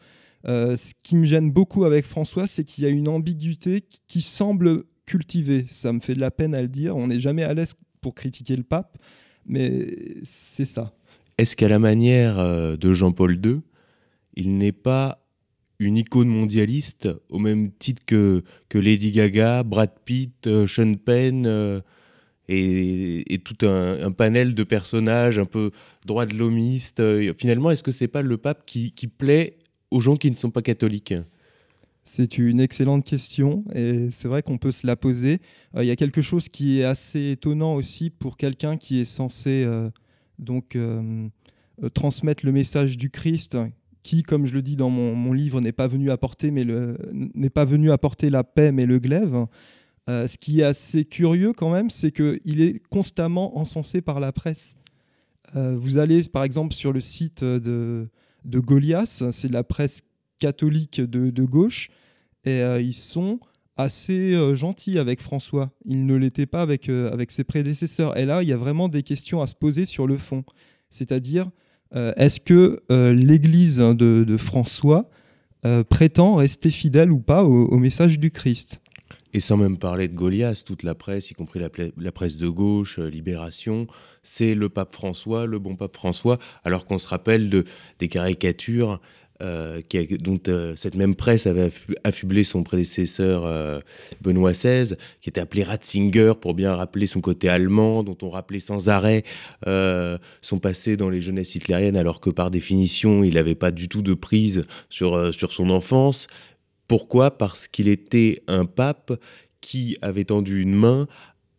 ce 0.45 0.91
qui 1.01 1.15
me 1.15 1.23
gêne 1.23 1.49
beaucoup 1.49 1.85
avec 1.85 2.05
François, 2.05 2.45
c'est 2.45 2.63
qu'il 2.63 2.83
y 2.83 2.87
a 2.87 2.91
une 2.91 3.07
ambiguïté 3.07 3.83
qui 4.07 4.21
semble 4.21 4.83
cultivé. 5.05 5.65
Ça 5.67 5.93
me 5.93 5.99
fait 5.99 6.15
de 6.15 6.19
la 6.19 6.31
peine 6.31 6.55
à 6.55 6.61
le 6.61 6.67
dire. 6.67 6.95
On 6.95 7.07
n'est 7.07 7.19
jamais 7.19 7.43
à 7.43 7.53
l'aise 7.53 7.73
pour 8.01 8.15
critiquer 8.15 8.55
le 8.55 8.63
pape, 8.63 8.97
mais 9.45 9.87
c'est 10.23 10.65
ça. 10.65 10.93
Est-ce 11.37 11.55
qu'à 11.55 11.67
la 11.67 11.79
manière 11.79 12.39
euh, 12.39 12.77
de 12.77 12.93
Jean-Paul 12.93 13.39
II, 13.43 13.61
il 14.35 14.57
n'est 14.57 14.71
pas 14.71 15.21
une 15.79 15.97
icône 15.97 16.29
mondialiste 16.29 17.09
au 17.29 17.39
même 17.39 17.71
titre 17.71 18.03
que, 18.05 18.43
Lady 18.73 19.11
Gaga, 19.11 19.63
Brad 19.63 19.91
Pitt, 20.05 20.47
euh, 20.47 20.67
Sean 20.67 20.93
Penn 20.93 21.45
euh, 21.45 21.81
et, 22.47 23.41
tout 23.43 23.65
un, 23.65 24.11
panel 24.11 24.55
de 24.55 24.63
personnages 24.63 25.39
un 25.39 25.45
peu 25.45 25.71
droit 26.05 26.25
de 26.25 26.35
l'homiste 26.35 27.01
Finalement, 27.37 27.71
est-ce 27.71 27.83
que 27.83 27.91
c'est 27.91 28.07
pas 28.07 28.21
le 28.21 28.37
pape 28.37 28.65
qui 28.65 28.91
plaît 29.07 29.57
aux 29.91 29.99
gens 29.99 30.15
qui 30.15 30.29
ne 30.29 30.35
sont 30.35 30.51
pas 30.51 30.61
catholiques? 30.61 31.15
C'est 32.07 32.37
une 32.37 32.59
excellente 32.59 33.03
question 33.03 33.65
et 33.73 34.09
c'est 34.11 34.27
vrai 34.27 34.43
qu'on 34.43 34.59
peut 34.59 34.71
se 34.71 34.85
la 34.85 34.95
poser. 34.95 35.39
Euh, 35.75 35.83
il 35.83 35.87
y 35.87 35.91
a 35.91 35.95
quelque 35.95 36.21
chose 36.21 36.49
qui 36.49 36.79
est 36.79 36.83
assez 36.83 37.31
étonnant 37.31 37.73
aussi 37.73 38.11
pour 38.11 38.37
quelqu'un 38.37 38.77
qui 38.77 39.01
est 39.01 39.05
censé 39.05 39.63
euh, 39.65 39.89
donc 40.37 40.75
euh, 40.75 41.27
transmettre 41.95 42.45
le 42.45 42.51
message 42.51 42.95
du 42.95 43.09
Christ, 43.09 43.57
qui, 44.03 44.21
comme 44.21 44.45
je 44.45 44.53
le 44.53 44.61
dis 44.61 44.75
dans 44.75 44.91
mon, 44.91 45.33
livre, 45.33 45.59
n'est 45.61 45.71
pas 45.71 45.87
venu 45.87 46.11
apporter 46.11 46.51
mais 46.51 46.63
n'est 47.11 47.49
pas 47.49 47.65
venu 47.65 47.89
apporter 47.89 48.29
la 48.29 48.43
paix 48.43 48.71
mais 48.71 48.85
le 48.85 48.99
glaive. 48.99 49.47
ce 50.07 50.37
qui 50.37 50.61
est 50.61 50.63
assez 50.63 51.05
curieux 51.05 51.53
quand 51.53 51.71
même, 51.71 51.89
c'est 51.89 52.11
qu'il 52.11 52.61
est 52.61 52.85
constamment 52.89 53.57
encensé 53.57 54.01
par 54.01 54.19
la 54.19 54.31
presse. 54.31 54.75
vous 55.55 55.97
allez 55.97 56.21
par 56.31 56.43
exemple 56.43 56.75
sur 56.75 56.93
le 56.93 57.01
site 57.01 57.43
de, 57.43 58.07
de 58.45 58.59
Goliath, 58.59 59.23
c'est 59.31 59.51
la 59.51 59.63
presse 59.63 60.03
catholiques 60.39 61.01
de, 61.01 61.45
gauche, 61.45 61.89
et 62.45 62.61
euh, 62.61 62.81
ils 62.81 62.93
sont 62.93 63.39
assez 63.77 64.33
euh, 64.33 64.55
gentils 64.55 64.99
avec 64.99 65.21
François. 65.21 65.71
Ils 65.85 66.05
ne 66.05 66.15
l'étaient 66.15 66.45
pas 66.45 66.61
avec, 66.61 66.89
euh, 66.89 67.11
avec 67.11 67.31
ses 67.31 67.43
prédécesseurs. 67.43 68.17
Et 68.17 68.25
là, 68.25 68.43
il 68.43 68.49
y 68.49 68.53
a 68.53 68.57
vraiment 68.57 68.87
des 68.87 69.03
questions 69.03 69.41
à 69.41 69.47
se 69.47 69.55
poser 69.55 69.85
sur 69.85 70.07
le 70.07 70.17
fond. 70.17 70.43
C'est-à-dire, 70.89 71.49
est-ce 71.93 72.41
que 72.41 72.81
l'Église 72.89 73.77
de, 73.77 74.37
François 74.37 75.09
prétend 75.89 76.35
rester 76.35 76.69
fidèle 76.69 77.11
ou 77.11 77.19
pas 77.19 77.43
au, 77.43 77.77
message 77.77 78.19
du 78.19 78.31
Christ? 78.31 78.81
Et 79.33 79.39
sans 79.39 79.55
même 79.57 79.77
parler 79.77 80.07
de 80.07 80.13
Goliath, 80.13 80.63
toute 80.65 80.83
la 80.83 80.95
presse, 80.95 81.31
y 81.31 81.33
compris 81.33 81.59
la, 81.59 82.11
presse 82.11 82.37
de 82.37 82.47
gauche, 82.47 82.99
Libération, 82.99 83.87
c'est 84.23 84.55
le 84.55 84.69
pape 84.69 84.93
François, 84.93 85.45
le 85.45 85.59
bon 85.59 85.75
pape 85.75 85.95
François, 85.95 86.37
alors 86.63 86.85
qu'on 86.85 86.97
se 86.97 87.07
rappelle 87.07 87.49
de, 87.49 87.63
des 87.99 88.09
caricatures 88.09 88.99
euh, 89.41 89.81
dont 90.21 90.39
euh, 90.47 90.75
cette 90.75 90.95
même 90.95 91.15
presse 91.15 91.47
avait 91.47 91.69
affublé 92.03 92.43
son 92.43 92.63
prédécesseur 92.63 93.81
Benoît 94.21 94.51
XVI, 94.51 94.95
qui 95.21 95.29
était 95.29 95.41
appelé 95.41 95.63
Ratzinger 95.63 96.33
pour 96.39 96.53
bien 96.53 96.73
rappeler 96.73 97.07
son 97.07 97.21
côté 97.21 97.49
allemand, 97.49 98.03
dont 98.03 98.17
on 98.21 98.29
rappelait 98.29 98.59
sans 98.59 98.89
arrêt 98.89 99.23
son 99.65 100.59
passé 100.59 100.97
dans 100.97 101.09
les 101.09 101.21
jeunesses 101.21 101.55
hitlériennes, 101.55 101.97
alors 101.97 102.19
que 102.19 102.29
par 102.29 102.51
définition, 102.51 103.23
il 103.23 103.35
n'avait 103.35 103.55
pas 103.55 103.71
du 103.71 103.89
tout 103.89 104.01
de 104.01 104.13
prise 104.13 104.65
sur, 104.89 105.33
sur 105.33 105.51
son 105.51 105.69
enfance. 105.69 106.27
Pourquoi? 106.87 107.37
Parce 107.37 107.67
qu'il 107.67 107.87
était 107.87 108.35
un 108.47 108.65
pape 108.65 109.13
qui 109.61 109.97
avait 110.01 110.25
tendu 110.25 110.61
une 110.61 110.75
main 110.75 111.07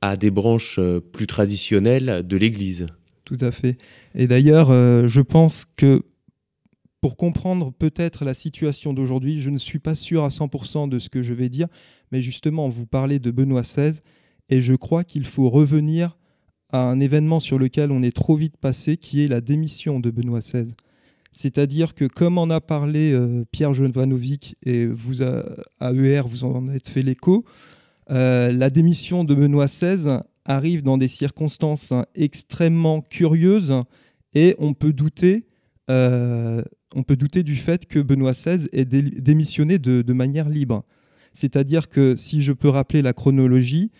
à 0.00 0.16
des 0.16 0.30
branches 0.30 0.78
euh, 0.78 1.00
plus 1.00 1.26
traditionnelles 1.26 2.22
de 2.24 2.36
l'Église. 2.36 2.86
Tout 3.24 3.38
à 3.40 3.50
fait. 3.50 3.76
Et 4.14 4.28
d'ailleurs, 4.28 4.70
euh, 4.70 5.08
je 5.08 5.20
pense 5.20 5.64
que 5.76 6.02
pour 7.00 7.16
comprendre 7.16 7.72
peut-être 7.72 8.24
la 8.24 8.34
situation 8.34 8.92
d'aujourd'hui, 8.92 9.40
je 9.40 9.50
ne 9.50 9.58
suis 9.58 9.78
pas 9.78 9.94
sûr 9.94 10.24
à 10.24 10.28
100% 10.28 10.88
de 10.88 10.98
ce 10.98 11.08
que 11.08 11.22
je 11.22 11.34
vais 11.34 11.48
dire, 11.48 11.68
mais 12.12 12.22
justement, 12.22 12.68
vous 12.68 12.86
parlez 12.86 13.18
de 13.18 13.30
Benoît 13.30 13.62
XVI, 13.62 14.00
et 14.48 14.60
je 14.60 14.74
crois 14.74 15.04
qu'il 15.04 15.24
faut 15.24 15.50
revenir 15.50 16.16
à 16.70 16.80
un 16.80 17.00
événement 17.00 17.40
sur 17.40 17.58
lequel 17.58 17.90
on 17.90 18.02
est 18.02 18.14
trop 18.14 18.36
vite 18.36 18.56
passé, 18.56 18.96
qui 18.96 19.22
est 19.22 19.28
la 19.28 19.40
démission 19.40 20.00
de 20.00 20.10
Benoît 20.10 20.40
XVI. 20.40 20.74
C'est-à-dire 21.32 21.94
que 21.94 22.06
comme 22.06 22.38
en 22.38 22.48
a 22.48 22.62
parlé 22.62 23.12
euh, 23.12 23.44
Pierre 23.50 23.74
Jovanovic 23.74 24.56
et 24.64 24.86
vous 24.86 25.22
à, 25.22 25.92
ER, 25.92 26.22
vous 26.26 26.44
en 26.44 26.68
êtes 26.70 26.88
fait 26.88 27.02
l'écho, 27.02 27.44
euh, 28.10 28.50
la 28.52 28.70
démission 28.70 29.22
de 29.22 29.34
Benoît 29.34 29.66
XVI 29.66 30.20
arrive 30.46 30.82
dans 30.82 30.96
des 30.96 31.08
circonstances 31.08 31.92
extrêmement 32.14 33.02
curieuses 33.02 33.74
et 34.34 34.54
on 34.58 34.72
peut 34.72 34.94
douter, 34.94 35.46
euh, 35.90 36.62
on 36.96 37.04
peut 37.04 37.16
douter 37.16 37.44
du 37.44 37.54
fait 37.54 37.86
que 37.86 38.00
Benoît 38.00 38.32
XVI 38.32 38.68
ait 38.72 38.84
démissionné 38.84 39.78
de, 39.78 40.12
manière 40.12 40.48
libre. 40.48 40.84
C'est-à-dire 41.32 41.88
que 41.88 42.16
si 42.16 42.42
je 42.42 42.52
peux 42.52 42.68
rappeler 42.68 43.02
la 43.02 43.12
chronologie, 43.12 43.92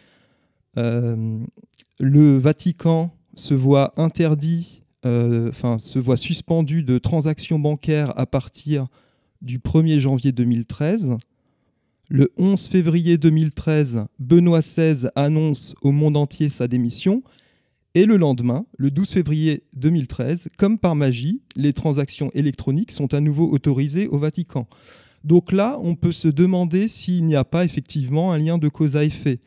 le 0.75 2.39
Vatican 2.39 3.15
se 3.37 3.55
voit 3.55 3.93
interdit 3.97 4.83
euh, 5.07 5.51
enfin, 5.51 5.79
se 5.79 6.01
voit 6.01 6.17
suspendu 6.17 6.83
de 6.83 6.99
transactions 6.99 7.61
bancaires 7.61 8.13
à 8.19 8.27
partir 8.27 8.89
du 9.41 9.59
1er 9.59 10.01
janvier 10.01 10.33
2013. 10.33 11.17
Le 12.09 12.33
11 12.37 12.67
février 12.67 13.17
2013, 13.17 14.07
Benoît 14.19 14.61
XVI 14.61 15.09
annonce 15.15 15.75
au 15.83 15.93
monde 15.93 16.17
entier 16.17 16.49
sa 16.49 16.67
démission. 16.67 17.23
Et 17.97 18.05
le 18.05 18.19
lendemain, 18.19 18.67
le 18.77 18.91
12 18.91 19.09
février 19.09 19.63
2013, 19.73 20.49
comme 20.59 20.77
par 20.77 20.95
magie, 20.95 21.41
les 21.57 21.73
transactions 21.73 22.31
électroniques 22.35 22.93
sont 22.93 23.15
à 23.15 23.21
nouveau 23.21 23.51
autorisées 23.51 24.07
au 24.09 24.19
Vatican. 24.19 24.69
Donc 25.25 25.51
là, 25.51 25.79
on 25.83 25.95
peut 25.95 26.13
se 26.13 26.29
demander 26.29 26.89
s'il 26.89 27.25
n'y 27.25 27.37
a 27.37 27.45
pas 27.45 27.65
effectivement 27.65 28.33
un 28.33 28.39
lien 28.39 28.59
de 28.59 28.69
cause 28.69 28.99
à 28.99 29.05
effet. 29.05 29.41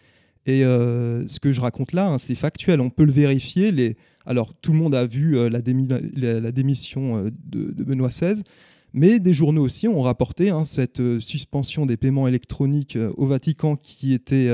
Et 0.47 0.65
euh, 0.65 1.27
ce 1.27 1.39
que 1.39 1.53
je 1.53 1.61
raconte 1.61 1.93
là, 1.93 2.07
hein, 2.07 2.17
c'est 2.17 2.33
factuel, 2.33 2.81
on 2.81 2.89
peut 2.89 3.03
le 3.03 3.11
vérifier. 3.11 3.95
Alors, 4.25 4.55
tout 4.55 4.71
le 4.71 4.79
monde 4.79 4.95
a 4.95 5.05
vu 5.05 5.37
euh, 5.37 5.47
la, 5.47 5.61
démission 6.51 7.17
euh, 7.17 7.29
de, 7.45 7.83
Benoît 7.83 8.09
XVI, 8.09 8.41
mais 8.93 9.19
des 9.19 9.33
journaux 9.33 9.63
aussi 9.63 9.87
ont 9.87 10.01
rapporté 10.01 10.49
hein, 10.49 10.65
cette 10.65 11.19
suspension 11.19 11.85
des 11.85 11.97
paiements 11.97 12.27
électroniques 12.27 12.97
au 13.15 13.27
Vatican 13.27 13.75
qui 13.75 14.11
était 14.11 14.49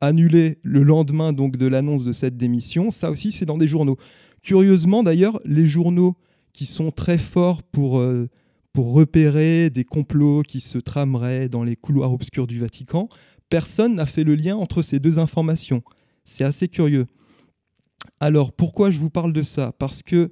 annulée 0.00 0.58
le 0.62 0.82
lendemain 0.82 1.32
donc 1.32 1.56
de 1.56 1.66
l'annonce 1.66 2.04
de 2.04 2.12
cette 2.12 2.36
démission. 2.36 2.90
Ça 2.90 3.10
aussi, 3.10 3.32
c'est 3.32 3.46
dans 3.46 3.58
des 3.58 3.68
journaux. 3.68 3.96
Curieusement, 4.42 5.02
d'ailleurs, 5.02 5.40
les 5.44 5.66
journaux 5.66 6.16
qui 6.52 6.66
sont 6.66 6.90
très 6.90 7.18
forts 7.18 7.62
pour, 7.62 8.02
pour 8.72 8.92
repérer 8.92 9.70
des 9.70 9.84
complots 9.84 10.42
qui 10.42 10.60
se 10.60 10.78
trameraient 10.78 11.48
dans 11.48 11.64
les 11.64 11.76
couloirs 11.76 12.12
obscurs 12.12 12.46
du 12.46 12.58
Vatican, 12.58 13.08
personne 13.48 13.94
n'a 13.94 14.06
fait 14.06 14.24
le 14.24 14.34
lien 14.34 14.56
entre 14.56 14.82
ces 14.82 14.98
deux 14.98 15.18
informations. 15.18 15.82
C'est 16.24 16.44
assez 16.44 16.68
curieux. 16.68 17.06
Alors 18.20 18.52
pourquoi 18.52 18.90
je 18.90 18.98
vous 18.98 19.10
parle 19.10 19.32
de 19.32 19.42
ça? 19.42 19.72
Parce 19.78 20.02
que 20.02 20.30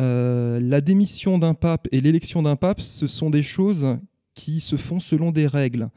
euh, 0.00 0.58
la 0.60 0.80
démission 0.80 1.38
d'un 1.38 1.54
pape 1.54 1.88
et 1.92 2.00
l'élection 2.00 2.42
d'un 2.42 2.56
pape, 2.56 2.80
ce 2.80 3.06
sont 3.06 3.30
des 3.30 3.42
choses 3.42 3.98
qui 4.34 4.60
se 4.60 4.76
font 4.76 5.00
selon 5.00 5.30
des 5.30 5.46
règles. 5.46 5.88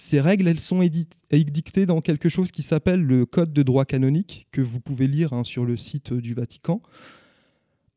Ces 0.00 0.18
règles, 0.18 0.48
elles 0.48 0.58
sont 0.58 0.80
édictées 0.80 1.84
dans 1.84 2.00
quelque 2.00 2.30
chose 2.30 2.50
qui 2.50 2.62
s'appelle 2.62 3.02
le 3.02 3.26
Code 3.26 3.52
de 3.52 3.62
droit 3.62 3.84
canonique, 3.84 4.46
que 4.50 4.62
vous 4.62 4.80
pouvez 4.80 5.06
lire 5.06 5.34
hein, 5.34 5.44
sur 5.44 5.66
le 5.66 5.76
site 5.76 6.14
du 6.14 6.32
Vatican. 6.32 6.80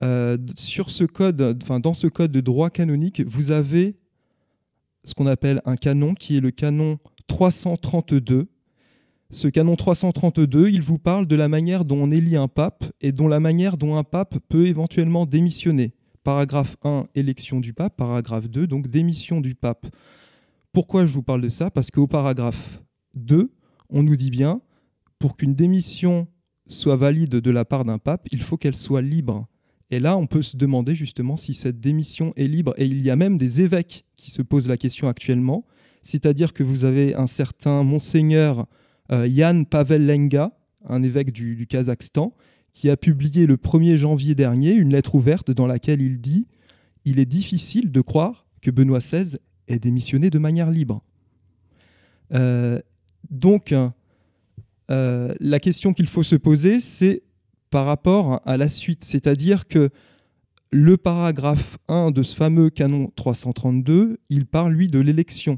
Euh, 0.03 0.37
sur 0.57 0.89
ce 0.89 1.05
code, 1.05 1.57
enfin, 1.63 1.79
dans 1.79 1.93
ce 1.93 2.07
code 2.07 2.33
de 2.33 2.41
droit 2.41 2.69
canonique, 2.69 3.21
vous 3.25 3.51
avez 3.51 3.95
ce 5.05 5.13
qu'on 5.13 5.27
appelle 5.27 5.61
un 5.63 5.77
canon, 5.77 6.13
qui 6.13 6.35
est 6.35 6.41
le 6.41 6.51
canon 6.51 6.97
332, 7.27 8.49
ce 9.31 9.47
canon 9.47 9.77
332, 9.77 10.71
il 10.71 10.81
vous 10.81 10.99
parle 10.99 11.25
de 11.25 11.37
la 11.37 11.47
manière 11.47 11.85
dont 11.85 12.03
on 12.03 12.11
élit 12.11 12.35
un 12.35 12.49
pape 12.49 12.83
et 12.99 13.13
dont 13.13 13.29
la 13.29 13.39
manière 13.39 13.77
dont 13.77 13.95
un 13.95 14.03
pape 14.03 14.39
peut 14.49 14.67
éventuellement 14.67 15.25
démissionner. 15.25 15.93
Paragraphe 16.25 16.75
1, 16.83 17.05
élection 17.15 17.61
du 17.61 17.71
pape. 17.71 17.95
Paragraphe 17.95 18.49
2, 18.49 18.67
donc 18.67 18.89
démission 18.89 19.39
du 19.39 19.55
pape. 19.55 19.87
Pourquoi 20.73 21.05
je 21.05 21.13
vous 21.13 21.21
parle 21.21 21.41
de 21.41 21.49
ça? 21.49 21.69
Parce 21.69 21.91
qu'au 21.91 22.07
paragraphe 22.07 22.81
2, 23.13 23.53
on 23.89 24.01
nous 24.01 24.15
dit 24.15 24.31
bien, 24.31 24.59
pour 25.19 25.35
qu'une 25.35 25.53
démission 25.53 26.27
soit 26.67 26.95
valide 26.95 27.35
de 27.35 27.51
la 27.51 27.63
part 27.63 27.85
d'un 27.85 27.99
pape, 27.99 28.27
il 28.31 28.41
faut 28.41 28.57
qu'elle 28.57 28.75
soit 28.75 29.03
libre. 29.03 29.47
Et 29.91 29.99
là, 29.99 30.17
on 30.17 30.25
peut 30.25 30.41
se 30.41 30.57
demander 30.57 30.95
justement 30.95 31.37
si 31.37 31.53
cette 31.53 31.79
démission 31.79 32.33
est 32.37 32.47
libre. 32.47 32.73
Et 32.77 32.87
il 32.87 33.03
y 33.03 33.11
a 33.11 33.15
même 33.15 33.37
des 33.37 33.61
évêques 33.61 34.05
qui 34.17 34.31
se 34.31 34.41
posent 34.41 34.67
la 34.67 34.77
question 34.77 35.07
actuellement. 35.07 35.67
C'est-à-dire 36.01 36.53
que 36.53 36.63
vous 36.63 36.85
avez 36.85 37.13
un 37.13 37.27
certain 37.27 37.83
monseigneur 37.83 38.65
euh, 39.11 39.27
Yann 39.27 39.67
Pavel 39.67 40.07
Lenga, 40.07 40.57
un 40.85 41.03
évêque 41.03 41.31
du, 41.31 41.67
Kazakhstan, 41.67 42.33
qui 42.73 42.89
a 42.89 42.97
publié 42.97 43.45
le 43.45 43.57
1er 43.57 43.95
janvier 43.95 44.33
dernier 44.33 44.73
une 44.73 44.89
lettre 44.89 45.13
ouverte 45.13 45.51
dans 45.51 45.67
laquelle 45.67 46.01
il 46.01 46.19
dit 46.19 46.47
Il 47.05 47.19
est 47.19 47.27
difficile 47.27 47.91
de 47.91 48.01
croire 48.01 48.47
que 48.59 48.71
Benoît 48.71 48.97
XVI 48.97 49.37
ait 49.67 49.79
démissionné 49.79 50.29
de 50.29 50.39
manière 50.39 50.71
libre. 50.71 51.01
Euh, 52.33 52.79
donc, 53.29 53.73
euh, 54.91 55.33
la 55.39 55.59
question 55.59 55.93
qu'il 55.93 56.07
faut 56.07 56.23
se 56.23 56.35
poser, 56.35 56.79
c'est 56.79 57.23
par 57.69 57.85
rapport 57.85 58.41
à 58.45 58.57
la 58.57 58.69
suite. 58.69 59.03
C'est-à-dire 59.03 59.67
que 59.67 59.89
le 60.71 60.97
paragraphe 60.97 61.77
1 61.87 62.11
de 62.11 62.23
ce 62.23 62.35
fameux 62.35 62.69
canon 62.69 63.11
332, 63.15 64.19
il 64.29 64.45
parle, 64.45 64.73
lui, 64.73 64.87
de 64.87 64.99
l'élection. 64.99 65.57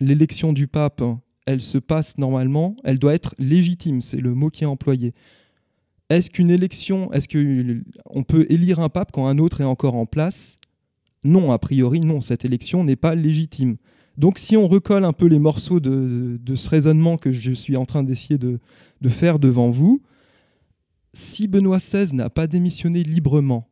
L'élection 0.00 0.52
du 0.52 0.66
pape 0.66 1.02
elle 1.46 1.60
se 1.60 1.78
passe 1.78 2.18
normalement, 2.18 2.76
elle 2.84 2.98
doit 2.98 3.14
être 3.14 3.34
légitime, 3.38 4.00
c'est 4.00 4.20
le 4.20 4.34
mot 4.34 4.48
qui 4.48 4.64
est 4.64 4.66
employé. 4.66 5.14
Est-ce 6.08 6.30
qu'une 6.30 6.50
élection, 6.50 7.12
est-ce 7.12 7.28
qu'on 7.28 8.22
peut 8.22 8.46
élire 8.48 8.80
un 8.80 8.88
pape 8.88 9.12
quand 9.12 9.26
un 9.26 9.38
autre 9.38 9.60
est 9.60 9.64
encore 9.64 9.94
en 9.94 10.06
place? 10.06 10.58
Non, 11.24 11.52
a 11.52 11.58
priori, 11.58 12.00
non, 12.00 12.20
cette 12.20 12.44
élection 12.44 12.84
n'est 12.84 12.96
pas 12.96 13.14
légitime. 13.14 13.76
Donc 14.18 14.38
si 14.38 14.56
on 14.56 14.68
recolle 14.68 15.04
un 15.04 15.12
peu 15.12 15.26
les 15.26 15.38
morceaux 15.38 15.80
de, 15.80 16.38
ce 16.54 16.68
raisonnement 16.68 17.16
que 17.16 17.32
je 17.32 17.52
suis 17.52 17.76
en 17.76 17.84
train 17.84 18.02
d'essayer 18.02 18.38
de, 18.38 18.58
faire 19.08 19.38
devant 19.38 19.70
vous, 19.70 20.02
si 21.14 21.48
Benoît 21.48 21.78
XVI 21.78 22.14
n'a 22.14 22.30
pas 22.30 22.46
démissionné 22.46 23.02
librement, 23.02 23.68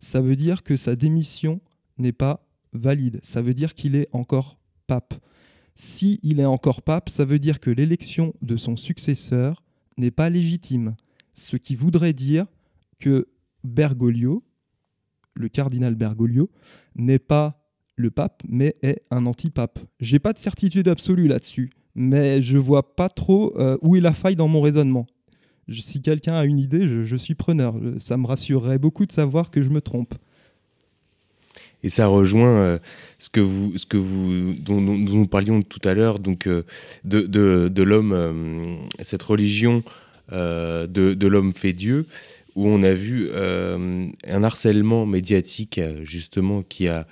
ça 0.00 0.20
veut 0.20 0.36
dire 0.36 0.62
que 0.62 0.76
sa 0.76 0.96
démission 0.96 1.60
n'est 1.98 2.12
pas 2.12 2.46
valide. 2.72 3.20
Ça 3.22 3.42
veut 3.42 3.54
dire 3.54 3.74
qu'il 3.74 3.96
est 3.96 4.08
encore 4.12 4.58
pape. 4.86 5.14
S'il 5.74 6.18
il 6.22 6.40
est 6.40 6.44
encore 6.44 6.82
pape, 6.82 7.08
ça 7.08 7.24
veut 7.24 7.38
dire 7.38 7.60
que 7.60 7.70
l'élection 7.70 8.34
de 8.42 8.56
son 8.56 8.76
successeur 8.76 9.62
n'est 9.96 10.10
pas 10.10 10.30
légitime. 10.30 10.94
Ce 11.34 11.56
qui 11.56 11.74
voudrait 11.74 12.12
dire 12.12 12.46
que 12.98 13.28
Bergoglio, 13.64 14.42
le 15.38 15.48
cardinal 15.48 15.94
Bergoglio, 15.94 16.50
n'est 16.96 17.18
pas 17.18 17.64
le 17.96 18.10
pape, 18.10 18.42
mais 18.48 18.74
est 18.82 19.02
un 19.10 19.26
antipape. 19.26 19.78
J'ai 20.00 20.18
pas 20.18 20.32
de 20.32 20.38
certitude 20.38 20.88
absolue 20.88 21.28
là-dessus, 21.28 21.70
mais 21.94 22.42
je 22.42 22.58
vois 22.58 22.94
pas 22.94 23.08
trop 23.08 23.58
euh, 23.58 23.76
où 23.82 23.96
est 23.96 24.00
la 24.00 24.12
faille 24.12 24.36
dans 24.36 24.48
mon 24.48 24.60
raisonnement. 24.60 25.06
si 25.70 26.02
quelqu'un 26.02 26.34
a 26.34 26.44
une 26.44 26.58
idée, 26.58 26.86
je, 27.04 27.16
suis 27.16 27.34
preneur. 27.34 27.74
Ça 27.98 28.16
me 28.16 28.26
rassurerait 28.26 28.78
beaucoup 28.78 29.06
de 29.06 29.12
savoir 29.12 29.50
que 29.50 29.62
je 29.62 29.70
me 29.70 29.80
trompe. 29.80 30.14
Et 31.84 31.90
ça 31.90 32.06
rejoint 32.06 32.58
euh, 32.58 32.78
ce 33.20 33.30
que 33.30 33.40
vous, 33.40 33.78
ce 33.78 33.86
que 33.86 33.96
vous, 33.96 34.54
dont, 34.54 34.80
nous 34.80 35.26
parlions 35.26 35.62
tout 35.62 35.80
à 35.84 35.94
l'heure, 35.94 36.18
donc 36.18 36.48
euh, 36.48 36.64
de, 37.04 37.22
de, 37.22 37.68
de 37.68 37.82
l'homme, 37.82 38.80
cette 39.02 39.22
religion 39.22 39.84
de, 40.30 40.86
de 40.86 41.26
l'homme 41.26 41.52
fait 41.52 41.72
Dieu, 41.72 42.06
où 42.58 42.66
on 42.66 42.82
a 42.82 42.92
vu 42.92 43.30
un 43.32 44.42
harcèlement 44.42 45.06
médiatique 45.06 45.80
justement 46.02 46.62
qui 46.62 46.88
a 46.88 47.06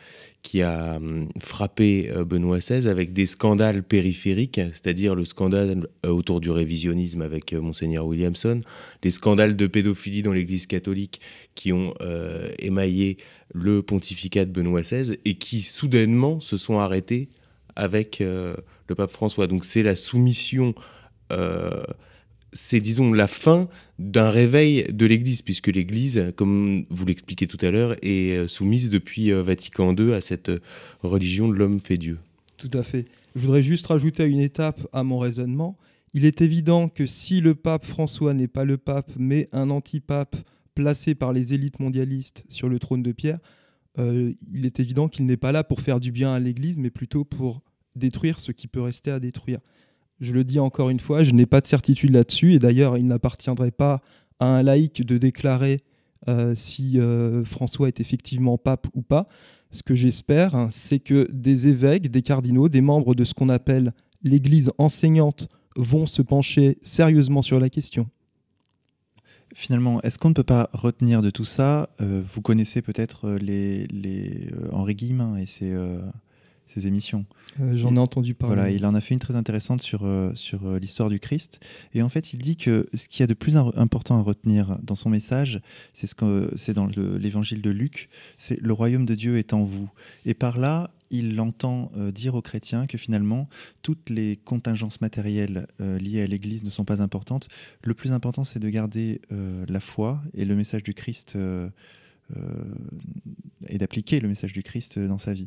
hum, 0.97 1.29
frappé 1.41 2.11
euh, 2.11 2.25
Benoît 2.25 2.59
XVI 2.59 2.89
avec 2.89 3.13
des 3.13 3.27
scandales 3.27 3.85
périphériques, 3.85 4.61
c'est-à-dire 4.73 5.15
le 5.15 5.25
scandale 5.25 5.87
euh, 6.05 6.11
autour 6.11 6.41
du 6.41 6.51
révisionnisme 6.51 7.23
avec 7.23 7.53
euh, 7.53 7.61
monseigneur 7.61 8.07
Williamson, 8.07 8.61
les 9.05 9.13
scandales 9.13 9.55
de 9.57 9.67
pédophilie 9.67 10.23
dans 10.23 10.33
l'Église 10.33 10.67
catholique 10.67 11.21
qui 11.55 11.73
ont 11.73 11.95
émaillé 12.59 13.17
le 13.55 13.83
pontificat 13.83 14.45
de 14.45 14.51
Benoît 14.51 14.83
XVI 14.83 15.17
et 15.25 15.35
qui 15.35 15.63
soudainement 15.63 16.41
se 16.41 16.57
sont 16.57 16.79
arrêtés 16.79 17.29
avec 17.77 18.19
le 18.21 18.95
pape 18.95 19.11
François. 19.11 19.47
Donc 19.47 19.65
c'est 19.65 19.83
la 19.83 19.97
soumission 19.97 20.75
c'est, 22.57 22.81
disons, 22.81 23.13
la 23.13 23.29
fin 23.29 23.69
d'un 23.99 24.31
réveil 24.31 24.87
de 24.91 25.07
l'Église, 25.07 25.43
puisque 25.43 25.69
l'Église, 25.69 26.33
comme 26.37 26.87
vous 26.91 27.05
l'expliquez 27.05 27.47
tout 27.47 27.59
à 27.61 27.71
l'heure, 27.71 27.97
est 28.03 28.37
euh, 28.37 28.49
soumise 28.49 28.91
depuis 28.91 29.31
euh, 29.31 29.43
Vatican 29.43 29.95
II 29.95 30.13
à 30.15 30.21
cette 30.21 30.49
euh, 30.49 30.61
religion 31.03 31.49
de 31.49 31.55
l'homme 31.55 31.79
fait 31.79 31.99
Dieu. 31.99 32.19
Tout 32.57 32.71
à 32.73 32.83
fait. 32.83 33.05
Je 33.35 33.43
voudrais 33.43 33.63
juste 33.63 33.87
rajouter 33.87 34.25
une 34.25 34.41
étape 34.41 34.81
à 34.93 35.05
mon 35.05 35.19
raisonnement. 35.19 35.77
Il 36.15 36.25
est 36.25 36.41
évident 36.41 36.89
que 36.89 37.05
si 37.05 37.41
le 37.41 37.55
pape 37.55 37.85
François 37.85 38.33
n'est 38.33 38.49
pas 38.49 38.65
le 38.65 38.79
pape, 38.79 39.13
mais 39.19 39.49
un 39.53 39.69
antipape 39.69 40.37
placé 40.75 41.15
par 41.15 41.35
les 41.35 41.53
élites 41.53 41.79
mondialistes 41.79 42.43
sur 42.49 42.69
le 42.69 42.79
trône 42.79 43.03
de 43.03 43.13
pierre, 43.13 43.39
il 43.99 44.67
est 44.67 44.79
évident 44.79 45.09
qu'il 45.09 45.25
n'est 45.25 45.39
pas 45.39 45.53
là 45.53 45.65
pour 45.65 45.81
faire 45.81 46.01
du 46.01 46.13
bien 46.13 46.35
à 46.35 46.39
l'Église, 46.39 46.77
mais 46.77 46.91
plutôt 46.91 47.25
pour 47.25 47.63
détruire 47.95 48.41
ce 48.41 48.53
qui 48.53 48.69
peut 48.69 48.83
rester 48.83 49.11
à 49.11 49.21
détruire. 49.21 49.59
Je 50.21 50.33
le 50.33 50.45
dis 50.45 50.59
encore 50.59 50.89
une 50.91 51.01
fois, 51.01 51.25
je 51.25 51.33
n'ai 51.33 51.47
pas 51.47 51.61
de 51.61 51.67
certitude 51.67 52.11
là-dessus, 52.11 52.55
et 52.55 52.59
d'ailleurs, 52.59 52.97
il 52.97 53.07
n'appartiendrait 53.07 53.71
pas 53.71 54.01
à 54.41 54.47
un 54.47 54.63
laïc 54.63 55.05
de 55.05 55.19
déclarer 55.19 55.81
euh, 56.29 56.55
si 56.57 56.99
euh, 56.99 57.45
François 57.45 57.89
est 57.89 58.01
effectivement 58.01 58.59
pape 58.59 58.87
ou 58.95 59.03
pas. 59.03 59.29
Ce 59.71 59.83
que 59.83 59.95
j'espère, 59.95 60.55
hein, 60.55 60.69
c'est 60.71 61.01
que 61.01 61.29
des 61.31 61.69
évêques, 61.69 62.11
des 62.11 62.23
cardinaux, 62.23 62.69
des 62.69 62.81
membres 62.81 63.15
de 63.15 63.25
ce 63.25 63.35
qu'on 63.35 63.49
appelle 63.49 63.93
l'Église 64.23 64.71
enseignante 64.79 65.49
vont 65.77 66.07
se 66.07 66.23
pencher 66.23 66.79
sérieusement 66.83 67.43
sur 67.43 67.61
la 67.61 67.69
question. 67.69 68.09
Finalement, 69.55 70.01
est-ce 70.03 70.19
qu'on 70.19 70.31
ne 70.31 70.35
peut 70.35 70.43
pas 70.43 70.69
retenir 70.73 71.23
de 71.23 71.31
tout 71.31 71.45
ça? 71.45 71.91
Euh, 72.01 72.23
Vous 72.35 72.41
connaissez 72.41 72.83
peut-être 72.83 73.33
les, 73.33 73.87
les 73.89 74.49
Henri 74.73 74.95
Guillemin 74.95 75.37
et 75.37 75.47
ses, 75.47 75.75
ses 76.67 76.87
émissions. 76.87 77.25
Euh, 77.61 77.77
j'en 77.77 77.97
ai 77.97 77.99
entendu 77.99 78.35
parler. 78.35 78.57
Voilà, 78.57 78.71
il 78.71 78.85
en 78.85 78.95
a 78.95 79.01
fait 79.01 79.15
une 79.15 79.21
très 79.21 79.37
intéressante 79.37 79.83
sur, 79.83 80.05
euh, 80.05 80.35
sur 80.35 80.67
euh, 80.67 80.79
l'histoire 80.79 81.09
du 81.09 81.21
Christ. 81.21 81.61
Et 81.95 82.03
en 82.03 82.09
fait, 82.09 82.33
il 82.33 82.39
dit 82.39 82.57
que 82.57 82.87
ce 82.95 83.09
qu'il 83.09 83.21
y 83.21 83.25
a 83.25 83.27
de 83.27 83.35
plus 83.35 83.57
important 83.57 84.19
à 84.19 84.23
retenir 84.23 84.79
dans 84.83 84.95
son 84.95 85.09
message, 85.09 85.61
c'est 85.93 86.07
ce 86.07 86.15
que 86.15 86.51
c'est 86.57 86.75
dans 86.75 86.87
l'évangile 86.87 87.63
de 87.63 87.71
Luc, 87.71 88.09
c'est 88.37 88.61
le 88.61 88.73
royaume 88.73 89.07
de 89.07 89.15
Dieu 89.15 89.39
est 89.39 89.53
en 89.53 89.63
vous. 89.63 89.91
Et 90.25 90.35
par 90.35 90.59
là, 90.59 90.91
il 91.11 91.41
entend 91.41 91.89
dire 92.13 92.35
aux 92.35 92.43
chrétiens 92.43 92.87
que 92.87 92.99
finalement, 92.99 93.49
toutes 93.83 94.11
les 94.11 94.37
contingences 94.37 95.01
matérielles 95.01 95.69
liées 95.79 96.23
à 96.23 96.27
l'Église 96.27 96.65
ne 96.65 96.71
sont 96.71 96.85
pas 96.85 97.01
importantes. 97.01 97.49
Le 97.85 97.95
plus 97.95 98.11
important, 98.11 98.43
c'est 98.43 98.59
de 98.59 98.69
garder 98.69 99.21
la 99.31 99.79
foi 99.79 100.21
et 100.35 100.45
le 100.45 100.57
message 100.57 100.83
du 100.83 100.95
Christ 100.95 101.39
et 103.69 103.79
d'appliquer 103.79 104.19
le 104.19 104.29
message 104.29 104.53
du 104.53 104.65
Christ 104.65 104.99
dans 104.99 105.19
sa 105.19 105.33
vie. 105.33 105.47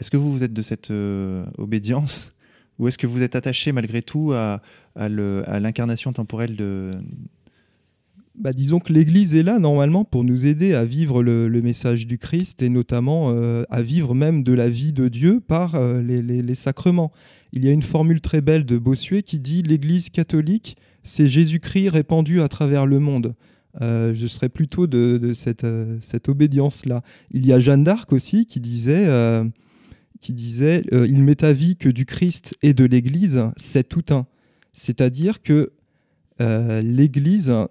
Est-ce 0.00 0.10
que 0.10 0.16
vous, 0.16 0.32
vous 0.32 0.42
êtes 0.42 0.52
de 0.52 0.62
cette 0.62 0.90
euh, 0.90 1.44
obédience 1.58 2.32
ou 2.80 2.88
est-ce 2.88 2.98
que 2.98 3.06
vous 3.06 3.22
êtes 3.22 3.36
attaché 3.36 3.70
malgré 3.70 4.02
tout 4.02 4.32
à, 4.32 4.60
l'incarnation 4.96 6.12
temporelle 6.12 6.56
de... 6.56 6.90
Bah, 8.36 8.52
disons 8.52 8.80
que 8.80 8.92
l'Église 8.92 9.36
est 9.36 9.44
là 9.44 9.60
normalement 9.60 10.04
pour 10.04 10.24
nous 10.24 10.44
aider 10.44 10.74
à 10.74 10.84
vivre 10.84 11.22
le, 11.22 11.48
message 11.62 12.08
du 12.08 12.18
Christ 12.18 12.62
et 12.62 12.68
notamment 12.68 13.30
euh, 13.30 13.62
à 13.70 13.80
vivre 13.80 14.12
même 14.16 14.42
de 14.42 14.52
la 14.52 14.68
vie 14.68 14.92
de 14.92 15.06
Dieu 15.06 15.38
par 15.38 15.76
euh, 15.76 16.02
les, 16.02 16.54
sacrements. 16.56 17.12
Il 17.52 17.64
y 17.64 17.68
a 17.68 17.72
une 17.72 17.84
formule 17.84 18.20
très 18.20 18.40
belle 18.40 18.66
de 18.66 18.76
Bossuet 18.76 19.22
qui 19.22 19.38
dit 19.38 19.62
l'Église 19.62 20.10
catholique, 20.10 20.76
c'est 21.04 21.28
Jésus-Christ 21.28 21.90
répandu 21.90 22.42
à 22.42 22.48
travers 22.48 22.86
le 22.86 22.98
monde. 22.98 23.34
je 23.80 24.26
serais 24.26 24.48
plutôt 24.48 24.88
de, 24.88 25.32
cette, 25.32 25.66
cette 26.00 26.28
obédience-là. 26.28 27.04
Il 27.30 27.46
y 27.46 27.52
a 27.52 27.60
Jeanne 27.60 27.84
d'Arc 27.84 28.12
aussi 28.12 28.46
qui 28.46 28.58
disait 28.58 29.04
qui 30.24 30.32
disait 30.32 30.82
euh, 30.94 31.06
Il 31.06 31.22
m'est 31.22 31.44
avis 31.44 31.76
que 31.76 31.90
du 31.90 32.06
Christ 32.06 32.56
et 32.62 32.72
de 32.72 32.84
l'Église, 32.86 33.44
c'est 33.58 33.86
tout 33.86 34.04
un. 34.08 34.26
C'est-à-dire 34.72 35.42
que 35.42 35.72
euh, 36.40 36.80
l'Église. 36.80 37.50
Euh, 37.50 37.66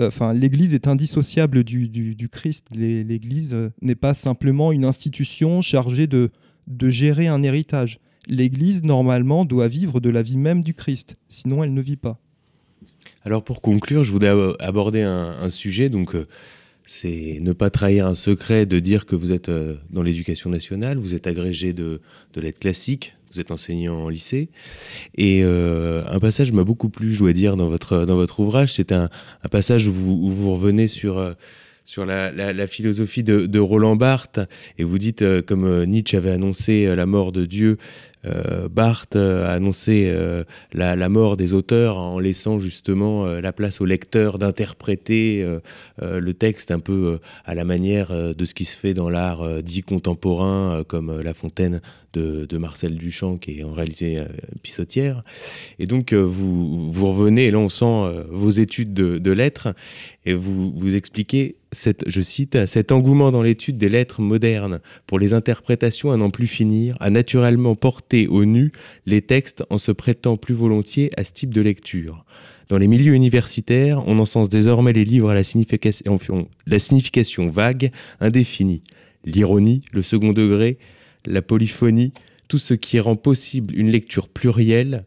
enfin, 0.00 0.32
l'Église 0.32 0.72
est 0.72 0.88
indissociable 0.88 1.62
du, 1.62 2.28
Christ. 2.32 2.66
L'Église 2.74 3.54
n'est 3.82 3.94
pas 3.94 4.14
simplement 4.14 4.72
une 4.72 4.86
institution 4.86 5.60
chargée 5.60 6.06
de, 6.06 6.30
de 6.66 6.88
gérer 6.88 7.28
un 7.28 7.42
héritage. 7.42 8.00
L'Église, 8.26 8.82
normalement, 8.82 9.44
doit 9.44 9.68
vivre 9.68 10.00
de 10.00 10.08
la 10.08 10.22
vie 10.22 10.38
même 10.38 10.62
du 10.62 10.72
Christ, 10.72 11.16
sinon 11.28 11.62
elle 11.62 11.74
ne 11.74 11.82
vit 11.82 11.96
pas. 11.96 12.18
Alors 13.22 13.44
pour 13.44 13.60
conclure, 13.60 14.02
je 14.02 14.12
voudrais 14.12 14.34
aborder 14.60 15.02
un, 15.02 15.36
un 15.38 15.50
sujet. 15.50 15.90
Donc, 15.90 16.16
c'est 16.84 17.38
ne 17.40 17.52
pas 17.52 17.70
trahir 17.70 18.06
un 18.06 18.14
secret 18.14 18.66
de 18.66 18.78
dire 18.78 19.06
que 19.06 19.14
vous 19.14 19.32
êtes 19.32 19.48
euh, 19.48 19.76
dans 19.90 20.02
l'éducation 20.02 20.50
nationale, 20.50 20.98
vous 20.98 21.14
êtes 21.14 21.26
agrégé 21.26 21.72
de, 21.72 22.00
de 22.34 22.40
lettres 22.40 22.60
classiques, 22.60 23.14
vous 23.32 23.40
êtes 23.40 23.50
enseignant 23.50 24.02
en 24.02 24.08
lycée. 24.08 24.48
Et 25.16 25.42
euh, 25.44 26.02
un 26.06 26.18
passage 26.18 26.52
m'a 26.52 26.64
beaucoup 26.64 26.88
plu, 26.88 27.12
je 27.12 27.18
dois 27.20 27.32
dire, 27.32 27.56
dans 27.56 27.68
votre, 27.68 28.04
dans 28.04 28.16
votre 28.16 28.40
ouvrage. 28.40 28.72
C'est 28.72 28.92
un, 28.92 29.08
passage 29.50 29.86
où 29.86 29.92
vous, 29.92 30.34
vous 30.34 30.52
revenez 30.52 30.88
sur, 30.88 31.18
euh, 31.18 31.34
sur 31.84 32.04
la, 32.04 32.66
philosophie 32.66 33.22
de, 33.22 33.58
Roland 33.58 33.94
Barthes. 33.96 34.40
Et 34.78 34.84
vous 34.84 34.98
dites, 34.98 35.24
comme 35.42 35.84
Nietzsche 35.84 36.16
avait 36.16 36.32
annoncé 36.32 36.94
la 36.94 37.06
mort 37.06 37.30
de 37.30 37.46
Dieu, 37.46 37.78
euh, 38.26 38.68
Barthes 38.68 39.16
a 39.16 39.50
annoncé 39.50 40.10
euh, 40.10 40.44
la, 40.72 41.08
mort 41.08 41.36
des 41.36 41.54
auteurs 41.54 41.96
en 41.98 42.18
laissant 42.18 42.60
justement 42.60 43.24
euh, 43.24 43.40
la 43.40 43.52
place 43.52 43.80
au 43.80 43.86
lecteur 43.86 44.38
d'interpréter 44.38 45.46
le 46.00 46.34
texte 46.34 46.70
un 46.70 46.80
peu 46.80 47.18
à 47.44 47.54
la 47.54 47.64
manière 47.64 48.12
de 48.12 48.44
ce 48.44 48.54
qui 48.54 48.64
se 48.64 48.76
fait 48.76 48.94
dans 48.94 49.10
l'art 49.10 49.62
dit 49.62 49.82
contemporain, 49.82 50.82
comme 50.86 51.20
La 51.20 51.34
Fontaine 51.34 51.80
de, 52.12 52.58
Marcel 52.58 52.96
Duchamp, 52.96 53.36
qui 53.36 53.60
est 53.60 53.64
en 53.64 53.72
réalité 53.72 54.18
pissotière. 54.62 55.22
Et 55.78 55.86
donc 55.86 56.12
vous, 56.12 56.90
revenez, 56.92 57.46
et 57.46 57.50
là 57.50 57.58
on 57.58 57.68
sent 57.68 58.24
vos 58.30 58.50
études 58.50 58.92
de, 58.94 59.32
lettres, 59.32 59.74
et 60.24 60.32
vous, 60.32 60.72
vous 60.74 60.94
expliquez, 60.94 61.56
je 62.06 62.20
cite, 62.20 62.66
cet 62.66 62.92
engouement 62.92 63.30
dans 63.30 63.42
l'étude 63.42 63.78
des 63.78 63.88
lettres 63.88 64.20
modernes 64.20 64.80
pour 65.06 65.18
les 65.18 65.34
interprétations 65.34 66.12
à 66.12 66.16
n'en 66.16 66.30
plus 66.30 66.46
finir, 66.46 66.96
a 67.00 67.10
naturellement 67.10 67.74
porté 67.74 68.09
au 68.28 68.44
nu 68.44 68.72
les 69.06 69.22
textes 69.22 69.64
en 69.70 69.78
se 69.78 69.92
prêtant 69.92 70.36
plus 70.36 70.54
volontiers 70.54 71.10
à 71.16 71.24
ce 71.24 71.32
type 71.32 71.54
de 71.54 71.60
lecture. 71.60 72.24
Dans 72.68 72.78
les 72.78 72.86
milieux 72.86 73.14
universitaires, 73.14 74.06
on 74.06 74.18
encense 74.18 74.48
désormais 74.48 74.92
les 74.92 75.04
livres 75.04 75.30
à 75.30 75.34
la 75.34 75.44
signification, 75.44 76.48
la 76.66 76.78
signification 76.78 77.50
vague, 77.50 77.90
indéfinie. 78.20 78.82
L'ironie, 79.24 79.80
le 79.92 80.02
second 80.02 80.32
degré, 80.32 80.78
la 81.26 81.42
polyphonie, 81.42 82.12
tout 82.48 82.58
ce 82.58 82.74
qui 82.74 83.00
rend 83.00 83.16
possible 83.16 83.74
une 83.76 83.90
lecture 83.90 84.28
plurielle, 84.28 85.04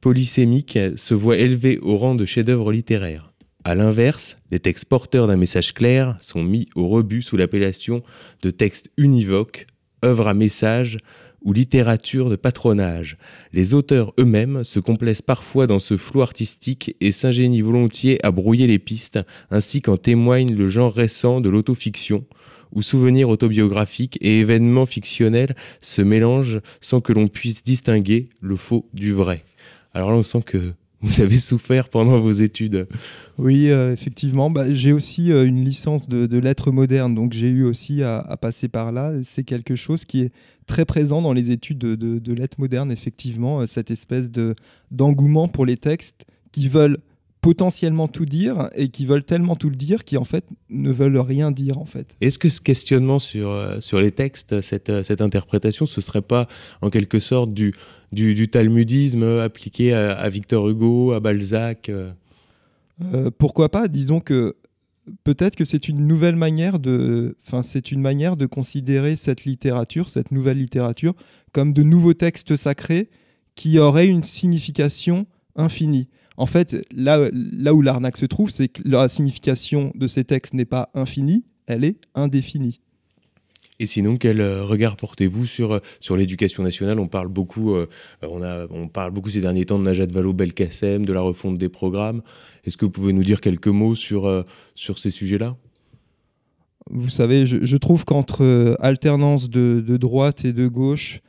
polysémique, 0.00 0.78
se 0.96 1.14
voit 1.14 1.38
élevé 1.38 1.78
au 1.78 1.96
rang 1.96 2.14
de 2.14 2.26
chef-d'œuvre 2.26 2.72
littéraire. 2.72 3.32
A 3.64 3.74
l'inverse, 3.74 4.36
les 4.50 4.60
textes 4.60 4.84
porteurs 4.84 5.26
d'un 5.26 5.38
message 5.38 5.72
clair 5.72 6.18
sont 6.20 6.42
mis 6.42 6.68
au 6.74 6.88
rebut 6.88 7.22
sous 7.22 7.36
l'appellation 7.36 8.02
de 8.42 8.50
textes 8.50 8.90
univoques, 8.98 9.66
œuvres 10.04 10.28
à 10.28 10.34
message 10.34 10.98
ou 11.44 11.52
littérature 11.52 12.30
de 12.30 12.36
patronage. 12.36 13.16
Les 13.52 13.74
auteurs 13.74 14.12
eux-mêmes 14.18 14.64
se 14.64 14.80
complaisent 14.80 15.22
parfois 15.22 15.66
dans 15.66 15.78
ce 15.78 15.96
flou 15.96 16.22
artistique 16.22 16.96
et 17.00 17.12
s'ingénient 17.12 17.62
volontiers 17.62 18.24
à 18.24 18.30
brouiller 18.30 18.66
les 18.66 18.78
pistes, 18.78 19.20
ainsi 19.50 19.82
qu'en 19.82 19.96
témoigne 19.96 20.54
le 20.54 20.68
genre 20.68 20.92
récent 20.92 21.40
de 21.40 21.50
l'autofiction, 21.50 22.24
où 22.72 22.82
souvenirs 22.82 23.28
autobiographiques 23.28 24.18
et 24.20 24.40
événements 24.40 24.86
fictionnels 24.86 25.54
se 25.80 26.02
mélangent 26.02 26.60
sans 26.80 27.00
que 27.00 27.12
l'on 27.12 27.28
puisse 27.28 27.62
distinguer 27.62 28.28
le 28.40 28.56
faux 28.56 28.88
du 28.92 29.12
vrai. 29.12 29.44
Alors 29.92 30.10
là, 30.10 30.16
on 30.16 30.22
sent 30.24 30.42
que 30.44 30.74
vous 31.04 31.20
avez 31.20 31.38
souffert 31.38 31.90
pendant 31.90 32.18
vos 32.18 32.32
études. 32.32 32.88
Oui, 33.36 33.70
euh, 33.70 33.92
effectivement. 33.92 34.50
Bah, 34.50 34.72
j'ai 34.72 34.92
aussi 34.92 35.32
euh, 35.32 35.44
une 35.44 35.62
licence 35.62 36.08
de, 36.08 36.38
lettres 36.38 36.70
modernes, 36.70 37.14
donc 37.14 37.32
j'ai 37.32 37.48
eu 37.48 37.64
aussi 37.64 38.02
à, 38.02 38.36
passer 38.40 38.68
par 38.68 38.90
là. 38.90 39.12
C'est 39.22 39.44
quelque 39.44 39.76
chose 39.76 40.04
qui 40.04 40.22
est 40.22 40.32
très 40.66 40.84
présent 40.84 41.22
dans 41.22 41.32
les 41.32 41.50
études 41.50 41.78
de, 41.78 42.32
lettres 42.32 42.58
modernes, 42.58 42.92
effectivement, 42.92 43.60
euh, 43.60 43.66
cette 43.66 43.90
espèce 43.90 44.30
d'engouement 44.90 45.48
pour 45.48 45.66
les 45.66 45.76
textes 45.76 46.24
qui 46.52 46.68
veulent 46.68 46.98
potentiellement 47.40 48.08
tout 48.08 48.24
dire 48.24 48.70
et 48.74 48.88
qui 48.88 49.04
veulent 49.04 49.24
tellement 49.24 49.54
tout 49.54 49.68
le 49.68 49.76
dire 49.76 50.04
qui 50.04 50.16
en 50.16 50.24
fait 50.24 50.46
ne 50.70 50.90
veulent 50.90 51.18
rien 51.18 51.50
dire 51.50 51.78
en 51.78 51.84
fait. 51.84 52.16
Est-ce 52.22 52.38
que 52.38 52.48
ce 52.48 52.60
questionnement 52.60 53.18
sur, 53.18 53.54
sur 53.80 54.00
les 54.00 54.12
textes, 54.12 54.62
cette, 54.62 55.02
cette 55.02 55.20
interprétation, 55.20 55.84
ce 55.84 56.00
serait 56.00 56.22
pas 56.22 56.48
en 56.80 56.88
quelque 56.88 57.20
sorte 57.20 57.52
du, 57.52 57.74
du, 58.14 58.48
talmudisme 58.48 59.24
appliqué 59.38 59.92
à, 59.92 60.28
Victor 60.28 60.68
Hugo, 60.68 61.12
à 61.12 61.20
Balzac 61.20 61.90
euh, 61.90 63.30
Pourquoi 63.36 63.68
pas? 63.68 63.88
Disons 63.88 64.20
que 64.20 64.56
peut-être 65.24 65.56
que 65.56 65.64
c'est 65.64 65.88
une 65.88 66.06
nouvelle 66.06 66.36
manière 66.36 66.78
de, 66.78 67.36
enfin, 67.46 67.62
c'est 67.62 67.92
une 67.92 68.00
manière 68.00 68.36
de 68.36 68.46
considérer 68.46 69.16
cette 69.16 69.44
littérature, 69.44 70.08
cette 70.08 70.30
nouvelle 70.30 70.58
littérature, 70.58 71.14
comme 71.52 71.72
de 71.72 71.82
nouveaux 71.82 72.14
textes 72.14 72.56
sacrés 72.56 73.10
qui 73.54 73.78
auraient 73.78 74.08
une 74.08 74.22
signification 74.22 75.26
infinie. 75.56 76.08
En 76.36 76.46
fait, 76.46 76.84
là, 76.92 77.28
là 77.32 77.74
où 77.74 77.82
l'arnaque 77.82 78.16
se 78.16 78.26
trouve, 78.26 78.50
c'est 78.50 78.68
que 78.68 78.82
la 78.84 79.08
signification 79.08 79.92
de 79.94 80.06
ces 80.06 80.24
textes 80.24 80.54
n'est 80.54 80.64
pas 80.64 80.90
infinie, 80.94 81.44
elle 81.66 81.84
est 81.84 81.98
indéfinie. 82.14 82.80
Et 83.84 83.86
sinon, 83.86 84.16
quel 84.16 84.40
euh, 84.40 84.64
regard 84.64 84.96
portez-vous 84.96 85.44
sur, 85.44 85.72
euh, 85.72 85.78
sur 86.00 86.16
l'éducation 86.16 86.62
nationale? 86.62 86.98
On 86.98 87.06
parle 87.06 87.28
beaucoup, 87.28 87.74
euh, 87.74 87.86
on, 88.22 88.88
parle 88.88 89.10
beaucoup 89.10 89.28
ces 89.28 89.42
derniers 89.42 89.66
temps 89.66 89.78
de 89.78 89.84
Najat 89.84 90.06
Vallaud-Belkacem, 90.06 91.04
de 91.04 91.12
la 91.12 91.20
refonte 91.20 91.58
des 91.58 91.68
programmes. 91.68 92.22
Est-ce 92.64 92.78
que 92.78 92.86
vous 92.86 92.90
pouvez 92.90 93.12
nous 93.12 93.22
dire 93.22 93.42
quelques 93.42 93.68
mots 93.68 93.94
sur, 93.94 94.44
sur 94.74 94.98
ces 94.98 95.10
sujets-là? 95.10 95.54
Vous 96.90 97.10
savez, 97.10 97.44
je, 97.44 97.76
trouve 97.76 98.06
qu'entre 98.06 98.74
alternance 98.80 99.50
de, 99.50 99.96
droite 99.98 100.46
et 100.46 100.54
de 100.54 100.66
gauche, 100.66 101.20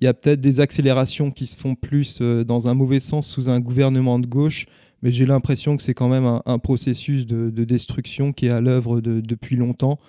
il 0.00 0.06
y 0.06 0.08
a 0.08 0.14
peut-être 0.14 0.40
des 0.40 0.58
accélérations 0.58 1.30
qui 1.30 1.46
se 1.46 1.56
font 1.56 1.76
plus 1.76 2.20
dans 2.20 2.66
un 2.66 2.74
mauvais 2.74 2.98
sens 2.98 3.28
sous 3.28 3.48
un 3.48 3.60
gouvernement 3.60 4.18
de 4.18 4.26
gauche, 4.26 4.66
mais 5.02 5.12
j'ai 5.12 5.26
l'impression 5.26 5.76
que 5.76 5.84
c'est 5.84 5.94
quand 5.94 6.08
même 6.08 6.40
un, 6.44 6.58
processus 6.58 7.24
de, 7.24 7.64
destruction 7.64 8.32
qui 8.32 8.46
est 8.46 8.50
à 8.50 8.60
l'œuvre 8.60 9.00
depuis 9.00 9.54
longtemps 9.54 10.00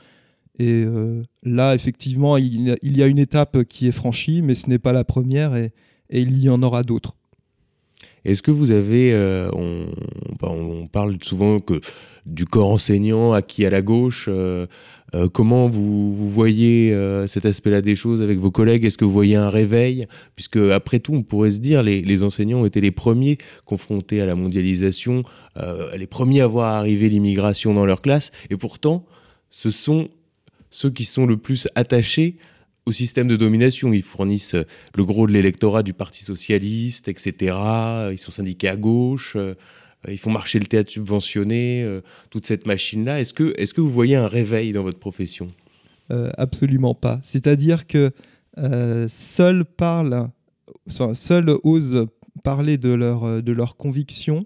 et 0.62 0.84
euh, 0.86 1.24
là, 1.42 1.74
effectivement, 1.74 2.38
il, 2.38 2.78
y 2.84 3.02
a 3.02 3.08
une 3.08 3.18
étape 3.18 3.64
qui 3.64 3.88
est 3.88 3.92
franchie, 3.92 4.44
mais 4.44 4.54
ce 4.54 4.70
n'est 4.70 4.78
pas 4.78 4.94
la 4.94 5.04
première 5.04 5.56
et, 5.56 5.72
il 6.12 6.38
y 6.38 6.50
en 6.50 6.62
aura 6.62 6.84
d'autres. 6.84 7.16
Est-ce 8.26 8.44
que 8.44 8.52
vous 8.52 8.70
avez, 8.70 9.12
euh, 9.12 9.50
bah, 10.40 10.50
on, 10.52 10.86
parle 10.86 11.16
souvent 11.24 11.58
du 12.28 12.46
corps 12.46 12.70
enseignant 12.70 13.34
acquis 13.34 13.66
à 13.66 13.72
la 13.72 13.82
gauche, 13.82 14.26
euh, 14.28 14.68
comment 15.34 15.68
vous, 15.68 16.30
voyez 16.30 16.96
cet 17.28 17.46
aspect-là 17.46 17.82
des 17.82 17.96
choses 17.96 18.22
avec 18.22 18.38
vos 18.38 18.52
collègues? 18.52 18.86
Est-ce 18.86 19.00
que 19.00 19.06
vous 19.06 19.12
voyez 19.12 19.38
un 19.38 19.50
réveil? 19.50 20.06
Puisque 20.36 20.58
après 20.58 21.00
tout, 21.00 21.14
on 21.14 21.24
pourrait 21.24 21.54
se 21.54 21.60
dire, 21.60 21.82
les, 21.82 22.02
les 22.04 22.22
enseignants 22.22 22.60
ont 22.60 22.66
été 22.66 22.82
les 22.82 22.92
premiers 22.92 23.40
confrontés 23.66 24.22
à 24.22 24.28
la 24.28 24.36
mondialisation, 24.36 25.24
les 25.98 26.08
premiers 26.08 26.42
à 26.42 26.48
voir 26.48 26.76
arriver 26.76 27.10
l'immigration 27.10 27.74
dans 27.74 27.86
leur 27.86 28.02
classe, 28.02 28.32
et 28.52 28.58
pourtant, 28.58 29.06
ce 29.50 29.72
sont 29.72 30.10
ceux 30.72 30.90
qui 30.90 31.06
sont 31.06 31.26
le 31.26 31.38
plus 31.38 31.68
attachés 31.76 32.38
au 32.86 32.92
système 32.92 33.28
de 33.28 33.36
domination. 33.36 33.94
Ils 33.94 34.02
fournissent 34.02 34.56
euh, 34.56 34.64
le 34.96 35.06
gros 35.06 35.28
de 35.28 35.34
l'électorat 35.34 35.84
du 35.84 35.94
Parti 35.94 36.24
socialiste, 36.24 37.08
etc. 37.08 37.56
Ils 38.12 38.18
sont 38.18 38.32
syndiqués 38.32 38.70
à 38.70 38.76
gauche. 38.76 39.36
Euh, 39.36 39.54
ils 40.08 40.18
font 40.18 40.32
marcher 40.32 40.58
le 40.58 40.66
théâtre 40.66 40.90
subventionné, 40.90 41.84
euh, 41.84 42.02
toute 42.32 42.48
cette 42.48 42.66
machine-là. 42.66 43.20
Est-ce 43.20 43.34
que, 43.34 43.54
est 43.58 43.72
que 43.72 43.82
vous 43.82 43.90
voyez 43.90 44.16
un 44.16 44.26
réveil 44.26 44.72
dans 44.72 44.84
votre 44.84 45.00
profession? 45.00 45.52
Absolument 46.38 46.94
pas. 46.94 47.22
C'est-à-dire 47.24 47.88
que 47.88 48.12
seuls 49.08 49.64
parlent, 49.64 50.28
seuls 50.90 51.56
osent 51.64 52.06
parler 52.44 52.78
de 52.78 52.92
leurs 52.92 53.42
de 53.42 53.52
leur 53.54 53.78
convictions 53.78 54.46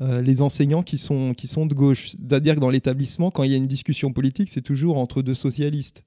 euh, 0.00 0.22
les 0.22 0.42
enseignants 0.42 0.84
qui 0.84 0.96
sont, 0.96 1.32
qui 1.32 1.48
sont 1.48 1.66
de 1.66 1.74
gauche. 1.74 2.10
C'est-à-dire 2.10 2.54
que 2.54 2.60
dans 2.60 2.70
l'établissement, 2.70 3.30
quand 3.30 3.42
il 3.42 3.50
y 3.50 3.54
a 3.54 3.56
une 3.56 3.66
discussion 3.66 4.12
politique, 4.12 4.48
c'est 4.48 4.62
toujours 4.62 4.98
entre 4.98 5.22
deux 5.22 5.34
socialistes. 5.34 6.04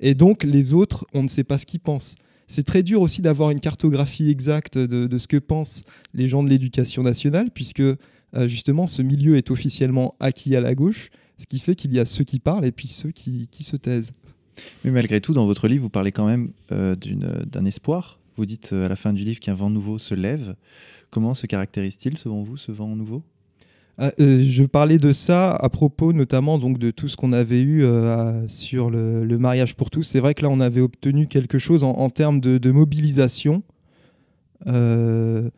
Et 0.00 0.14
donc, 0.14 0.42
les 0.42 0.72
autres, 0.72 1.06
on 1.14 1.22
ne 1.22 1.28
sait 1.28 1.44
pas 1.44 1.58
ce 1.58 1.66
qu'ils 1.66 1.80
pensent. 1.80 2.16
C'est 2.48 2.64
très 2.64 2.82
dur 2.82 3.02
aussi 3.02 3.22
d'avoir 3.22 3.50
une 3.50 3.60
cartographie 3.60 4.30
exacte 4.30 4.78
de, 4.78 5.18
ce 5.18 5.28
que 5.28 5.36
pensent 5.36 5.82
les 6.14 6.26
gens 6.26 6.42
de 6.42 6.48
l'éducation 6.48 7.02
nationale, 7.02 7.50
puisque 7.52 7.80
euh, 7.80 7.96
justement, 8.46 8.86
ce 8.86 9.02
milieu 9.02 9.36
est 9.36 9.50
officiellement 9.50 10.14
acquis 10.18 10.56
à 10.56 10.60
la 10.60 10.74
gauche, 10.74 11.10
ce 11.38 11.46
qui 11.46 11.58
fait 11.58 11.74
qu'il 11.74 11.92
y 11.92 12.00
a 12.00 12.06
ceux 12.06 12.24
qui 12.24 12.40
parlent 12.40 12.64
et 12.64 12.72
puis 12.72 12.88
ceux 12.88 13.10
qui, 13.10 13.48
se 13.60 13.76
taisent. 13.76 14.10
Mais 14.84 14.90
malgré 14.90 15.20
tout, 15.20 15.34
dans 15.34 15.46
votre 15.46 15.68
livre, 15.68 15.82
vous 15.82 15.90
parlez 15.90 16.10
quand 16.10 16.26
même 16.26 16.50
euh, 16.72 16.96
d'un 16.96 17.64
espoir. 17.64 18.18
Vous 18.38 18.46
dites 18.46 18.72
à 18.72 18.88
la 18.88 18.94
fin 18.94 19.12
du 19.12 19.24
livre 19.24 19.40
qu'un 19.40 19.54
vent 19.54 19.68
nouveau 19.68 19.98
se 19.98 20.14
lève. 20.14 20.54
Comment 21.10 21.34
se 21.34 21.48
caractérise-t-il 21.48 22.16
selon 22.16 22.44
vous 22.44 22.56
ce 22.56 22.70
vent 22.70 22.94
nouveau? 22.94 23.24
Ah, 23.98 24.12
euh, 24.20 24.44
je 24.44 24.62
parlais 24.62 24.98
de 24.98 25.10
ça 25.10 25.50
à 25.56 25.68
propos 25.68 26.12
notamment 26.12 26.56
donc 26.60 26.78
de 26.78 26.92
tout 26.92 27.08
ce 27.08 27.16
qu'on 27.16 27.32
avait 27.32 27.60
eu 27.60 27.84
euh, 27.84 28.46
sur 28.46 28.90
le, 28.90 29.26
mariage 29.38 29.74
pour 29.74 29.90
tous. 29.90 30.04
C'est 30.04 30.20
vrai 30.20 30.34
que 30.34 30.42
là 30.42 30.50
on 30.50 30.60
avait 30.60 30.80
obtenu 30.80 31.26
quelque 31.26 31.58
chose 31.58 31.82
en, 31.82 32.08
termes 32.10 32.38
de, 32.38 32.70
mobilisation. 32.70 33.64
Euh, 34.68 35.50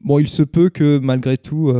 bon, 0.00 0.18
il 0.18 0.28
se 0.28 0.42
peut 0.42 0.70
que 0.70 0.96
malgré 0.96 1.36
tout 1.36 1.74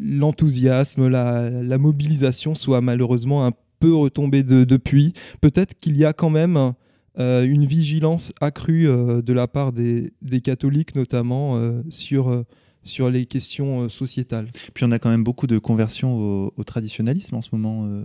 l'enthousiasme, 0.00 1.06
la, 1.06 1.78
mobilisation 1.78 2.56
soit 2.56 2.80
malheureusement 2.80 3.46
un 3.46 3.52
peu 3.78 3.94
retombée 3.94 4.42
depuis. 4.42 5.12
Peut-être 5.40 5.78
qu'il 5.78 5.96
y 5.96 6.04
a 6.04 6.12
quand 6.12 6.30
même 6.30 6.74
une 7.20 7.66
vigilance 7.66 8.32
accrue 8.40 8.84
de 8.84 9.32
la 9.32 9.46
part 9.46 9.72
des, 9.72 10.12
des 10.22 10.40
catholiques 10.40 10.94
notamment 10.94 11.60
sur 11.90 12.44
sur 12.82 13.10
les 13.10 13.26
questions 13.26 13.82
euh, 13.82 13.88
sociétales. 13.88 14.50
Puis 14.74 14.84
on 14.84 14.90
a 14.90 14.98
quand 14.98 15.10
même 15.10 15.24
beaucoup 15.24 15.46
de 15.46 15.58
conversions 15.58 16.52
au, 16.56 16.64
traditionnalisme 16.64 17.34
en 17.34 17.42
ce 17.42 17.50
moment. 17.52 17.86
Euh. 17.86 18.04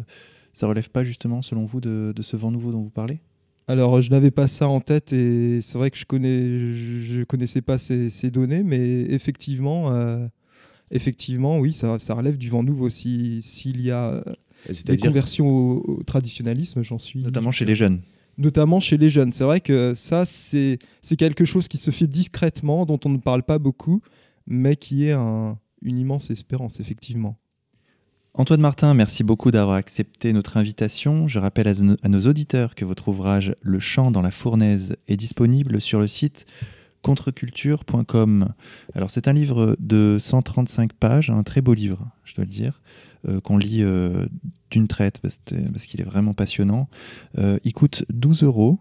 Ça 0.53 0.67
relève 0.67 0.89
pas 0.89 1.03
justement, 1.03 1.41
selon 1.41 1.65
vous, 1.65 1.81
de, 1.81 2.13
ce 2.21 2.37
vent 2.37 2.51
nouveau 2.51 2.71
dont 2.71 2.81
vous 2.81 2.89
parlez? 2.89 3.19
Alors, 3.67 3.99
je 3.99 4.11
n'avais 4.11 4.31
pas 4.31 4.47
ça 4.47 4.67
en 4.67 4.79
tête 4.79 5.11
et 5.11 5.59
c'est 5.61 5.77
vrai 5.77 5.91
que 5.91 5.97
je 5.97 6.05
connais, 6.05 6.73
je, 6.73 7.23
connaissais 7.23 7.61
pas 7.61 7.77
ces, 7.77 8.31
données, 8.31 8.63
mais 8.63 9.01
effectivement, 9.01 9.91
euh, 9.91 10.25
effectivement, 10.91 11.57
oui, 11.57 11.73
ça, 11.73 11.97
relève 12.09 12.37
du 12.37 12.49
vent 12.49 12.63
nouveau. 12.63 12.89
S'il 12.89 13.81
y 13.81 13.91
a 13.91 14.23
des 14.85 14.97
conversions 14.97 15.47
au, 15.47 16.03
traditionnalisme, 16.05 16.83
j'en 16.83 16.99
suis. 16.99 17.23
Notamment 17.23 17.51
chez 17.51 17.65
les 17.65 17.75
jeunes. 17.75 17.99
Notamment 18.37 18.79
chez 18.79 18.97
les 18.97 19.09
jeunes. 19.09 19.31
C'est 19.31 19.43
vrai 19.43 19.61
que 19.61 19.93
ça, 19.95 20.25
c'est 20.25 20.79
quelque 21.17 21.45
chose 21.45 21.67
qui 21.67 21.77
se 21.77 21.91
fait 21.91 22.07
discrètement, 22.07 22.85
dont 22.85 22.99
on 23.05 23.09
ne 23.09 23.17
parle 23.17 23.43
pas 23.43 23.59
beaucoup, 23.59 24.01
mais 24.45 24.75
qui 24.75 25.07
est 25.07 25.13
une 25.13 25.99
immense 25.99 26.29
espérance, 26.29 26.79
effectivement. 26.79 27.37
Antoine 28.37 28.59
Martin, 28.59 28.93
merci 28.93 29.23
beaucoup 29.23 29.49
d'avoir 29.49 29.77
accepté 29.77 30.33
notre 30.33 30.57
invitation. 30.57 31.29
Je 31.29 31.39
rappelle 31.39 31.69
à, 31.69 32.09
nos 32.09 32.19
auditeurs 32.19 32.75
que 32.75 32.83
votre 32.83 33.07
ouvrage 33.07 33.55
Le 33.61 33.79
chant 33.79 34.11
dans 34.11 34.21
la 34.21 34.31
fournaise 34.31 34.97
est 35.07 35.15
disponible 35.15 35.79
sur 35.79 36.01
le 36.01 36.07
site 36.07 36.45
contreculture.com. 37.01 38.49
Alors 38.93 39.09
c'est 39.09 39.29
un 39.29 39.33
livre 39.33 39.77
de 39.79 40.17
135 40.19 40.91
pages, 40.91 41.29
un 41.29 41.43
très 41.43 41.61
beau 41.61 41.73
livre, 41.73 42.09
je 42.25 42.35
dois 42.35 42.43
le 42.43 42.49
dire, 42.49 42.81
qu'on 43.43 43.57
lit 43.57 43.83
euh, 43.83 44.25
d'une 44.71 44.87
traite 44.87 45.19
parce, 45.19 45.39
qu'il 45.85 46.01
est 46.01 46.05
vraiment 46.05 46.33
passionnant. 46.33 46.87
Euh, 47.37 47.57
il 47.63 47.73
coûte 47.73 48.05
12 48.09 48.43
euros 48.43 48.79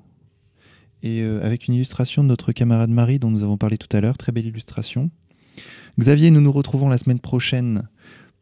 et 1.02 1.22
avec 1.22 1.68
une 1.68 1.74
illustration 1.74 2.22
de 2.22 2.28
notre 2.28 2.52
camarade 2.52 2.88
Marie 2.88 3.18
dont 3.18 3.30
nous 3.30 3.42
avons 3.42 3.58
parlé 3.58 3.76
tout 3.76 3.94
à 3.94 4.00
l'heure, 4.00 4.16
très 4.16 4.32
belle 4.32 4.46
illustration. 4.46 5.10
Xavier, 5.98 6.30
nous 6.30 6.40
nous 6.40 6.50
retrouvons 6.50 6.88
la 6.88 6.96
semaine 6.96 7.20
prochaine 7.20 7.86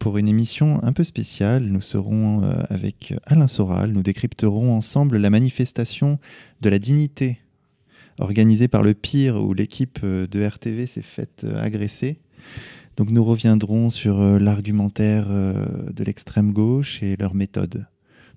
pour 0.03 0.18
une 0.18 0.26
émission 0.26 0.82
un 0.82 0.92
peu 0.92 1.05
spéciale. 1.05 1.62
Nous 1.64 1.80
serons 1.80 2.42
euh, 2.42 2.55
avec 2.70 3.14
Alain 3.24 3.46
Soral. 3.46 3.92
Nous 3.92 4.03
décrypterons 4.03 4.74
ensemble 4.74 5.16
la 5.16 5.30
manifestation 5.30 6.18
de 6.61 6.68
la 6.68 6.80
dignité 6.80 7.38
organisée 8.18 8.66
par 8.66 8.82
le 8.82 8.94
Pire 8.94 9.36
où 9.36 9.55
l'équipe 9.55 10.00
euh, 10.03 10.26
de 10.26 10.44
RTV 10.44 10.88
s'est 10.88 11.03
faite 11.03 11.42
euh, 11.44 11.62
agresser. 11.62 12.18
Donc 12.97 13.11
nous 13.11 13.24
reviendrons 13.24 13.90
sur 13.90 14.20
l'argumentaire 14.38 15.28
de 15.28 16.05
l'extrême 16.05 16.53
gauche 16.53 17.03
et 17.03 17.16
leur 17.16 17.34
méthode. 17.34 17.86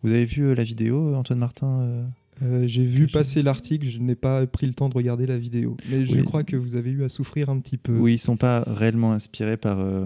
Vous 0.01 0.11
avez 0.11 0.25
vu 0.25 0.55
la 0.55 0.63
vidéo, 0.63 1.13
Antoine 1.15 1.39
Martin 1.39 2.07
euh, 2.43 2.67
j'ai 2.67 2.83
vu 2.83 3.07
passer 3.07 3.41
l'article, 3.41 3.87
je 3.87 3.99
n'ai 3.99 4.15
pas 4.15 4.45
pris 4.45 4.67
le 4.67 4.73
temps 4.73 4.89
de 4.89 4.93
regarder 4.93 5.25
la 5.25 5.37
vidéo. 5.37 5.77
Mais 5.89 6.03
je 6.05 6.19
crois 6.21 6.43
que 6.43 6.55
vous 6.55 6.75
avez 6.75 6.91
eu 6.91 7.03
à 7.03 7.09
souffrir 7.09 7.49
un 7.49 7.59
petit 7.59 7.77
peu. 7.77 7.97
Oui, 7.97 8.13
ils 8.13 8.15
ne 8.15 8.19
sont 8.19 8.37
pas 8.37 8.63
réellement 8.67 9.13
inspirés 9.13 9.57
par 9.57 9.79
euh, 9.79 10.05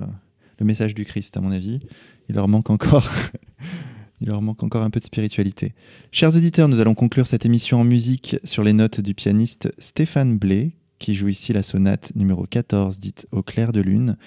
le 0.60 0.66
message 0.66 0.94
du 0.94 1.06
Christ, 1.06 1.38
à 1.38 1.42
mon 1.42 1.52
avis. 1.52 1.80
Il 2.28 2.36
leur 2.36 2.48
manque 2.48 2.70
encore. 2.70 3.10
Il 4.22 4.28
leur 4.28 4.42
manque 4.42 4.64
encore 4.64 4.84
un 4.84 4.90
peu 4.90 5.00
de 5.00 5.06
spiritualité. 5.06 5.74
Chers 6.12 6.36
auditeurs, 6.36 6.68
nous 6.68 6.82
allons 6.82 6.94
conclure 6.94 7.26
cette 7.26 7.46
émission 7.46 7.80
en 7.80 7.86
musique 7.86 8.36
sur 8.44 8.66
les 8.66 8.74
notes 8.74 9.00
du 9.00 9.14
pianiste 9.14 9.74
Stéphane 9.78 10.38
Blé, 10.38 10.74
qui 11.00 11.16
joue 11.16 11.30
ici 11.30 11.54
la 11.54 11.64
sonate 11.64 12.16
numéro 12.16 12.46
14, 12.46 13.00
dite 13.00 13.26
Au 13.32 13.42
clair 13.42 13.72
de 13.72 13.82
lune, 13.82 14.18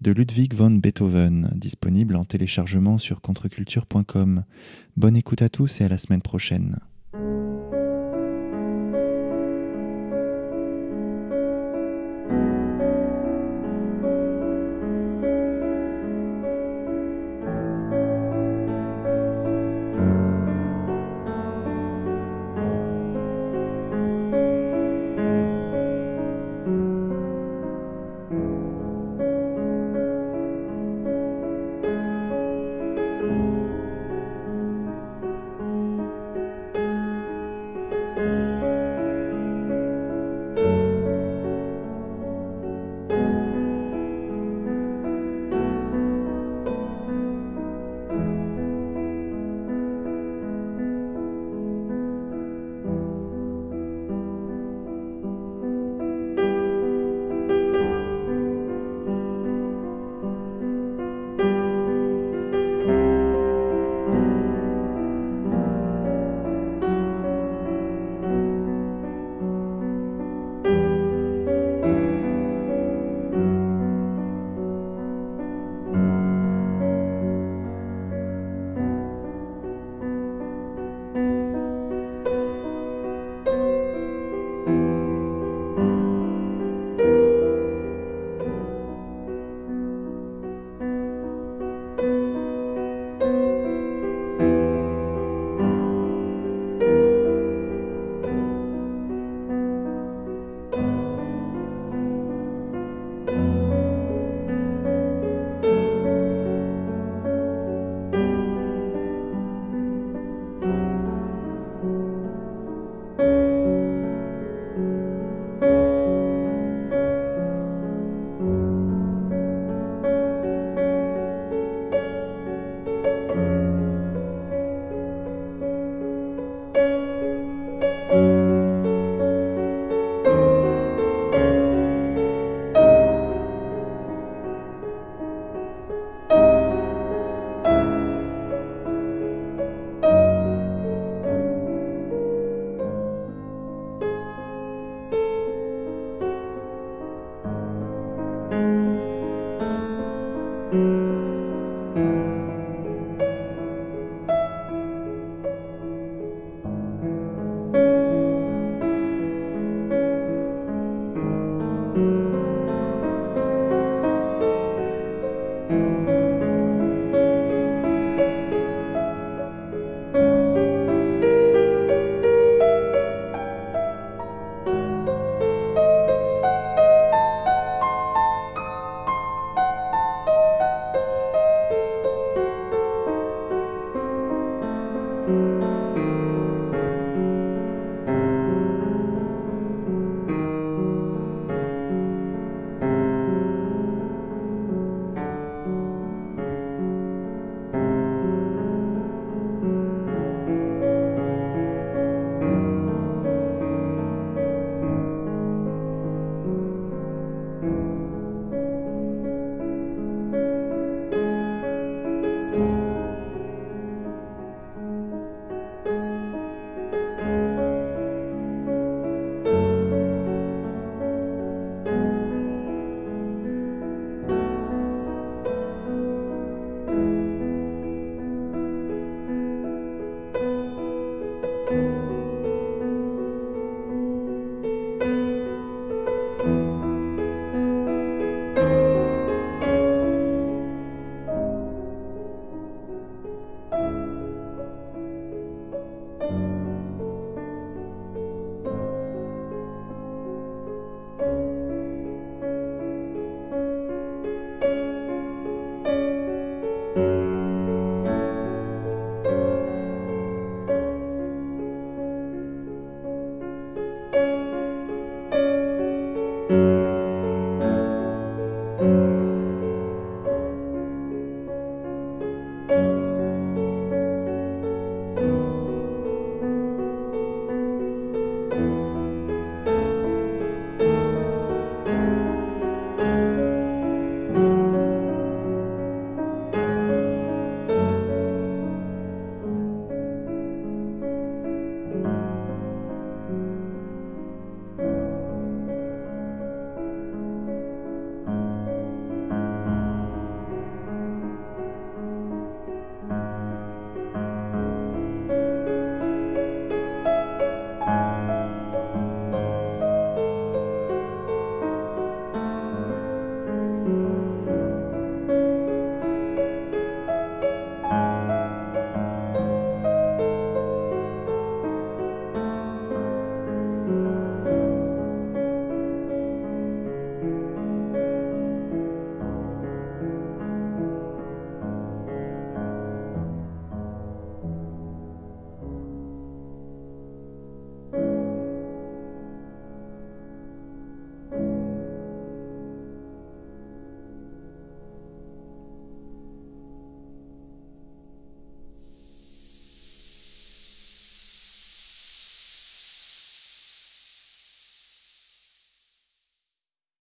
de 0.00 0.10
Ludwig 0.10 0.52
von 0.52 0.72
Beethoven, 0.72 1.50
disponible 1.54 2.16
en 2.16 2.24
téléchargement 2.24 2.98
sur 2.98 3.20
contreculture.com. 3.20 4.44
Bonne 4.96 5.16
écoute 5.16 5.42
à 5.42 5.48
tous 5.48 5.80
et 5.80 5.84
à 5.84 5.88
la 5.88 5.98
semaine 5.98 6.22
prochaine. 6.22 6.78